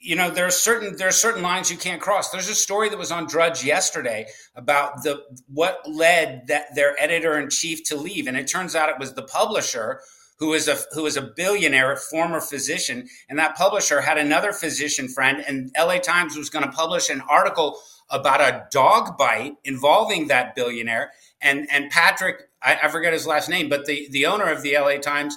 you 0.00 0.16
know 0.16 0.30
there 0.30 0.46
are 0.46 0.50
certain 0.50 0.96
there 0.96 1.08
are 1.08 1.12
certain 1.12 1.42
lines 1.42 1.70
you 1.70 1.76
can't 1.76 2.00
cross 2.00 2.30
there's 2.30 2.48
a 2.48 2.54
story 2.54 2.88
that 2.88 2.98
was 2.98 3.12
on 3.12 3.26
drudge 3.26 3.62
yesterday 3.62 4.26
about 4.56 5.02
the 5.02 5.22
what 5.46 5.78
led 5.86 6.46
that 6.48 6.74
their 6.74 7.00
editor 7.00 7.38
in 7.38 7.50
chief 7.50 7.84
to 7.84 7.96
leave 7.96 8.26
and 8.26 8.36
it 8.36 8.48
turns 8.48 8.74
out 8.74 8.88
it 8.88 8.98
was 8.98 9.14
the 9.14 9.22
publisher 9.22 10.00
who 10.40 10.54
is 10.54 10.66
a 10.66 10.76
who 10.92 11.06
is 11.06 11.16
a 11.16 11.22
billionaire 11.22 11.94
former 11.96 12.40
physician 12.40 13.06
and 13.28 13.38
that 13.38 13.56
publisher 13.56 14.00
had 14.00 14.18
another 14.18 14.52
physician 14.52 15.06
friend 15.06 15.44
and 15.46 15.70
la 15.78 15.98
times 15.98 16.36
was 16.36 16.50
going 16.50 16.64
to 16.64 16.72
publish 16.72 17.08
an 17.08 17.20
article 17.28 17.78
about 18.08 18.40
a 18.40 18.66
dog 18.72 19.16
bite 19.16 19.52
involving 19.62 20.26
that 20.26 20.56
billionaire 20.56 21.12
and 21.40 21.68
and 21.70 21.90
patrick 21.90 22.48
I, 22.62 22.80
I 22.82 22.88
forget 22.88 23.12
his 23.12 23.26
last 23.26 23.48
name 23.48 23.68
but 23.68 23.84
the 23.84 24.08
the 24.10 24.26
owner 24.26 24.50
of 24.50 24.62
the 24.62 24.76
la 24.78 24.96
times 24.96 25.36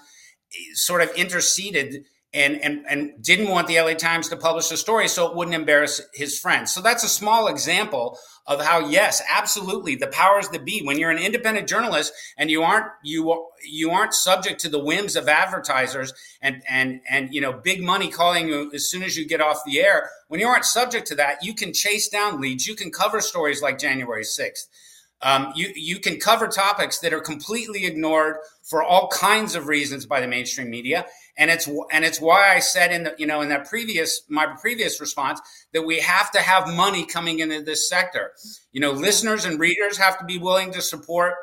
eh, 0.54 0.58
sort 0.74 1.02
of 1.02 1.12
interceded 1.12 2.06
and, 2.34 2.60
and, 2.64 2.84
and 2.90 3.24
didn't 3.24 3.50
want 3.50 3.68
the 3.68 3.80
LA 3.80 3.94
Times 3.94 4.28
to 4.30 4.36
publish 4.36 4.68
the 4.70 4.78
story 4.78 5.08
so 5.08 5.30
it 5.30 5.36
wouldn't 5.36 5.54
embarrass 5.54 6.02
his 6.14 6.40
friends. 6.40 6.74
So 6.74 6.82
that's 6.82 7.04
a 7.04 7.08
small 7.10 7.48
example 7.48 8.18
of 8.46 8.62
how, 8.62 8.90
yes, 8.90 9.22
absolutely, 9.30 9.96
the 9.96 10.08
powers 10.08 10.50
that 10.50 10.66
be. 10.66 10.82
When 10.84 11.00
you're 11.00 11.12
an 11.12 11.18
independent 11.18 11.68
journalist 11.68 12.14
and 12.38 12.50
you 12.50 12.64
aren't 12.64 12.88
you 13.04 13.48
you 13.66 13.92
aren't 13.92 14.14
subject 14.14 14.60
to 14.62 14.70
the 14.70 14.84
whims 14.84 15.16
of 15.16 15.30
advertisers 15.30 16.14
and 16.42 16.62
and 16.68 17.02
and 17.10 17.34
you 17.34 17.40
know 17.42 17.54
big 17.54 17.82
money 17.82 18.10
calling 18.10 18.48
you 18.48 18.72
as 18.74 18.90
soon 18.90 19.04
as 19.04 19.18
you 19.18 19.26
get 19.28 19.42
off 19.42 19.64
the 19.66 19.80
air. 19.80 20.10
When 20.28 20.40
you 20.40 20.48
aren't 20.48 20.66
subject 20.66 21.08
to 21.08 21.16
that, 21.16 21.44
you 21.44 21.54
can 21.54 21.74
chase 21.74 22.10
down 22.10 22.42
leads. 22.42 22.68
You 22.68 22.76
can 22.76 22.92
cover 22.92 23.22
stories 23.22 23.62
like 23.62 23.80
January 23.80 24.24
sixth. 24.24 24.68
Um, 25.24 25.54
you 25.56 25.72
you 25.76 26.00
can 26.00 26.20
cover 26.20 26.48
topics 26.48 27.00
that 27.00 27.14
are 27.14 27.22
completely 27.22 27.86
ignored 27.86 28.36
for 28.62 28.84
all 28.84 29.08
kinds 29.08 29.56
of 29.56 29.68
reasons 29.68 30.06
by 30.06 30.20
the 30.20 30.28
mainstream 30.28 30.70
media, 30.70 31.06
And 31.38 31.50
it's 31.50 31.68
and 31.92 32.04
it's 32.04 32.20
why 32.20 32.54
I 32.54 32.60
said 32.60 32.92
in 32.92 33.04
the 33.04 33.16
you 33.18 33.26
know 33.26 33.42
in 33.42 33.50
that 33.50 33.68
previous 33.68 34.22
my 34.30 34.48
previous 34.60 35.00
response 35.00 35.40
that 35.74 35.84
we 35.84 36.00
have 36.00 36.30
to 36.32 36.40
have 36.40 36.68
money 36.68 37.06
coming 37.06 37.40
into 37.40 37.62
this 37.62 37.88
sector. 37.88 38.34
You 38.74 38.82
know, 38.82 38.92
listeners 38.92 39.46
and 39.46 39.60
readers 39.60 39.98
have 39.98 40.20
to 40.20 40.26
be 40.26 40.38
willing 40.38 40.74
to 40.74 40.82
support 40.82 41.36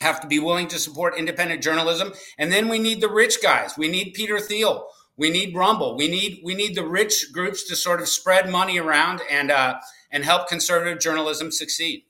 have 0.00 0.20
to 0.20 0.26
be 0.26 0.38
willing 0.38 0.68
to 0.68 0.78
support 0.78 1.16
independent 1.16 1.62
journalism. 1.62 2.12
And 2.38 2.52
then 2.52 2.68
we 2.68 2.78
need 2.78 3.00
the 3.00 3.08
rich 3.08 3.42
guys. 3.42 3.78
We 3.78 3.88
need 3.88 4.14
Peter 4.14 4.38
Thiel. 4.38 4.86
We 5.16 5.30
need 5.30 5.54
Rumble. 5.54 5.96
We 5.96 6.08
need 6.08 6.40
we 6.44 6.54
need 6.54 6.74
the 6.74 6.86
rich 6.86 7.32
groups 7.32 7.64
to 7.64 7.76
sort 7.76 8.00
of 8.00 8.08
spread 8.08 8.48
money 8.48 8.78
around 8.78 9.22
and 9.30 9.50
uh, 9.50 9.80
and 10.10 10.24
help 10.24 10.48
conservative 10.48 11.00
journalism 11.00 11.50
succeed. 11.50 12.04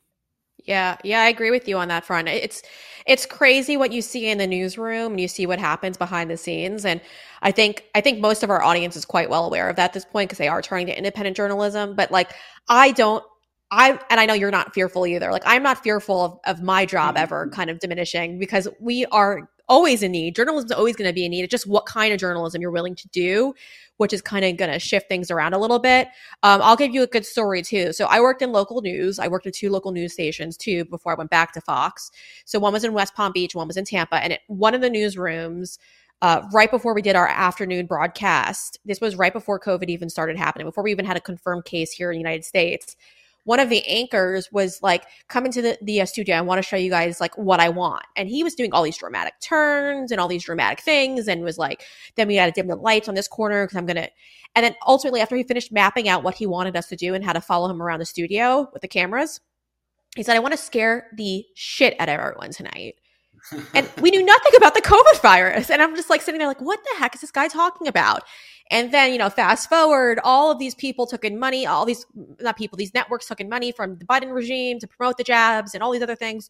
Yeah, 0.65 0.97
yeah, 1.03 1.23
I 1.23 1.29
agree 1.29 1.51
with 1.51 1.67
you 1.69 1.79
on 1.79 1.89
that 1.89 2.05
front. 2.05 2.29
It's 2.29 2.63
it's 3.05 3.27
crazy 3.27 3.77
what 3.77 3.93
you 3.93 4.01
see 4.01 4.29
in 4.29 4.39
the 4.39 4.47
newsroom 4.47 5.13
and 5.13 5.21
you 5.21 5.27
see 5.27 5.45
what 5.45 5.59
happens 5.59 5.97
behind 5.97 6.31
the 6.31 6.37
scenes 6.37 6.85
and 6.85 7.01
I 7.43 7.51
think 7.51 7.85
I 7.95 8.01
think 8.01 8.21
most 8.21 8.43
of 8.43 8.51
our 8.51 8.63
audience 8.63 8.97
is 8.97 9.05
quite 9.05 9.29
well 9.29 9.45
aware 9.45 9.69
of 9.69 9.77
that 9.77 9.87
at 9.87 9.93
this 9.93 10.05
point 10.05 10.29
because 10.29 10.39
they 10.39 10.49
are 10.49 10.63
turning 10.63 10.87
to 10.87 10.97
independent 10.97 11.37
journalism, 11.37 11.97
but 11.97 12.13
like 12.13 12.33
I 12.69 12.93
don't 12.93 13.25
I 13.73 13.99
and 14.11 14.21
I 14.21 14.27
know 14.27 14.35
you're 14.35 14.51
not 14.53 14.75
fearful 14.75 15.07
either. 15.07 15.33
Like 15.33 15.43
I'm 15.47 15.63
not 15.63 15.83
fearful 15.83 16.25
of, 16.25 16.39
of 16.45 16.63
my 16.63 16.87
job 16.87 17.17
ever 17.17 17.47
mm-hmm. 17.47 17.55
kind 17.55 17.71
of 17.71 17.81
diminishing 17.81 18.39
because 18.39 18.69
we 18.79 19.07
are 19.07 19.49
always 19.69 20.03
in 20.03 20.13
need. 20.13 20.37
Journalism 20.37 20.67
is 20.67 20.73
always 20.73 20.95
going 20.95 21.09
to 21.09 21.15
be 21.15 21.25
in 21.25 21.31
need. 21.31 21.43
It's 21.43 21.51
just 21.51 21.67
what 21.67 21.87
kind 21.87 22.13
of 22.13 22.21
journalism 22.21 22.61
you're 22.61 22.71
willing 22.71 22.95
to 22.97 23.09
do, 23.09 23.55
which 23.97 24.13
is 24.13 24.23
kind 24.23 24.45
of 24.45 24.57
going 24.57 24.73
to 24.73 24.79
shift 24.79 25.09
things 25.09 25.31
around 25.31 25.55
a 25.55 25.59
little 25.59 25.79
bit. 25.79 26.09
Um, 26.43 26.61
I'll 26.63 26.77
give 26.77 26.93
you 26.93 27.03
a 27.03 27.07
good 27.07 27.27
story 27.27 27.63
too. 27.63 27.93
So 27.93 28.07
I 28.07 28.21
worked 28.21 28.43
in 28.43 28.53
local 28.53 28.81
news. 28.81 29.19
I 29.19 29.29
worked 29.29 29.47
at 29.47 29.55
two 29.55 29.71
local 29.71 29.93
news 29.93 30.13
stations 30.13 30.57
too 30.57 30.85
before 30.87 31.13
I 31.13 31.15
went 31.17 31.31
back 31.31 31.53
to 31.53 31.61
Fox. 31.61 32.11
So 32.45 32.59
one 32.59 32.73
was 32.73 32.85
in 32.85 32.93
West 32.93 33.15
Palm 33.15 33.33
Beach, 33.33 33.55
one 33.55 33.69
was 33.69 33.77
in 33.77 33.85
Tampa, 33.85 34.17
and 34.17 34.33
it, 34.35 34.41
one 34.49 34.75
of 34.75 34.81
the 34.81 34.91
newsrooms. 34.91 35.79
Uh, 36.21 36.43
right 36.53 36.71
before 36.71 36.95
we 36.95 37.03
did 37.03 37.17
our 37.17 37.27
afternoon 37.27 37.85
broadcast, 37.85 38.79
this 38.85 39.01
was 39.01 39.17
right 39.17 39.33
before 39.33 39.59
COVID 39.59 39.89
even 39.89 40.09
started 40.09 40.37
happening, 40.37 40.69
before 40.69 40.85
we 40.85 40.93
even 40.93 41.05
had 41.05 41.17
a 41.17 41.21
confirmed 41.21 41.65
case 41.65 41.91
here 41.91 42.13
in 42.13 42.15
the 42.15 42.21
United 42.21 42.45
States 42.45 42.95
one 43.45 43.61
of 43.61 43.69
the 43.69 43.85
anchors 43.87 44.51
was 44.53 44.81
like, 44.83 45.05
come 45.29 45.45
into 45.45 45.63
the, 45.63 45.79
the 45.83 46.01
uh, 46.01 46.07
studio. 46.07 46.37
I 46.37 46.41
want 46.41 46.59
to 46.59 46.69
show 46.69 46.77
you 46.77 46.91
guys 46.91 47.21
like 47.21 47.37
what 47.37 47.61
I 47.61 47.69
want. 47.69 48.05
And 48.17 48.29
he 48.29 48.45
was 48.45 48.55
doing 48.55 48.73
all 48.73 48.83
these 48.83 48.97
dramatic 48.97 49.35
turns 49.41 50.13
and 50.13 50.21
all 50.21 50.29
these 50.29 50.45
dramatic 50.45 50.81
things 50.81 51.27
and 51.29 51.43
was 51.43 51.59
like, 51.59 51.85
then 52.17 52.29
we 52.29 52.37
got 52.37 52.47
to 52.47 52.53
dim 52.53 52.69
the 52.69 52.77
lights 52.77 53.09
on 53.09 53.15
this 53.15 53.29
corner 53.29 53.65
because 53.67 53.77
I'm 53.77 53.87
going 53.87 53.97
to. 53.97 54.09
And 54.55 54.65
then 54.65 54.75
ultimately, 54.87 55.21
after 55.21 55.35
he 55.35 55.43
finished 55.43 55.73
mapping 55.73 56.09
out 56.09 56.23
what 56.23 56.35
he 56.35 56.47
wanted 56.47 56.77
us 56.77 56.87
to 56.89 56.97
do 56.97 57.15
and 57.15 57.25
how 57.25 57.33
to 57.33 57.41
follow 57.41 57.71
him 57.71 57.83
around 57.83 58.01
the 58.01 58.07
studio 58.07 58.69
with 58.73 58.83
the 58.83 58.89
cameras, 58.89 59.41
he 60.15 60.23
said, 60.23 60.37
I 60.37 60.41
want 60.41 60.53
to 60.53 60.59
scare 60.59 61.09
the 61.17 61.45
shit 61.55 61.99
out 61.99 62.09
of 62.09 62.21
everyone 62.21 62.51
tonight. 62.51 62.97
and 63.75 63.89
we 64.01 64.11
knew 64.11 64.23
nothing 64.23 64.53
about 64.57 64.75
the 64.75 64.83
COVID 64.83 65.21
virus. 65.21 65.71
And 65.71 65.83
I'm 65.83 65.97
just 65.97 66.11
like 66.11 66.23
sitting 66.23 66.39
there, 66.39 66.49
like, 66.49 66.61
what 66.61 66.81
the 66.85 67.01
heck 67.01 67.15
is 67.15 67.23
this 67.23 67.31
guy 67.31 67.49
talking 67.49 67.89
about? 67.89 68.23
And 68.71 68.93
then, 68.93 69.13
you 69.13 69.19
know, 69.19 69.29
fast 69.29 69.69
forward, 69.69 70.19
all 70.25 70.51
of 70.51 70.59
these 70.59 70.75
people 70.75 71.07
took 71.07 71.25
in 71.25 71.39
money, 71.39 71.67
all 71.67 71.85
these, 71.85 72.07
not 72.41 72.57
people, 72.57 72.77
these 72.77 72.95
networks 72.95 73.27
took 73.27 73.41
in 73.41 73.49
money 73.49 73.73
from 73.73 73.97
the 73.97 74.05
Biden 74.05 74.33
regime 74.33 74.79
to 74.79 74.87
promote 74.87 75.19
the 75.19 75.25
jabs 75.25 75.75
and 75.75 75.83
all 75.83 75.91
these 75.91 76.03
other 76.03 76.17
things. 76.17 76.49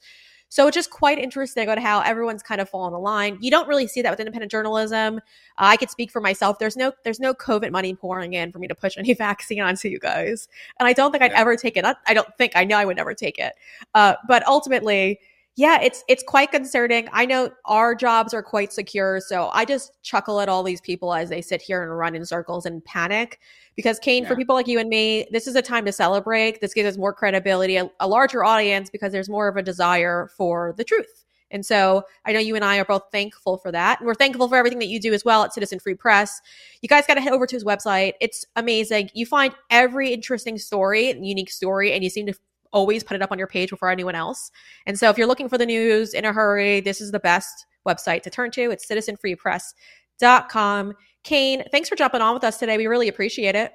So 0.53 0.67
it's 0.67 0.75
just 0.75 0.91
quite 0.91 1.19
interesting 1.19 1.63
about 1.65 1.79
how 1.79 2.03
everyone's 2.03 2.43
kind 2.43 2.61
of 2.61 2.69
fallen 2.69 2.93
the 2.93 2.99
line. 2.99 3.39
You 3.41 3.51
don't 3.51 3.67
really 3.67 3.87
see 3.87 4.03
that 4.03 4.11
with 4.11 4.21
independent 4.21 4.53
journalism. 4.53 5.17
Uh, 5.17 5.21
I 5.57 5.79
could 5.79 5.89
speak 5.89 6.11
for 6.11 6.21
myself. 6.21 6.59
There's 6.59 6.77
no 6.77 6.93
there's 7.05 7.19
no 7.19 7.33
COVID 7.33 7.71
money 7.71 7.95
pouring 7.95 8.35
in 8.35 8.53
for 8.53 8.59
me 8.59 8.69
to 8.69 8.75
push 8.75 8.93
any 8.99 9.15
vaccine 9.15 9.63
onto 9.63 9.89
you 9.89 9.99
guys, 9.99 10.49
and 10.79 10.87
I 10.87 10.93
don't 10.93 11.11
think 11.11 11.23
I'd 11.23 11.33
ever 11.33 11.57
take 11.57 11.79
it. 11.79 11.87
I 12.07 12.13
don't 12.13 12.29
think 12.37 12.53
I 12.55 12.65
know 12.65 12.77
I 12.77 12.85
would 12.85 12.99
never 12.99 13.15
take 13.15 13.39
it. 13.39 13.55
Uh, 13.95 14.17
but 14.29 14.47
ultimately, 14.47 15.21
yeah, 15.55 15.81
it's 15.83 16.03
it's 16.09 16.23
quite 16.23 16.51
concerning. 16.51 17.09
I 17.13 17.27
know 17.27 17.51
our 17.67 17.95
jobs 17.95 18.33
are 18.33 18.43
quite 18.43 18.73
secure, 18.73 19.21
so 19.21 19.51
I 19.53 19.67
just 19.67 19.93
chuckle 20.03 20.41
at 20.41 20.49
all 20.49 20.63
these 20.63 20.81
people 20.81 21.13
as 21.13 21.29
they 21.29 21.43
sit 21.43 21.61
here 21.61 21.83
and 21.83 21.97
run 21.97 22.15
in 22.15 22.25
circles 22.25 22.65
and 22.65 22.83
panic. 22.85 23.39
Because 23.77 23.99
Kane, 23.99 24.23
yeah. 24.23 24.29
for 24.31 24.37
people 24.37 24.55
like 24.55 24.67
you 24.67 24.79
and 24.79 24.89
me, 24.89 25.27
this 25.31 25.47
is 25.47 25.55
a 25.55 25.63
time 25.63 25.85
to 25.85 25.93
celebrate. 25.93 26.61
This 26.61 26.73
gives 26.73 26.89
us 26.89 26.99
more 26.99 27.13
credibility, 27.13 27.77
a, 27.77 27.91
a 28.01 28.09
larger 28.09 28.45
audience, 28.45 28.89
because 28.89 29.13
there's 29.13 29.29
more 29.29 29.49
of 29.49 29.57
a 29.57 29.63
desire 29.63 30.31
for 30.37 30.75
the 30.77 30.85
truth. 30.85 31.25
And 31.51 31.65
so 31.67 32.05
I 32.25 32.33
know 32.33 32.39
you 32.39 32.57
and 32.57 32.65
I 32.65 32.79
are 32.79 32.85
both 32.85 33.05
thankful 33.13 33.59
for 33.59 33.71
that. 33.73 34.01
And 34.01 34.07
we're 34.07 34.15
thankful 34.15 34.49
for 34.49 34.57
everything 34.57 34.79
that 34.79 34.89
you 34.89 34.99
do 34.99 35.13
as 35.13 35.23
well 35.23 35.45
at 35.45 35.53
Citizen 35.53 35.79
Free 35.79 35.95
Press. 35.95 36.41
You 36.81 36.89
guys 36.89 37.07
got 37.07 37.15
to 37.15 37.21
head 37.21 37.33
over 37.35 37.47
to 37.47 37.55
his 37.55 37.65
website. 37.65 38.15
It's 38.21 38.47
amazing. 38.57 39.11
You 39.13 39.27
find 39.27 39.55
every 39.69 40.15
interesting 40.15 40.57
story, 40.57 41.11
unique 41.11 41.51
story, 41.51 41.93
and 41.93 42.03
you 42.03 42.09
seem 42.09 42.27
to 42.27 42.35
always 42.73 43.05
put 43.05 43.15
it 43.15 43.23
up 43.23 43.33
on 43.33 43.39
your 43.39 43.47
page 43.47 43.71
before 43.71 43.91
anyone 43.91 44.15
else. 44.15 44.51
And 44.87 44.99
so 44.99 45.11
if 45.11 45.19
you're 45.19 45.27
looking 45.27 45.49
for 45.49 45.59
the 45.59 45.67
news 45.67 46.15
in 46.15 46.25
a 46.25 46.33
hurry, 46.33 46.81
this 46.81 47.01
is 47.01 47.11
the 47.11 47.21
best 47.21 47.67
website 47.87 48.23
to 48.23 48.31
turn 48.31 48.51
to. 48.53 48.71
It's 48.71 48.87
citizenfreepress.com. 48.87 50.95
Kane, 51.25 51.65
thanks 51.71 51.89
for 51.89 51.97
jumping 51.97 52.21
on 52.21 52.35
with 52.35 52.45
us 52.45 52.59
today. 52.59 52.77
We 52.77 52.87
really 52.87 53.09
appreciate 53.09 53.55
it. 53.55 53.73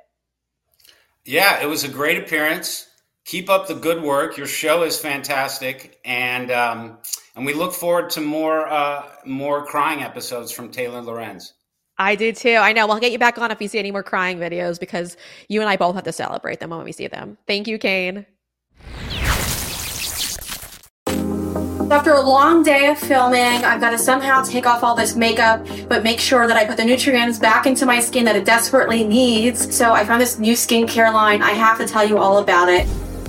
Yeah, 1.26 1.62
it 1.62 1.66
was 1.66 1.84
a 1.84 1.90
great 1.90 2.18
appearance. 2.18 2.88
Keep 3.26 3.50
up 3.50 3.68
the 3.68 3.76
good 3.76 4.02
work. 4.02 4.38
Your 4.38 4.48
show 4.48 4.84
is 4.84 4.98
fantastic, 4.98 6.00
and 6.06 6.50
um, 6.50 7.00
and 7.36 7.46
we 7.46 7.54
look 7.54 7.74
forward 7.74 8.10
to 8.12 8.22
more 8.22 8.66
uh, 8.68 9.04
more 9.26 9.66
crying 9.66 10.02
episodes 10.02 10.54
from 10.54 10.72
Taylor 10.72 11.02
Lorenz. 11.02 11.54
I 11.98 12.16
do 12.16 12.32
too. 12.32 12.56
I 12.56 12.72
know. 12.72 12.88
We'll 12.88 13.00
get 13.00 13.12
you 13.12 13.20
back 13.20 13.38
on 13.38 13.52
if 13.52 13.62
you 13.62 13.68
see 13.68 13.80
any 13.80 13.92
more 13.92 14.04
crying 14.04 14.38
videos 14.38 14.80
because 14.80 15.18
you 15.50 15.60
and 15.60 15.70
I 15.70 15.76
both 15.76 15.96
have 15.96 16.06
to 16.06 16.14
celebrate 16.14 16.62
them 16.62 16.70
when 16.70 16.86
we 16.86 16.94
see 16.94 17.08
them. 17.08 17.38
Thank 17.48 17.68
you, 17.68 17.78
Kane. 17.78 18.26
After 21.90 22.12
a 22.12 22.22
long 22.22 22.64
day 22.64 22.88
of 22.88 23.00
filming, 23.00 23.64
I've 23.64 23.80
got 23.80 23.92
to 23.92 23.98
somehow 23.98 24.44
take 24.44 24.66
off 24.66 24.84
all 24.84 24.94
this 24.94 25.16
makeup, 25.16 25.66
but 25.88 26.04
make 26.04 26.20
sure 26.20 26.46
that 26.46 26.58
I 26.58 26.66
put 26.66 26.76
the 26.76 26.84
nutrients 26.84 27.40
back 27.40 27.66
into 27.66 27.86
my 27.86 28.02
skin 28.02 28.26
that 28.26 28.36
it 28.36 28.44
desperately 28.44 29.06
needs. 29.06 29.74
So 29.74 29.94
I 29.94 30.04
found 30.04 30.22
this 30.22 30.38
new 30.38 30.52
skincare 30.52 31.14
line. 31.14 31.42
I 31.42 31.52
have 31.52 31.78
to 31.78 31.88
tell 31.88 32.06
you 32.06 32.18
all 32.18 32.40
about 32.40 32.68
it. 32.68 32.88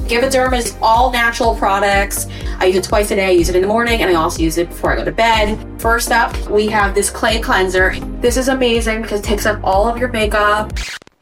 GiveADerm 0.08 0.58
is 0.58 0.76
all 0.82 1.12
natural 1.12 1.54
products. 1.54 2.26
I 2.58 2.64
use 2.66 2.76
it 2.76 2.84
twice 2.84 3.12
a 3.12 3.14
day. 3.14 3.26
I 3.26 3.30
use 3.30 3.48
it 3.48 3.54
in 3.54 3.62
the 3.62 3.68
morning 3.68 4.02
and 4.02 4.10
I 4.10 4.14
also 4.14 4.42
use 4.42 4.58
it 4.58 4.70
before 4.70 4.92
I 4.92 4.96
go 4.96 5.04
to 5.04 5.12
bed. 5.12 5.80
First 5.80 6.10
up, 6.10 6.36
we 6.48 6.66
have 6.66 6.96
this 6.96 7.10
clay 7.10 7.40
cleanser. 7.40 7.94
This 8.20 8.36
is 8.36 8.48
amazing 8.48 9.02
because 9.02 9.20
it 9.20 9.24
takes 9.24 9.46
up 9.46 9.60
all 9.62 9.86
of 9.86 9.98
your 9.98 10.08
makeup 10.08 10.72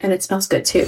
and 0.01 0.13
it 0.13 0.21
smells 0.23 0.47
good 0.47 0.63
too. 0.63 0.85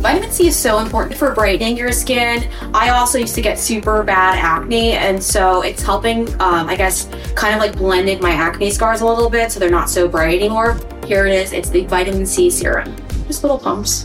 Vitamin 0.00 0.30
C 0.30 0.48
is 0.48 0.56
so 0.56 0.78
important 0.78 1.16
for 1.16 1.34
brightening 1.34 1.76
your 1.76 1.92
skin. 1.92 2.48
I 2.74 2.90
also 2.90 3.18
used 3.18 3.34
to 3.34 3.42
get 3.42 3.58
super 3.58 4.02
bad 4.02 4.38
acne, 4.38 4.92
and 4.92 5.22
so 5.22 5.62
it's 5.62 5.82
helping, 5.82 6.28
um, 6.40 6.68
I 6.68 6.76
guess, 6.76 7.08
kind 7.34 7.54
of 7.54 7.60
like 7.60 7.76
blending 7.76 8.20
my 8.20 8.30
acne 8.30 8.70
scars 8.70 9.00
a 9.00 9.06
little 9.06 9.30
bit 9.30 9.50
so 9.50 9.60
they're 9.60 9.70
not 9.70 9.90
so 9.90 10.08
bright 10.08 10.38
anymore. 10.38 10.78
Here 11.06 11.26
it 11.26 11.34
is. 11.34 11.52
It's 11.52 11.70
the 11.70 11.84
vitamin 11.86 12.26
C 12.26 12.50
serum. 12.50 12.94
Just 13.26 13.42
little 13.42 13.58
pumps 13.58 14.04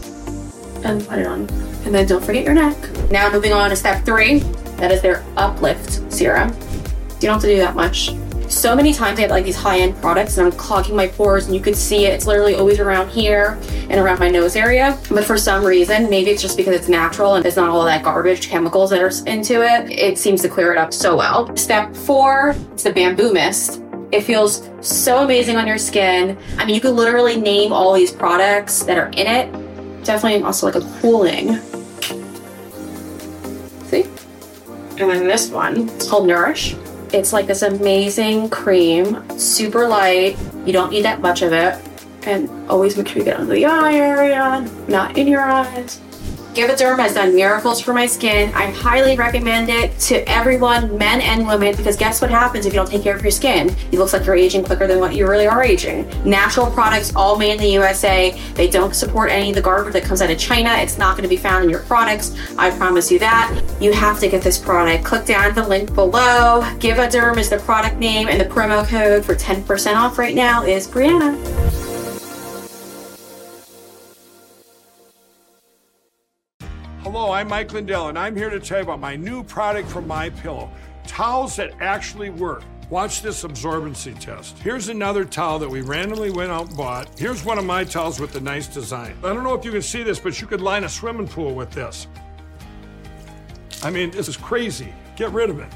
and 0.84 1.05
put 1.08 1.20
it 1.20 1.28
on. 1.28 1.41
And 1.86 1.93
then 1.93 2.08
don't 2.08 2.24
forget 2.24 2.43
your 2.43 2.53
neck. 2.53 2.78
Now 3.12 3.32
moving 3.32 3.53
on 3.53 3.70
to 3.70 3.76
step 3.76 4.03
three. 4.05 4.39
That 4.78 4.91
is 4.91 5.01
their 5.01 5.24
uplift 5.38 6.12
serum. 6.12 6.49
You 6.49 7.28
don't 7.28 7.34
have 7.34 7.41
to 7.41 7.47
do 7.47 7.58
that 7.58 7.76
much 7.76 8.12
so 8.50 8.76
many 8.76 8.93
times 8.93 9.20
I 9.20 9.24
have 9.24 9.32
like 9.32 9.43
these 9.43 9.56
high-end 9.56 9.95
products 10.02 10.38
and 10.38 10.48
I'm 10.48 10.58
clogging 10.58 10.95
my 10.95 11.08
pores 11.08 11.45
and 11.48 11.56
you 11.56 11.62
can 11.62 11.74
see 11.74 12.06
it. 12.06 12.14
It's 12.14 12.26
literally 12.26 12.56
always 12.56 12.80
around 12.80 13.10
here 13.10 13.60
and 13.89 13.95
around 13.95 14.20
my 14.20 14.30
nose 14.30 14.56
area. 14.56 14.98
But 15.10 15.26
for 15.26 15.38
some 15.38 15.64
reason, 15.66 16.10
maybe 16.10 16.32
it's 16.32 16.41
just 16.41 16.56
because 16.56 16.74
it's 16.74 16.88
natural 16.88 17.36
and 17.36 17.45
it's 17.45 17.58
not 17.58 17.70
all 17.70 17.84
that 17.86 18.04
garbage 18.04 18.50
chemicals 18.50 18.89
that 18.91 19.02
are 19.02 19.12
into 19.30 19.62
it, 19.64 19.91
it 19.91 20.18
seems 20.18 20.41
to 20.43 20.50
clear 20.50 20.72
it 20.72 20.78
up 20.78 20.93
so 20.93 21.18
well. 21.18 21.56
Step 21.58 21.95
four, 21.95 22.56
it's 22.72 22.84
the 22.84 22.93
bamboo 22.93 23.34
mist. 23.34 23.82
It 24.12 24.22
feels 24.22 24.70
so 24.80 25.24
amazing 25.24 25.58
on 25.58 25.68
your 25.68 25.78
skin. 25.78 26.38
I 26.58 26.66
mean, 26.66 26.74
you 26.74 26.82
could 26.82 26.95
literally 26.95 27.36
name 27.36 27.74
all 27.74 27.93
these 27.93 28.12
products 28.12 28.84
that 28.84 28.98
are 28.98 29.10
in 29.10 29.28
it. 29.28 29.52
Definitely 30.06 30.41
also 30.43 30.68
like 30.68 30.76
a 30.76 31.00
cooling. 31.02 31.58
See? 33.88 34.04
And 35.00 35.10
then 35.12 35.28
this 35.28 35.50
one, 35.50 35.89
it's 35.89 36.10
called 36.10 36.28
Nourish. 36.28 36.76
It's 37.14 37.32
like 37.32 37.47
this 37.47 37.62
amazing 37.62 38.49
cream, 38.49 39.24
super 39.39 39.88
light. 39.88 40.38
You 40.66 40.74
don't 40.74 40.91
need 40.91 41.05
that 41.05 41.22
much 41.22 41.41
of 41.41 41.53
it. 41.53 41.82
And 42.24 42.49
always 42.70 42.97
make 42.97 43.08
sure 43.08 43.20
you 43.20 43.24
get 43.24 43.39
under 43.39 43.53
the 43.53 43.66
eye 43.66 43.95
area, 43.95 44.70
not 44.89 45.18
in 45.18 45.28
your 45.28 45.41
eyes. 45.41 46.01
GiveADerm 46.58 46.97
has 46.97 47.14
done 47.14 47.36
miracles 47.36 47.80
for 47.80 47.93
my 47.93 48.08
skin. 48.08 48.51
I 48.55 48.72
highly 48.72 49.16
recommend 49.16 49.70
it 49.70 49.95
to 49.99 50.28
everyone, 50.28 50.97
men 50.97 51.22
and 51.22 51.45
women, 51.45 51.76
because 51.76 51.95
guess 51.95 52.20
what 52.20 52.32
happens 52.32 52.66
if 52.66 52.74
you 52.74 52.80
don't 52.80 52.89
take 52.89 53.03
care 53.03 53.16
of 53.16 53.22
your 53.22 53.30
skin? 53.30 53.70
It 53.91 53.99
looks 53.99 54.12
like 54.12 54.26
you're 54.26 54.34
aging 54.34 54.64
quicker 54.64 54.88
than 54.88 54.99
what 54.99 55.14
you 55.14 55.28
really 55.28 55.45
are 55.45 55.62
aging. 55.62 56.10
Natural 56.28 56.66
products, 56.72 57.16
all 57.16 57.38
made 57.38 57.51
in 57.51 57.58
the 57.60 57.70
USA. 57.70 58.32
They 58.55 58.68
don't 58.68 58.95
support 58.95 59.30
any 59.30 59.49
of 59.49 59.55
the 59.55 59.62
garbage 59.62 59.93
that 59.93 60.03
comes 60.03 60.24
out 60.24 60.32
of 60.32 60.39
China. 60.39 60.72
It's 60.78 60.97
not 60.97 61.16
going 61.16 61.30
to 61.30 61.30
be 61.30 61.38
found 61.38 61.64
in 61.64 61.70
your 61.70 61.82
products. 61.82 62.36
I 62.58 62.72
promise 62.72 63.12
you 63.12 63.20
that. 63.20 63.55
You 63.80 63.93
have 63.93 64.20
to 64.22 64.28
get 64.28 64.41
this 64.41 64.58
product. 64.58 65.05
Click 65.05 65.26
down 65.26 65.53
the 65.53 65.68
link 65.68 65.93
below. 65.93 66.62
GiveADerm 66.80 67.38
is 67.38 67.51
the 67.51 67.60
product 67.60 67.97
name, 67.97 68.30
and 68.30 68.41
the 68.41 68.45
promo 68.45 68.84
code 68.88 69.24
for 69.24 69.36
10% 69.36 69.95
off 69.95 70.18
right 70.18 70.34
now 70.34 70.64
is 70.64 70.88
Breanna. 70.88 71.87
I'm 77.38 77.50
Mike 77.50 77.72
Lindell, 77.72 78.08
and 78.08 78.18
I'm 78.18 78.36
here 78.36 78.50
to 78.50 78.60
tell 78.60 78.80
you 78.80 78.84
about 78.84 79.00
my 79.00 79.16
new 79.16 79.44
product 79.44 79.88
from 79.88 80.08
My 80.08 80.32
Pillow: 80.32 80.72
towels 81.06 81.56
that 81.58 81.72
actually 81.80 82.32
work. 82.32 82.64
Watch 82.90 83.22
this 83.22 83.44
absorbency 83.44 84.18
test. 84.18 84.58
Here's 84.58 84.90
another 84.90 85.24
towel 85.24 85.60
that 85.60 85.70
we 85.70 85.82
randomly 85.82 86.32
went 86.32 86.50
out 86.50 86.70
and 86.70 86.76
bought. 86.76 87.08
Here's 87.20 87.46
one 87.46 87.60
of 87.60 87.64
my 87.64 87.84
towels 87.84 88.20
with 88.20 88.34
the 88.34 88.42
nice 88.42 88.66
design. 88.66 89.16
I 89.24 89.36
don't 89.36 89.44
know 89.44 89.54
if 89.54 89.64
you 89.64 89.72
can 89.72 89.84
see 89.84 90.02
this, 90.02 90.18
but 90.18 90.42
you 90.42 90.48
could 90.48 90.62
line 90.62 90.84
a 90.84 90.90
swimming 90.90 91.28
pool 91.28 91.54
with 91.54 91.70
this. 91.70 92.08
I 93.84 93.92
mean, 93.92 94.10
this 94.10 94.28
is 94.28 94.36
crazy. 94.36 94.92
Get 95.16 95.30
rid 95.30 95.52
of 95.52 95.60
it. 95.60 95.72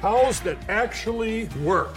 Towels 0.00 0.38
that 0.42 0.58
actually 0.68 1.46
work. 1.64 1.96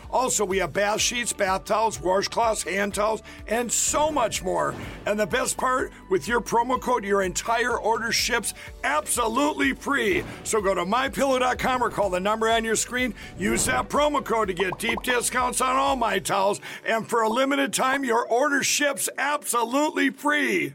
Also, 0.11 0.45
we 0.45 0.57
have 0.57 0.73
bath 0.73 1.01
sheets, 1.01 1.33
bath 1.33 1.65
towels, 1.65 1.97
washcloths, 1.97 2.63
hand 2.63 2.93
towels, 2.93 3.23
and 3.47 3.71
so 3.71 4.11
much 4.11 4.43
more. 4.43 4.75
And 5.05 5.19
the 5.19 5.25
best 5.25 5.57
part, 5.57 5.91
with 6.09 6.27
your 6.27 6.41
promo 6.41 6.79
code, 6.79 7.03
your 7.03 7.21
entire 7.21 7.77
order 7.77 8.11
ships 8.11 8.53
absolutely 8.83 9.73
free. 9.73 10.23
So 10.43 10.61
go 10.61 10.75
to 10.75 10.83
mypillow.com 10.83 11.83
or 11.83 11.89
call 11.89 12.09
the 12.09 12.19
number 12.19 12.49
on 12.49 12.63
your 12.63 12.75
screen. 12.75 13.13
Use 13.37 13.65
that 13.65 13.89
promo 13.89 14.23
code 14.23 14.47
to 14.49 14.53
get 14.53 14.77
deep 14.79 15.01
discounts 15.03 15.61
on 15.61 15.75
all 15.75 15.95
my 15.95 16.19
towels. 16.19 16.61
And 16.85 17.07
for 17.07 17.21
a 17.21 17.29
limited 17.29 17.73
time, 17.73 18.03
your 18.03 18.25
order 18.27 18.63
ships 18.63 19.09
absolutely 19.17 20.09
free. 20.09 20.73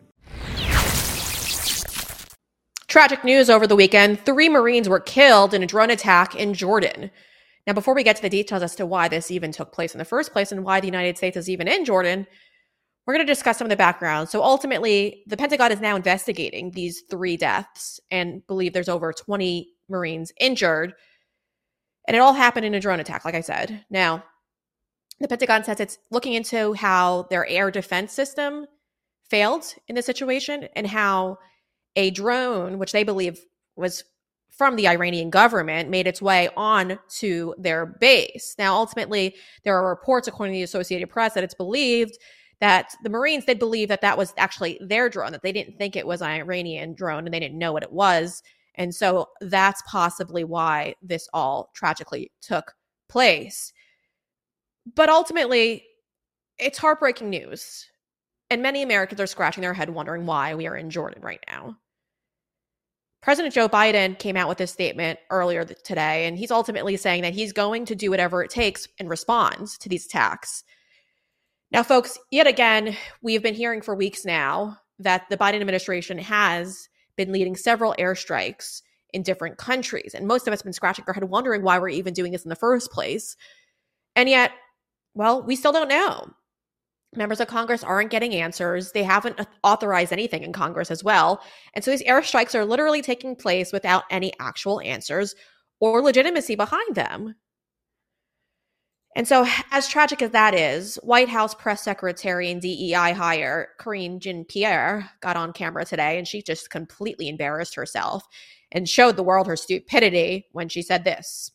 Tragic 2.89 3.25
news 3.25 3.51
over 3.51 3.67
the 3.67 3.77
weekend 3.77 4.25
three 4.25 4.49
Marines 4.49 4.89
were 4.89 5.01
killed 5.01 5.53
in 5.53 5.63
a 5.63 5.67
drone 5.67 5.91
attack 5.91 6.35
in 6.35 6.55
Jordan. 6.55 7.11
Now, 7.67 7.73
before 7.73 7.95
we 7.95 8.05
get 8.05 8.17
to 8.17 8.23
the 8.23 8.31
details 8.31 8.63
as 8.63 8.77
to 8.77 8.87
why 8.87 9.09
this 9.09 9.31
even 9.31 9.51
took 9.51 9.73
place 9.73 9.95
in 9.95 9.99
the 9.99 10.05
first 10.05 10.33
place 10.33 10.53
and 10.53 10.65
why 10.65 10.81
the 10.81 10.87
United 10.87 11.17
States 11.17 11.37
is 11.37 11.51
even 11.51 11.67
in 11.67 11.85
Jordan, 11.85 12.27
we're 13.07 13.15
going 13.15 13.27
to 13.27 13.33
discuss 13.33 13.59
some 13.59 13.67
of 13.67 13.71
the 13.71 13.77
background. 13.77 14.29
So, 14.29 14.43
ultimately, 14.43 15.23
the 15.27 15.37
Pentagon 15.37 15.73
is 15.73 15.81
now 15.81 15.97
investigating 15.97 16.71
these 16.71 17.03
three 17.11 17.37
deaths 17.37 18.01
and 18.11 18.47
believe 18.47 18.73
there's 18.73 18.89
over 18.89 19.13
20 19.13 19.69
Marines 19.89 20.33
injured. 20.39 20.95
And 22.07 22.17
it 22.17 22.21
all 22.21 22.35
happened 22.35 22.67
in 22.67 22.75
a 22.75 22.81
drone 22.81 23.01
attack, 23.01 23.25
like 23.25 23.35
I 23.35 23.41
said. 23.41 23.85
Now, 23.91 24.25
the 25.19 25.29
Pentagon 25.29 25.65
says 25.65 25.81
it's 25.81 25.99
looking 26.11 26.35
into 26.35 26.75
how 26.75 27.27
their 27.31 27.47
air 27.47 27.71
defense 27.71 28.13
system 28.13 28.67
failed 29.29 29.65
in 29.89 29.97
this 29.97 30.07
situation 30.07 30.69
and 30.77 30.87
how 30.87 31.39
a 31.97 32.11
drone, 32.11 32.79
which 32.79 32.93
they 32.93 33.03
believe 33.03 33.41
was 33.75 34.05
from 34.57 34.77
the 34.77 34.89
Iranian 34.89 35.31
government 35.31 35.91
made 35.91 36.07
its 36.07 36.23
way 36.23 36.49
on 36.57 36.99
to 37.19 37.55
their 37.59 37.87
base. 37.87 38.55
Now, 38.59 38.75
ultimately, 38.75 39.37
there 39.65 39.77
are 39.77 39.89
reports, 39.89 40.29
according 40.29 40.55
to 40.55 40.59
the 40.59 40.63
Associated 40.63 41.11
Press, 41.11 41.35
that 41.35 41.45
it's 41.45 41.55
believed 41.55 42.17
that 42.61 42.95
the 43.03 43.11
Marines 43.11 43.45
did 43.45 43.59
believe 43.59 43.89
that 43.89 44.01
that 44.01 44.17
was 44.17 44.33
actually 44.39 44.79
their 44.81 45.11
drone, 45.11 45.33
that 45.33 45.43
they 45.43 45.53
didn't 45.53 45.77
think 45.77 45.95
it 45.95 46.07
was 46.07 46.23
an 46.23 46.31
Iranian 46.31 46.95
drone 46.95 47.27
and 47.27 47.35
they 47.35 47.41
didn't 47.41 47.59
know 47.59 47.73
what 47.73 47.83
it 47.83 47.93
was. 47.93 48.43
And 48.77 48.95
so 48.95 49.29
that's 49.43 49.83
possibly 49.87 50.45
why 50.45 50.95
this 51.03 51.29
all 51.35 51.71
tragically 51.75 52.33
took 52.41 52.73
place. 53.09 53.73
But 54.95 55.11
ultimately, 55.11 55.85
it's 56.59 56.79
heartbreaking 56.79 57.29
news. 57.29 57.87
And 58.49 58.63
many 58.63 58.83
Americans 58.83 59.21
are 59.21 59.27
scratching 59.27 59.61
their 59.61 59.75
head 59.75 59.91
wondering 59.91 60.25
why 60.25 60.55
we 60.55 60.67
are 60.67 60.77
in 60.77 60.89
Jordan 60.89 61.23
right 61.23 61.41
now. 61.49 61.77
President 63.27 63.53
Joe 63.53 63.69
Biden 63.69 64.17
came 64.17 64.37
out 64.37 64.49
with 64.49 64.59
this 64.59 64.71
statement 64.71 65.19
earlier 65.31 65.65
today, 65.65 66.29
and 66.29 66.39
he's 66.39 66.53
ultimately 66.53 66.97
saying 66.97 67.23
that 67.23 67.35
he's 67.35 67.53
going 67.53 67.85
to 67.87 67.97
do 67.97 68.09
whatever 68.09 68.41
it 68.41 68.53
takes 68.53 68.87
in 68.99 69.09
response 69.09 69.77
to 69.79 69.89
these 69.89 70.07
attacks. 70.07 70.63
Now, 71.73 71.83
folks, 71.83 72.21
yet 72.31 72.47
again, 72.47 72.97
we 73.23 73.35
have 73.35 73.43
been 73.43 73.57
hearing 73.57 73.83
for 73.83 73.97
weeks 73.97 74.25
now 74.25 74.79
that 75.01 75.25
the 75.29 75.37
Biden 75.37 75.61
administration 75.61 76.19
has 76.19 76.89
been 77.17 77.33
leading 77.33 77.57
several 77.57 77.97
airstrikes 77.99 78.83
in 79.13 79.25
different 79.25 79.59
countries. 79.59 80.15
And 80.15 80.29
most 80.29 80.47
of 80.47 80.53
us 80.53 80.61
have 80.61 80.65
been 80.65 80.73
scratching 80.73 81.05
our 81.09 81.13
head 81.13 81.25
wondering 81.25 81.65
why 81.65 81.81
we're 81.81 81.89
even 81.89 82.15
doing 82.15 82.31
this 82.31 82.45
in 82.45 82.49
the 82.49 82.55
first 82.55 82.93
place. 82.93 83.37
And 84.15 84.29
yet, 84.29 84.53
well, 85.15 85.43
we 85.43 85.57
still 85.57 85.73
don't 85.73 85.89
know 85.89 86.31
members 87.15 87.41
of 87.41 87.49
Congress 87.49 87.85
aren't 87.85 88.11
getting 88.11 88.35
answers. 88.35 88.93
They 88.93 89.03
haven't 89.03 89.41
authorized 89.63 90.13
anything 90.13 90.43
in 90.43 90.53
Congress 90.53 90.91
as 90.91 91.05
well. 91.05 91.43
And 91.75 91.85
so 91.85 91.91
these 91.91 92.03
airstrikes 92.03 92.55
are 92.55 92.65
literally 92.65 93.03
taking 93.03 93.37
place 93.37 93.73
without 93.73 94.05
any 94.11 94.33
actual 94.41 94.81
answers 94.81 95.35
or 95.81 96.03
legitimacy 96.03 96.57
behind 96.57 96.95
them. 96.95 97.35
And 99.15 99.27
so, 99.27 99.47
as 99.71 99.89
tragic 99.89 100.21
as 100.21 100.33
that 100.33 100.55
is, 100.55 100.97
White 100.97 101.31
House 101.31 101.55
press 101.55 101.83
secretary 101.83 102.51
and 102.51 102.61
DEI 102.61 103.13
hire 103.13 103.69
Karine 103.81 104.21
Jean 104.21 104.45
Pierre 104.45 105.11
got 105.23 105.39
on 105.39 105.55
camera 105.55 105.87
today 105.87 106.19
and 106.19 106.29
she 106.29 106.43
just 106.43 106.69
completely 106.69 107.29
embarrassed 107.29 107.77
herself 107.77 108.27
and 108.71 108.87
showed 108.87 109.17
the 109.17 109.23
world 109.23 109.47
her 109.47 109.57
stupidity 109.57 110.47
when 110.53 110.69
she 110.69 110.83
said 110.83 111.05
this. 111.05 111.51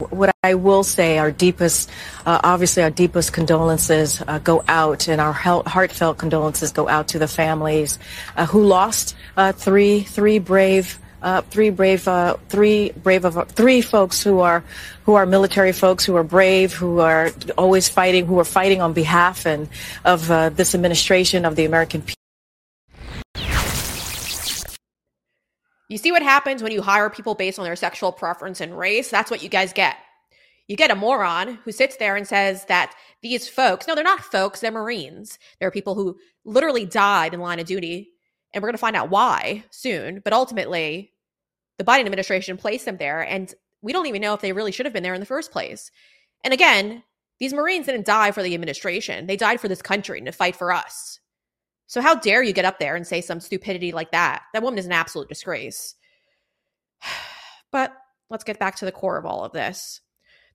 What 0.00 0.34
I 0.42 0.54
will 0.54 0.82
say, 0.82 1.18
our 1.18 1.30
deepest, 1.30 1.90
uh, 2.24 2.40
obviously, 2.42 2.82
our 2.82 2.90
deepest 2.90 3.32
condolences 3.34 4.22
uh, 4.26 4.38
go 4.38 4.64
out, 4.66 5.08
and 5.08 5.20
our 5.20 5.32
heartfelt 5.32 6.16
condolences 6.16 6.72
go 6.72 6.88
out 6.88 7.08
to 7.08 7.18
the 7.18 7.28
families 7.28 7.98
uh, 8.36 8.46
who 8.46 8.64
lost 8.64 9.14
uh, 9.36 9.52
three, 9.52 10.00
three 10.00 10.38
brave, 10.38 10.98
uh, 11.20 11.42
three 11.42 11.68
brave, 11.68 12.08
uh, 12.08 12.36
three 12.48 12.90
brave 12.92 13.26
of 13.26 13.50
three 13.50 13.82
folks 13.82 14.22
who 14.22 14.40
are, 14.40 14.64
who 15.04 15.14
are 15.14 15.26
military 15.26 15.72
folks 15.72 16.06
who 16.06 16.16
are 16.16 16.24
brave, 16.24 16.72
who 16.72 17.00
are 17.00 17.30
always 17.58 17.90
fighting, 17.90 18.24
who 18.24 18.38
are 18.38 18.44
fighting 18.44 18.80
on 18.80 18.94
behalf 18.94 19.44
and 19.44 19.68
of 20.06 20.28
this 20.56 20.74
administration 20.74 21.44
of 21.44 21.54
the 21.54 21.66
American 21.66 22.00
people. 22.00 22.19
You 25.90 25.98
see 25.98 26.12
what 26.12 26.22
happens 26.22 26.62
when 26.62 26.70
you 26.70 26.82
hire 26.82 27.10
people 27.10 27.34
based 27.34 27.58
on 27.58 27.64
their 27.64 27.74
sexual 27.74 28.12
preference 28.12 28.60
and 28.60 28.78
race? 28.78 29.10
That's 29.10 29.28
what 29.28 29.42
you 29.42 29.48
guys 29.48 29.72
get. 29.72 29.96
You 30.68 30.76
get 30.76 30.92
a 30.92 30.94
moron 30.94 31.58
who 31.64 31.72
sits 31.72 31.96
there 31.96 32.14
and 32.14 32.28
says 32.28 32.64
that 32.66 32.94
these 33.22 33.48
folks, 33.48 33.88
no, 33.88 33.96
they're 33.96 34.04
not 34.04 34.20
folks, 34.20 34.60
they're 34.60 34.70
Marines. 34.70 35.36
They're 35.58 35.72
people 35.72 35.96
who 35.96 36.16
literally 36.44 36.86
died 36.86 37.34
in 37.34 37.40
line 37.40 37.58
of 37.58 37.66
duty. 37.66 38.10
And 38.54 38.62
we're 38.62 38.68
going 38.68 38.74
to 38.74 38.78
find 38.78 38.94
out 38.94 39.10
why 39.10 39.64
soon. 39.70 40.20
But 40.22 40.32
ultimately, 40.32 41.12
the 41.76 41.84
Biden 41.84 42.04
administration 42.04 42.56
placed 42.56 42.84
them 42.84 42.98
there. 42.98 43.22
And 43.22 43.52
we 43.82 43.92
don't 43.92 44.06
even 44.06 44.22
know 44.22 44.34
if 44.34 44.42
they 44.42 44.52
really 44.52 44.70
should 44.70 44.86
have 44.86 44.92
been 44.92 45.02
there 45.02 45.14
in 45.14 45.20
the 45.20 45.26
first 45.26 45.50
place. 45.50 45.90
And 46.44 46.54
again, 46.54 47.02
these 47.40 47.52
Marines 47.52 47.86
didn't 47.86 48.06
die 48.06 48.30
for 48.30 48.44
the 48.44 48.54
administration, 48.54 49.26
they 49.26 49.36
died 49.36 49.60
for 49.60 49.66
this 49.66 49.82
country 49.82 50.18
and 50.18 50.26
to 50.26 50.32
fight 50.32 50.54
for 50.54 50.70
us. 50.70 51.18
So 51.90 52.00
how 52.00 52.14
dare 52.14 52.40
you 52.40 52.52
get 52.52 52.64
up 52.64 52.78
there 52.78 52.94
and 52.94 53.04
say 53.04 53.20
some 53.20 53.40
stupidity 53.40 53.90
like 53.90 54.12
that? 54.12 54.44
That 54.52 54.62
woman 54.62 54.78
is 54.78 54.86
an 54.86 54.92
absolute 54.92 55.28
disgrace. 55.28 55.96
But 57.72 57.92
let's 58.28 58.42
get 58.42 58.58
back 58.58 58.74
to 58.76 58.84
the 58.84 58.90
core 58.90 59.16
of 59.16 59.24
all 59.24 59.44
of 59.44 59.52
this. 59.52 60.00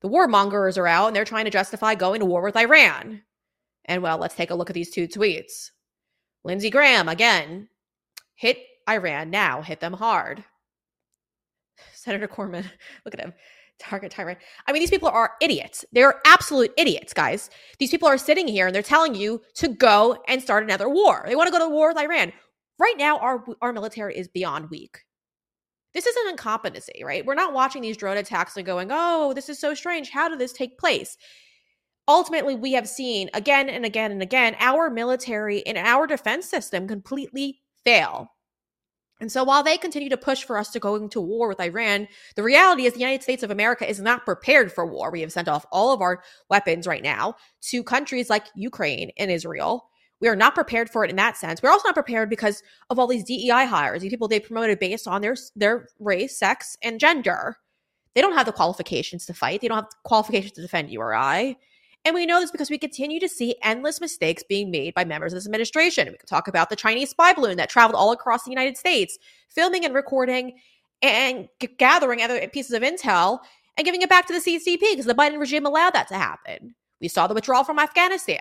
The 0.02 0.10
warmongers 0.10 0.78
are 0.78 0.86
out 0.86 1.08
and 1.08 1.16
they're 1.16 1.24
trying 1.24 1.46
to 1.46 1.52
justify 1.52 1.96
going 1.96 2.20
to 2.20 2.26
war 2.26 2.42
with 2.42 2.58
Iran. 2.58 3.22
And 3.86 4.04
well, 4.04 4.18
let's 4.18 4.36
take 4.36 4.50
a 4.50 4.56
look 4.56 4.70
at 4.70 4.74
these 4.74 4.92
two 4.92 5.08
tweets. 5.08 5.72
Lindsey 6.44 6.70
Graham, 6.70 7.08
again, 7.08 7.70
hit 8.34 8.58
Iran 8.90 9.30
now, 9.30 9.62
hit 9.62 9.80
them 9.80 9.94
hard. 9.94 10.44
Senator 11.94 12.28
Cornyn, 12.28 12.66
look 13.06 13.14
at 13.14 13.22
him 13.22 13.34
target 13.80 14.12
Tehran. 14.12 14.38
I 14.68 14.72
mean, 14.72 14.82
these 14.82 14.90
people 14.90 15.10
are 15.10 15.34
idiots. 15.42 15.86
They're 15.92 16.22
absolute 16.26 16.72
idiots, 16.78 17.14
guys. 17.14 17.50
These 17.80 17.92
people 17.92 18.08
are 18.08 18.18
sitting 18.18 18.48
here 18.48 18.68
and 18.68 18.76
they're 18.76 18.82
telling 18.82 19.16
you 19.16 19.42
to 19.56 19.68
go 19.68 20.18
and 20.28 20.42
start 20.42 20.64
another 20.64 20.90
war. 20.90 21.24
They 21.28 21.36
want 21.36 21.48
to 21.48 21.52
go 21.52 21.60
to 21.60 21.74
war 21.74 21.90
with 21.90 21.98
Iran. 21.98 22.32
Right 22.80 22.96
now, 22.98 23.18
our 23.20 23.44
our 23.62 23.74
military 23.74 24.18
is 24.18 24.28
beyond 24.28 24.70
weak. 24.70 25.00
This 25.94 26.06
is 26.06 26.16
an 26.18 26.32
incompetency, 26.32 27.04
right? 27.06 27.26
We're 27.26 27.36
not 27.36 27.54
watching 27.54 27.82
these 27.82 27.96
drone 27.96 28.18
attacks 28.18 28.58
and 28.58 28.66
going, 28.66 28.90
"Oh, 28.92 29.34
this 29.34 29.48
is 29.48 29.60
so 29.60 29.74
strange. 29.74 30.10
How 30.10 30.28
did 30.28 30.40
this 30.40 30.52
take 30.54 30.78
place?" 30.78 31.18
Ultimately, 32.08 32.56
we 32.56 32.74
have 32.74 32.88
seen 32.88 33.30
again 33.34 33.70
and 33.70 33.86
again 33.86 34.12
and 34.12 34.22
again 34.22 34.56
our 34.60 34.90
military 34.90 35.66
and 35.66 35.78
our 35.78 36.06
defense 36.06 36.48
system 36.48 36.88
completely 36.88 37.62
fail. 37.84 38.35
And 39.22 39.32
so 39.32 39.44
while 39.44 39.64
they 39.64 39.78
continue 39.78 40.10
to 40.10 40.18
push 40.18 40.44
for 40.44 40.58
us 40.58 40.72
to 40.72 40.80
go 40.80 40.96
into 40.96 41.22
war 41.22 41.48
with 41.48 41.62
Iran, 41.62 42.08
the 42.36 42.44
reality 42.44 42.86
is 42.86 42.94
the 42.94 43.00
United 43.00 43.24
States 43.24 43.44
of 43.44 43.52
America 43.52 43.90
is 43.90 44.02
not 44.02 44.26
prepared 44.26 44.72
for 44.72 44.86
war. 44.86 45.10
We 45.10 45.22
have 45.22 45.32
sent 45.32 45.48
off 45.48 45.66
all 45.72 45.94
of 45.94 46.02
our 46.02 46.22
weapons 46.50 46.86
right 46.86 47.04
now 47.04 47.36
to 47.70 47.84
countries 47.84 48.30
like 48.30 48.48
Ukraine 48.56 49.12
and 49.18 49.32
Israel. 49.32 49.90
We 50.20 50.28
are 50.28 50.36
not 50.36 50.56
prepared 50.56 50.90
for 50.90 51.04
it 51.04 51.10
in 51.10 51.16
that 51.18 51.38
sense. 51.38 51.62
We're 51.62 51.72
also 51.72 51.88
not 51.88 51.96
prepared 51.96 52.30
because 52.30 52.62
of 52.90 53.00
all 53.00 53.08
these 53.08 53.24
DEI 53.24 53.66
hires, 53.68 54.02
these 54.02 54.12
people 54.12 54.28
they 54.28 54.40
promoted 54.40 54.80
based 54.80 55.08
on 55.08 55.22
their 55.22 55.36
their 55.56 55.88
race, 56.00 56.38
sex, 56.38 56.78
and 56.82 57.00
gender. 57.00 57.58
They 58.16 58.22
don't 58.22 58.34
have 58.34 58.46
the 58.46 58.54
qualifications 58.54 59.26
to 59.26 59.34
fight. 59.34 59.62
They 59.62 59.68
don't 59.68 59.84
have 59.84 60.04
qualifications 60.04 60.54
to 60.54 60.62
defend 60.62 60.90
you 60.90 61.02
or 61.02 61.14
I. 61.14 61.58
And 62.06 62.14
we 62.14 62.28
know 62.28 62.40
this 62.40 62.52
because 62.52 62.70
we 62.70 62.78
continue 62.78 63.20
to 63.20 63.28
see 63.28 63.56
endless 63.64 64.00
mistakes 64.00 64.44
being 64.48 64.70
made 64.70 64.94
by 64.94 65.04
members 65.04 65.34
of 65.34 65.38
this 65.38 65.48
administration. 65.48 66.08
We 66.12 66.18
could 66.18 66.30
talk 66.30 66.48
about 66.48 66.70
the 66.70 66.76
Chinese 66.76 67.10
spy 67.10 67.34
balloon 67.34 67.58
that 67.58 67.70
traveled 67.70 67.96
all 67.96 68.12
across 68.12 68.44
the 68.44 68.52
United 68.52 68.78
States, 68.78 69.18
filming 69.50 69.84
and 69.84 69.96
recording 69.96 70.60
and 71.02 71.50
gathering 71.78 72.22
other 72.22 72.48
pieces 72.48 72.74
of 72.74 72.84
intel 72.84 73.40
and 73.76 73.86
giving 73.86 74.04
it 74.04 74.10
back 74.10 74.28
to 74.28 74.34
the 74.34 74.40
CCP 74.40 74.80
because 74.80 75.06
the 75.06 75.16
Biden 75.16 75.40
regime 75.40 75.66
allowed 75.66 75.94
that 75.94 76.08
to 76.10 76.16
happen. 76.16 76.76
We 77.02 77.08
saw 77.08 77.26
the 77.26 77.34
withdrawal 77.34 77.64
from 77.64 77.80
Afghanistan. 77.80 78.40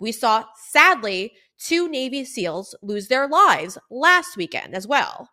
We 0.00 0.10
saw, 0.10 0.44
sadly, 0.56 1.32
two 1.58 1.88
Navy 1.88 2.24
SEALs 2.24 2.74
lose 2.82 3.06
their 3.06 3.28
lives 3.28 3.78
last 3.88 4.36
weekend 4.36 4.74
as 4.74 4.86
well. 4.86 5.30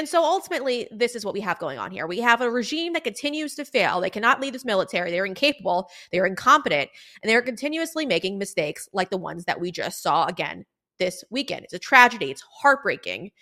And 0.00 0.08
so 0.08 0.24
ultimately, 0.24 0.88
this 0.90 1.14
is 1.14 1.26
what 1.26 1.34
we 1.34 1.42
have 1.42 1.58
going 1.58 1.78
on 1.78 1.90
here. 1.90 2.06
We 2.06 2.20
have 2.20 2.40
a 2.40 2.50
regime 2.50 2.94
that 2.94 3.04
continues 3.04 3.54
to 3.56 3.66
fail. 3.66 4.00
They 4.00 4.08
cannot 4.08 4.40
lead 4.40 4.54
this 4.54 4.64
military. 4.64 5.10
They're 5.10 5.26
incapable. 5.26 5.90
They're 6.10 6.24
incompetent. 6.24 6.88
And 7.22 7.28
they're 7.28 7.42
continuously 7.42 8.06
making 8.06 8.38
mistakes 8.38 8.88
like 8.94 9.10
the 9.10 9.18
ones 9.18 9.44
that 9.44 9.60
we 9.60 9.70
just 9.70 10.02
saw 10.02 10.24
again 10.24 10.64
this 10.98 11.22
weekend. 11.28 11.64
It's 11.64 11.74
a 11.74 11.78
tragedy. 11.78 12.30
It's 12.30 12.42
heartbreaking. 12.62 13.32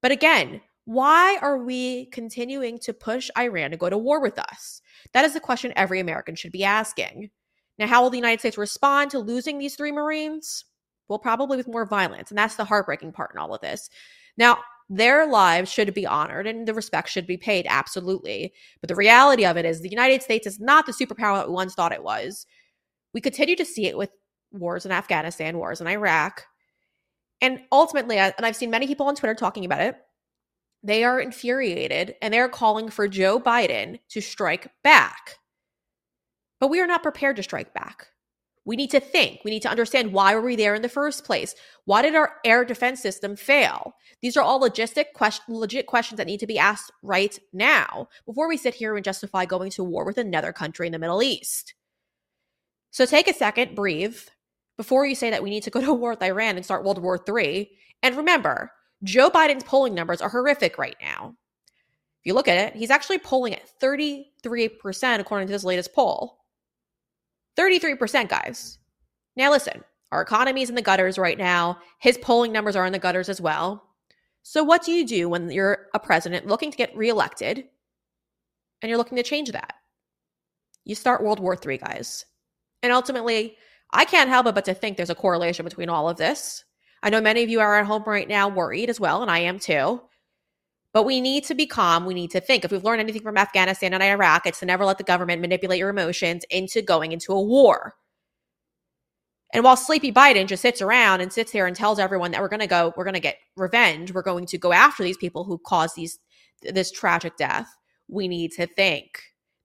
But 0.00 0.10
again, 0.10 0.62
why 0.86 1.36
are 1.42 1.58
we 1.58 2.06
continuing 2.06 2.78
to 2.78 2.94
push 2.94 3.28
Iran 3.36 3.70
to 3.72 3.76
go 3.76 3.90
to 3.90 3.98
war 3.98 4.22
with 4.22 4.38
us? 4.38 4.80
That 5.12 5.26
is 5.26 5.34
the 5.34 5.38
question 5.38 5.70
every 5.76 6.00
American 6.00 6.34
should 6.34 6.50
be 6.50 6.64
asking. 6.64 7.28
Now, 7.78 7.88
how 7.88 8.02
will 8.02 8.08
the 8.08 8.16
United 8.16 8.40
States 8.40 8.56
respond 8.56 9.10
to 9.10 9.18
losing 9.18 9.58
these 9.58 9.76
three 9.76 9.92
Marines? 9.92 10.64
Well, 11.08 11.18
probably 11.18 11.58
with 11.58 11.68
more 11.68 11.84
violence. 11.84 12.30
And 12.30 12.38
that's 12.38 12.56
the 12.56 12.64
heartbreaking 12.64 13.12
part 13.12 13.32
in 13.34 13.38
all 13.38 13.54
of 13.54 13.60
this. 13.60 13.90
Now, 14.38 14.60
their 14.92 15.24
lives 15.24 15.70
should 15.70 15.94
be 15.94 16.04
honored 16.04 16.48
and 16.48 16.66
the 16.66 16.74
respect 16.74 17.08
should 17.08 17.26
be 17.26 17.36
paid, 17.36 17.64
absolutely. 17.68 18.52
But 18.80 18.88
the 18.88 18.96
reality 18.96 19.46
of 19.46 19.56
it 19.56 19.64
is 19.64 19.80
the 19.80 19.88
United 19.88 20.20
States 20.20 20.48
is 20.48 20.58
not 20.58 20.84
the 20.84 20.92
superpower 20.92 21.36
that 21.36 21.48
we 21.48 21.54
once 21.54 21.74
thought 21.74 21.92
it 21.92 22.02
was. 22.02 22.44
We 23.14 23.20
continue 23.20 23.54
to 23.54 23.64
see 23.64 23.86
it 23.86 23.96
with 23.96 24.10
wars 24.50 24.84
in 24.84 24.90
Afghanistan, 24.90 25.58
wars 25.58 25.80
in 25.80 25.86
Iraq. 25.86 26.44
And 27.40 27.60
ultimately, 27.70 28.18
and 28.18 28.34
I've 28.40 28.56
seen 28.56 28.70
many 28.70 28.88
people 28.88 29.06
on 29.06 29.14
Twitter 29.14 29.36
talking 29.36 29.64
about 29.64 29.80
it, 29.80 29.96
they 30.82 31.04
are 31.04 31.20
infuriated 31.20 32.16
and 32.20 32.34
they're 32.34 32.48
calling 32.48 32.90
for 32.90 33.06
Joe 33.06 33.38
Biden 33.38 34.00
to 34.08 34.20
strike 34.20 34.72
back. 34.82 35.36
But 36.58 36.68
we 36.68 36.80
are 36.80 36.86
not 36.86 37.04
prepared 37.04 37.36
to 37.36 37.44
strike 37.44 37.72
back. 37.72 38.08
We 38.70 38.76
need 38.76 38.92
to 38.92 39.00
think. 39.00 39.40
We 39.44 39.50
need 39.50 39.62
to 39.62 39.68
understand 39.68 40.12
why 40.12 40.32
were 40.32 40.42
we 40.42 40.54
there 40.54 40.76
in 40.76 40.82
the 40.82 40.88
first 40.88 41.24
place? 41.24 41.56
Why 41.86 42.02
did 42.02 42.14
our 42.14 42.36
air 42.44 42.64
defense 42.64 43.02
system 43.02 43.34
fail? 43.34 43.96
These 44.22 44.36
are 44.36 44.44
all 44.44 44.60
logistic 44.60 45.06
question, 45.12 45.44
legit 45.48 45.88
questions 45.88 46.18
that 46.18 46.28
need 46.28 46.38
to 46.38 46.46
be 46.46 46.56
asked 46.56 46.92
right 47.02 47.36
now 47.52 48.06
before 48.26 48.48
we 48.48 48.56
sit 48.56 48.74
here 48.74 48.94
and 48.94 49.04
justify 49.04 49.44
going 49.44 49.72
to 49.72 49.82
war 49.82 50.04
with 50.04 50.18
another 50.18 50.52
country 50.52 50.86
in 50.86 50.92
the 50.92 51.00
Middle 51.00 51.20
East. 51.20 51.74
So 52.92 53.06
take 53.06 53.26
a 53.26 53.34
second, 53.34 53.74
breathe, 53.74 54.18
before 54.76 55.04
you 55.04 55.16
say 55.16 55.30
that 55.30 55.42
we 55.42 55.50
need 55.50 55.64
to 55.64 55.70
go 55.70 55.80
to 55.84 55.92
war 55.92 56.10
with 56.10 56.22
Iran 56.22 56.54
and 56.54 56.64
start 56.64 56.84
World 56.84 57.02
War 57.02 57.18
III. 57.28 57.68
And 58.04 58.16
remember, 58.16 58.70
Joe 59.02 59.30
Biden's 59.30 59.64
polling 59.64 59.96
numbers 59.96 60.20
are 60.20 60.28
horrific 60.28 60.78
right 60.78 60.96
now. 61.00 61.34
If 62.20 62.26
you 62.26 62.34
look 62.34 62.46
at 62.46 62.68
it, 62.68 62.76
he's 62.76 62.90
actually 62.90 63.18
polling 63.18 63.52
at 63.52 63.80
33% 63.80 64.26
according 65.18 65.48
to 65.48 65.52
this 65.52 65.64
latest 65.64 65.92
poll. 65.92 66.39
33%, 67.58 68.28
guys. 68.28 68.78
Now, 69.36 69.50
listen, 69.50 69.82
our 70.12 70.22
economy 70.22 70.62
is 70.62 70.68
in 70.68 70.74
the 70.74 70.82
gutters 70.82 71.18
right 71.18 71.38
now. 71.38 71.78
His 71.98 72.18
polling 72.18 72.52
numbers 72.52 72.76
are 72.76 72.86
in 72.86 72.92
the 72.92 72.98
gutters 72.98 73.28
as 73.28 73.40
well. 73.40 73.84
So, 74.42 74.64
what 74.64 74.84
do 74.84 74.92
you 74.92 75.06
do 75.06 75.28
when 75.28 75.50
you're 75.50 75.88
a 75.94 75.98
president 75.98 76.46
looking 76.46 76.70
to 76.70 76.76
get 76.76 76.96
reelected 76.96 77.64
and 78.82 78.88
you're 78.88 78.98
looking 78.98 79.16
to 79.16 79.22
change 79.22 79.52
that? 79.52 79.74
You 80.84 80.94
start 80.94 81.22
World 81.22 81.40
War 81.40 81.56
III, 81.64 81.78
guys. 81.78 82.24
And 82.82 82.92
ultimately, 82.92 83.56
I 83.92 84.04
can't 84.04 84.30
help 84.30 84.46
but 84.46 84.64
to 84.64 84.74
think 84.74 84.96
there's 84.96 85.10
a 85.10 85.14
correlation 85.14 85.64
between 85.64 85.88
all 85.88 86.08
of 86.08 86.16
this. 86.16 86.64
I 87.02 87.10
know 87.10 87.20
many 87.20 87.42
of 87.42 87.50
you 87.50 87.60
are 87.60 87.78
at 87.78 87.86
home 87.86 88.04
right 88.06 88.28
now 88.28 88.48
worried 88.48 88.90
as 88.90 89.00
well, 89.00 89.22
and 89.22 89.30
I 89.30 89.40
am 89.40 89.58
too. 89.58 90.00
But 90.92 91.04
we 91.04 91.20
need 91.20 91.44
to 91.44 91.54
be 91.54 91.66
calm. 91.66 92.04
We 92.04 92.14
need 92.14 92.32
to 92.32 92.40
think. 92.40 92.64
If 92.64 92.72
we've 92.72 92.82
learned 92.82 93.00
anything 93.00 93.22
from 93.22 93.36
Afghanistan 93.36 93.94
and 93.94 94.02
Iraq, 94.02 94.46
it's 94.46 94.60
to 94.60 94.66
never 94.66 94.84
let 94.84 94.98
the 94.98 95.04
government 95.04 95.40
manipulate 95.40 95.78
your 95.78 95.88
emotions 95.88 96.44
into 96.50 96.82
going 96.82 97.12
into 97.12 97.32
a 97.32 97.40
war. 97.40 97.94
And 99.52 99.64
while 99.64 99.76
Sleepy 99.76 100.12
Biden 100.12 100.46
just 100.46 100.62
sits 100.62 100.80
around 100.80 101.20
and 101.20 101.32
sits 101.32 101.50
here 101.50 101.66
and 101.66 101.74
tells 101.74 101.98
everyone 101.98 102.30
that 102.32 102.40
we're 102.40 102.48
going 102.48 102.60
to 102.60 102.66
go, 102.66 102.92
we're 102.96 103.04
going 103.04 103.14
to 103.14 103.20
get 103.20 103.38
revenge, 103.56 104.12
we're 104.12 104.22
going 104.22 104.46
to 104.46 104.58
go 104.58 104.72
after 104.72 105.02
these 105.02 105.16
people 105.16 105.44
who 105.44 105.58
caused 105.58 105.96
these 105.96 106.18
this 106.62 106.90
tragic 106.90 107.36
death, 107.36 107.68
we 108.08 108.28
need 108.28 108.52
to 108.52 108.66
think. 108.66 109.22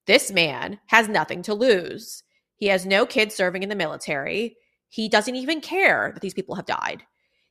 This 0.08 0.32
man 0.32 0.80
has 0.88 1.10
nothing 1.10 1.42
to 1.44 1.54
lose. 1.54 2.24
He 2.56 2.68
has 2.68 2.86
no 2.86 3.06
kids 3.06 3.36
serving 3.36 3.64
in 3.64 3.70
the 3.70 3.76
military. 3.76 4.56
He 4.90 5.10
doesn't 5.10 5.36
even 5.36 5.62
care 5.62 6.12
that 6.14 6.22
these 6.22 6.34
people 6.34 6.56
have 6.56 6.66
died. 6.66 7.04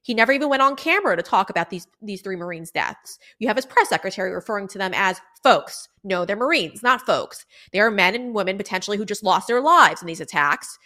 He 0.04 0.14
never 0.14 0.30
even 0.30 0.48
went 0.48 0.62
on 0.62 0.76
camera 0.76 1.16
to 1.16 1.22
talk 1.22 1.50
about 1.50 1.70
these 1.70 1.88
these 2.00 2.22
three 2.22 2.36
Marines' 2.36 2.70
deaths. 2.70 3.18
You 3.38 3.48
have 3.48 3.56
his 3.56 3.66
press 3.66 3.88
secretary 3.88 4.32
referring 4.32 4.68
to 4.68 4.78
them 4.78 4.92
as 4.94 5.20
folks. 5.42 5.88
No, 6.04 6.24
they're 6.24 6.36
Marines, 6.36 6.82
not 6.82 7.06
folks. 7.06 7.44
They 7.72 7.80
are 7.80 7.90
men 7.90 8.14
and 8.14 8.34
women 8.34 8.56
potentially 8.56 8.96
who 8.96 9.04
just 9.04 9.24
lost 9.24 9.48
their 9.48 9.60
lives 9.60 10.02
in 10.02 10.06
these 10.06 10.20
attacks. 10.20 10.78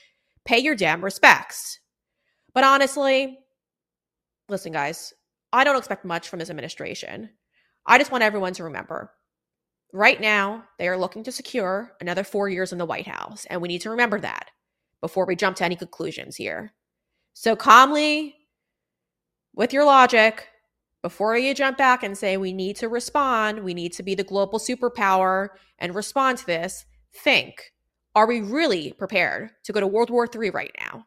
Pay 0.44 0.58
your 0.58 0.74
damn 0.74 1.04
respects. 1.04 1.80
But 2.54 2.64
honestly, 2.64 3.38
listen, 4.48 4.72
guys, 4.72 5.12
I 5.52 5.64
don't 5.64 5.76
expect 5.76 6.04
much 6.04 6.28
from 6.28 6.38
this 6.38 6.50
administration. 6.50 7.30
I 7.86 7.98
just 7.98 8.12
want 8.12 8.24
everyone 8.24 8.54
to 8.54 8.64
remember 8.64 9.12
right 9.92 10.20
now, 10.20 10.64
they 10.78 10.88
are 10.88 10.98
looking 10.98 11.24
to 11.24 11.32
secure 11.32 11.92
another 12.00 12.24
four 12.24 12.48
years 12.48 12.72
in 12.72 12.78
the 12.78 12.86
White 12.86 13.06
House. 13.06 13.46
And 13.48 13.60
we 13.60 13.68
need 13.68 13.82
to 13.82 13.90
remember 13.90 14.20
that 14.20 14.50
before 15.00 15.26
we 15.26 15.36
jump 15.36 15.56
to 15.56 15.64
any 15.64 15.76
conclusions 15.76 16.36
here. 16.36 16.72
So 17.34 17.56
calmly 17.56 18.36
with 19.54 19.72
your 19.72 19.84
logic 19.84 20.48
before 21.02 21.36
you 21.38 21.54
jump 21.54 21.78
back 21.78 22.02
and 22.02 22.18
say 22.18 22.36
we 22.36 22.52
need 22.52 22.76
to 22.76 22.88
respond, 22.88 23.62
we 23.62 23.74
need 23.74 23.92
to 23.94 24.02
be 24.02 24.14
the 24.14 24.24
global 24.24 24.58
superpower 24.58 25.48
and 25.78 25.94
respond 25.94 26.38
to 26.38 26.46
this, 26.46 26.84
think 27.14 27.72
are 28.14 28.26
we 28.26 28.40
really 28.40 28.92
prepared 28.92 29.50
to 29.62 29.72
go 29.72 29.78
to 29.78 29.86
World 29.86 30.10
War 30.10 30.26
III 30.26 30.50
right 30.50 30.74
now? 30.80 31.06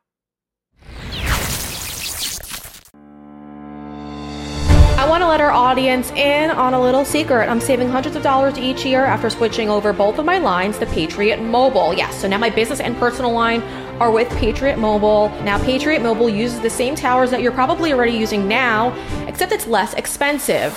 I 4.97 5.09
want 5.09 5.21
to 5.21 5.27
let 5.27 5.41
our 5.41 5.51
audience 5.51 6.09
in 6.11 6.51
on 6.51 6.73
a 6.73 6.81
little 6.81 7.03
secret. 7.03 7.49
I'm 7.49 7.59
saving 7.59 7.89
hundreds 7.89 8.15
of 8.15 8.23
dollars 8.23 8.57
each 8.57 8.85
year 8.85 9.03
after 9.03 9.29
switching 9.29 9.69
over 9.69 9.91
both 9.91 10.19
of 10.19 10.25
my 10.25 10.37
lines 10.37 10.77
to 10.77 10.85
Patriot 10.85 11.41
Mobile. 11.41 11.93
Yes, 11.93 12.21
so 12.21 12.29
now 12.29 12.37
my 12.37 12.49
business 12.49 12.79
and 12.79 12.95
personal 12.97 13.33
line 13.33 13.61
are 14.02 14.10
with 14.10 14.28
Patriot 14.38 14.80
Mobile. 14.80 15.30
Now, 15.43 15.64
Patriot 15.64 16.02
Mobile 16.02 16.28
uses 16.28 16.60
the 16.60 16.72
same 16.72 16.95
towers 16.95 17.30
that 17.30 17.43
you're 17.43 17.52
probably 17.52 17.93
already 17.93 18.14
using 18.14 18.47
now, 18.47 18.95
except 19.28 19.52
it's 19.52 19.68
less 19.68 19.93
expensive. 19.93 20.76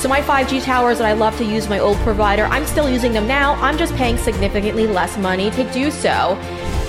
So, 0.00 0.08
my 0.08 0.20
5G 0.20 0.64
towers 0.64 0.98
that 0.98 1.06
I 1.06 1.12
love 1.12 1.38
to 1.38 1.44
use 1.44 1.68
my 1.68 1.78
old 1.78 1.96
provider, 1.98 2.46
I'm 2.46 2.66
still 2.66 2.90
using 2.90 3.12
them 3.12 3.28
now. 3.28 3.52
I'm 3.62 3.78
just 3.78 3.94
paying 3.94 4.18
significantly 4.18 4.88
less 4.88 5.16
money 5.16 5.48
to 5.52 5.72
do 5.72 5.92
so. 5.92 6.34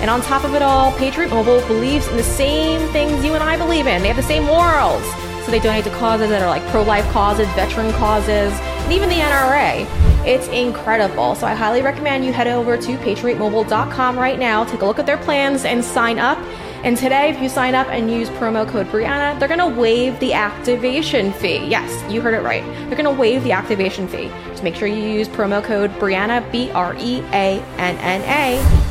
And 0.00 0.10
on 0.10 0.20
top 0.22 0.42
of 0.42 0.54
it 0.54 0.62
all, 0.62 0.90
Patriot 0.98 1.30
Mobile 1.30 1.64
believes 1.68 2.08
in 2.08 2.16
the 2.16 2.24
same 2.24 2.80
things 2.88 3.24
you 3.24 3.34
and 3.34 3.44
I 3.44 3.56
believe 3.56 3.86
in. 3.86 4.02
They 4.02 4.08
have 4.08 4.16
the 4.16 4.22
same 4.24 4.42
morals. 4.46 5.04
So 5.44 5.52
they 5.52 5.60
donate 5.60 5.84
to 5.84 5.90
causes 5.90 6.28
that 6.30 6.42
are 6.42 6.48
like 6.48 6.66
pro 6.72 6.82
life 6.82 7.08
causes, 7.12 7.46
veteran 7.50 7.92
causes, 7.92 8.52
and 8.52 8.92
even 8.92 9.08
the 9.08 9.14
NRA. 9.14 9.86
It's 10.28 10.46
incredible. 10.48 11.34
So 11.36 11.46
I 11.46 11.54
highly 11.54 11.80
recommend 11.80 12.22
you 12.22 12.34
head 12.34 12.48
over 12.48 12.76
to 12.76 12.96
patriotmobile.com 12.98 14.18
right 14.18 14.38
now, 14.38 14.62
take 14.62 14.82
a 14.82 14.84
look 14.84 14.98
at 14.98 15.06
their 15.06 15.16
plans, 15.16 15.64
and 15.64 15.82
sign 15.82 16.18
up. 16.18 16.36
And 16.84 16.98
today, 16.98 17.30
if 17.30 17.40
you 17.40 17.48
sign 17.48 17.74
up 17.74 17.88
and 17.88 18.12
use 18.12 18.28
promo 18.28 18.68
code 18.68 18.88
Breanna, 18.88 19.38
they're 19.38 19.48
going 19.48 19.58
to 19.58 19.80
waive 19.80 20.20
the 20.20 20.34
activation 20.34 21.32
fee. 21.32 21.64
Yes, 21.64 22.12
you 22.12 22.20
heard 22.20 22.34
it 22.34 22.42
right. 22.42 22.62
They're 22.62 23.02
going 23.02 23.06
to 23.06 23.10
waive 23.10 23.42
the 23.42 23.52
activation 23.52 24.06
fee. 24.06 24.28
Just 24.50 24.62
make 24.62 24.74
sure 24.74 24.86
you 24.86 25.02
use 25.02 25.28
promo 25.28 25.64
code 25.64 25.90
Breanna, 25.92 26.52
B 26.52 26.70
R 26.72 26.94
E 26.98 27.20
A 27.32 27.62
N 27.78 27.96
N 27.96 28.20
A. 28.26 28.84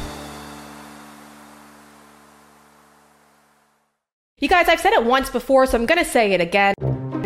You 4.39 4.49
guys, 4.49 4.67
I've 4.67 4.79
said 4.79 4.93
it 4.93 5.05
once 5.05 5.29
before, 5.29 5.67
so 5.67 5.77
I'm 5.77 5.85
going 5.85 6.03
to 6.03 6.09
say 6.09 6.33
it 6.33 6.41
again. 6.41 6.73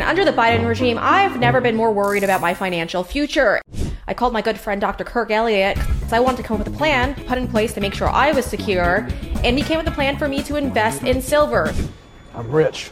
Under 0.01 0.26
the 0.26 0.34
Biden 0.34 0.68
regime, 0.68 0.97
I've 0.99 1.39
never 1.39 1.62
been 1.62 1.78
more 1.78 1.93
worried 1.93 2.26
about 2.26 2.41
my 2.41 2.53
financial 2.53 3.05
future. 3.05 3.62
I 4.07 4.13
called 4.13 4.33
my 4.33 4.41
good 4.41 4.59
friend 4.59 4.81
Dr. 4.81 5.03
Kirk 5.03 5.31
Elliott 5.31 5.77
because 5.77 6.13
I 6.13 6.19
wanted 6.19 6.37
to 6.37 6.43
come 6.43 6.59
up 6.59 6.65
with 6.65 6.73
a 6.73 6.77
plan 6.77 7.13
put 7.25 7.37
in 7.37 7.47
place 7.47 7.73
to 7.73 7.81
make 7.81 7.93
sure 7.93 8.09
I 8.09 8.31
was 8.31 8.45
secure, 8.45 9.07
and 9.43 9.57
he 9.57 9.63
came 9.63 9.77
with 9.77 9.87
a 9.87 9.91
plan 9.91 10.17
for 10.17 10.27
me 10.27 10.41
to 10.43 10.55
invest 10.55 11.03
in 11.03 11.21
silver. 11.21 11.71
I'm 12.33 12.51
rich. 12.51 12.91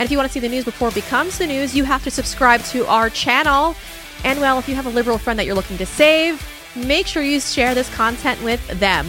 And 0.00 0.06
if 0.06 0.10
you 0.10 0.16
want 0.16 0.30
to 0.30 0.32
see 0.32 0.40
the 0.40 0.48
news 0.48 0.64
before 0.64 0.88
it 0.88 0.94
becomes 0.94 1.36
the 1.36 1.46
news, 1.46 1.76
you 1.76 1.84
have 1.84 2.02
to 2.04 2.10
subscribe 2.10 2.62
to 2.62 2.86
our 2.86 3.10
channel. 3.10 3.76
And 4.24 4.40
well, 4.40 4.58
if 4.58 4.66
you 4.66 4.74
have 4.74 4.86
a 4.86 4.88
liberal 4.88 5.18
friend 5.18 5.38
that 5.38 5.44
you're 5.44 5.54
looking 5.54 5.76
to 5.76 5.84
save, 5.84 6.42
make 6.74 7.06
sure 7.06 7.22
you 7.22 7.38
share 7.38 7.74
this 7.74 7.94
content 7.94 8.42
with 8.42 8.66
them. 8.80 9.06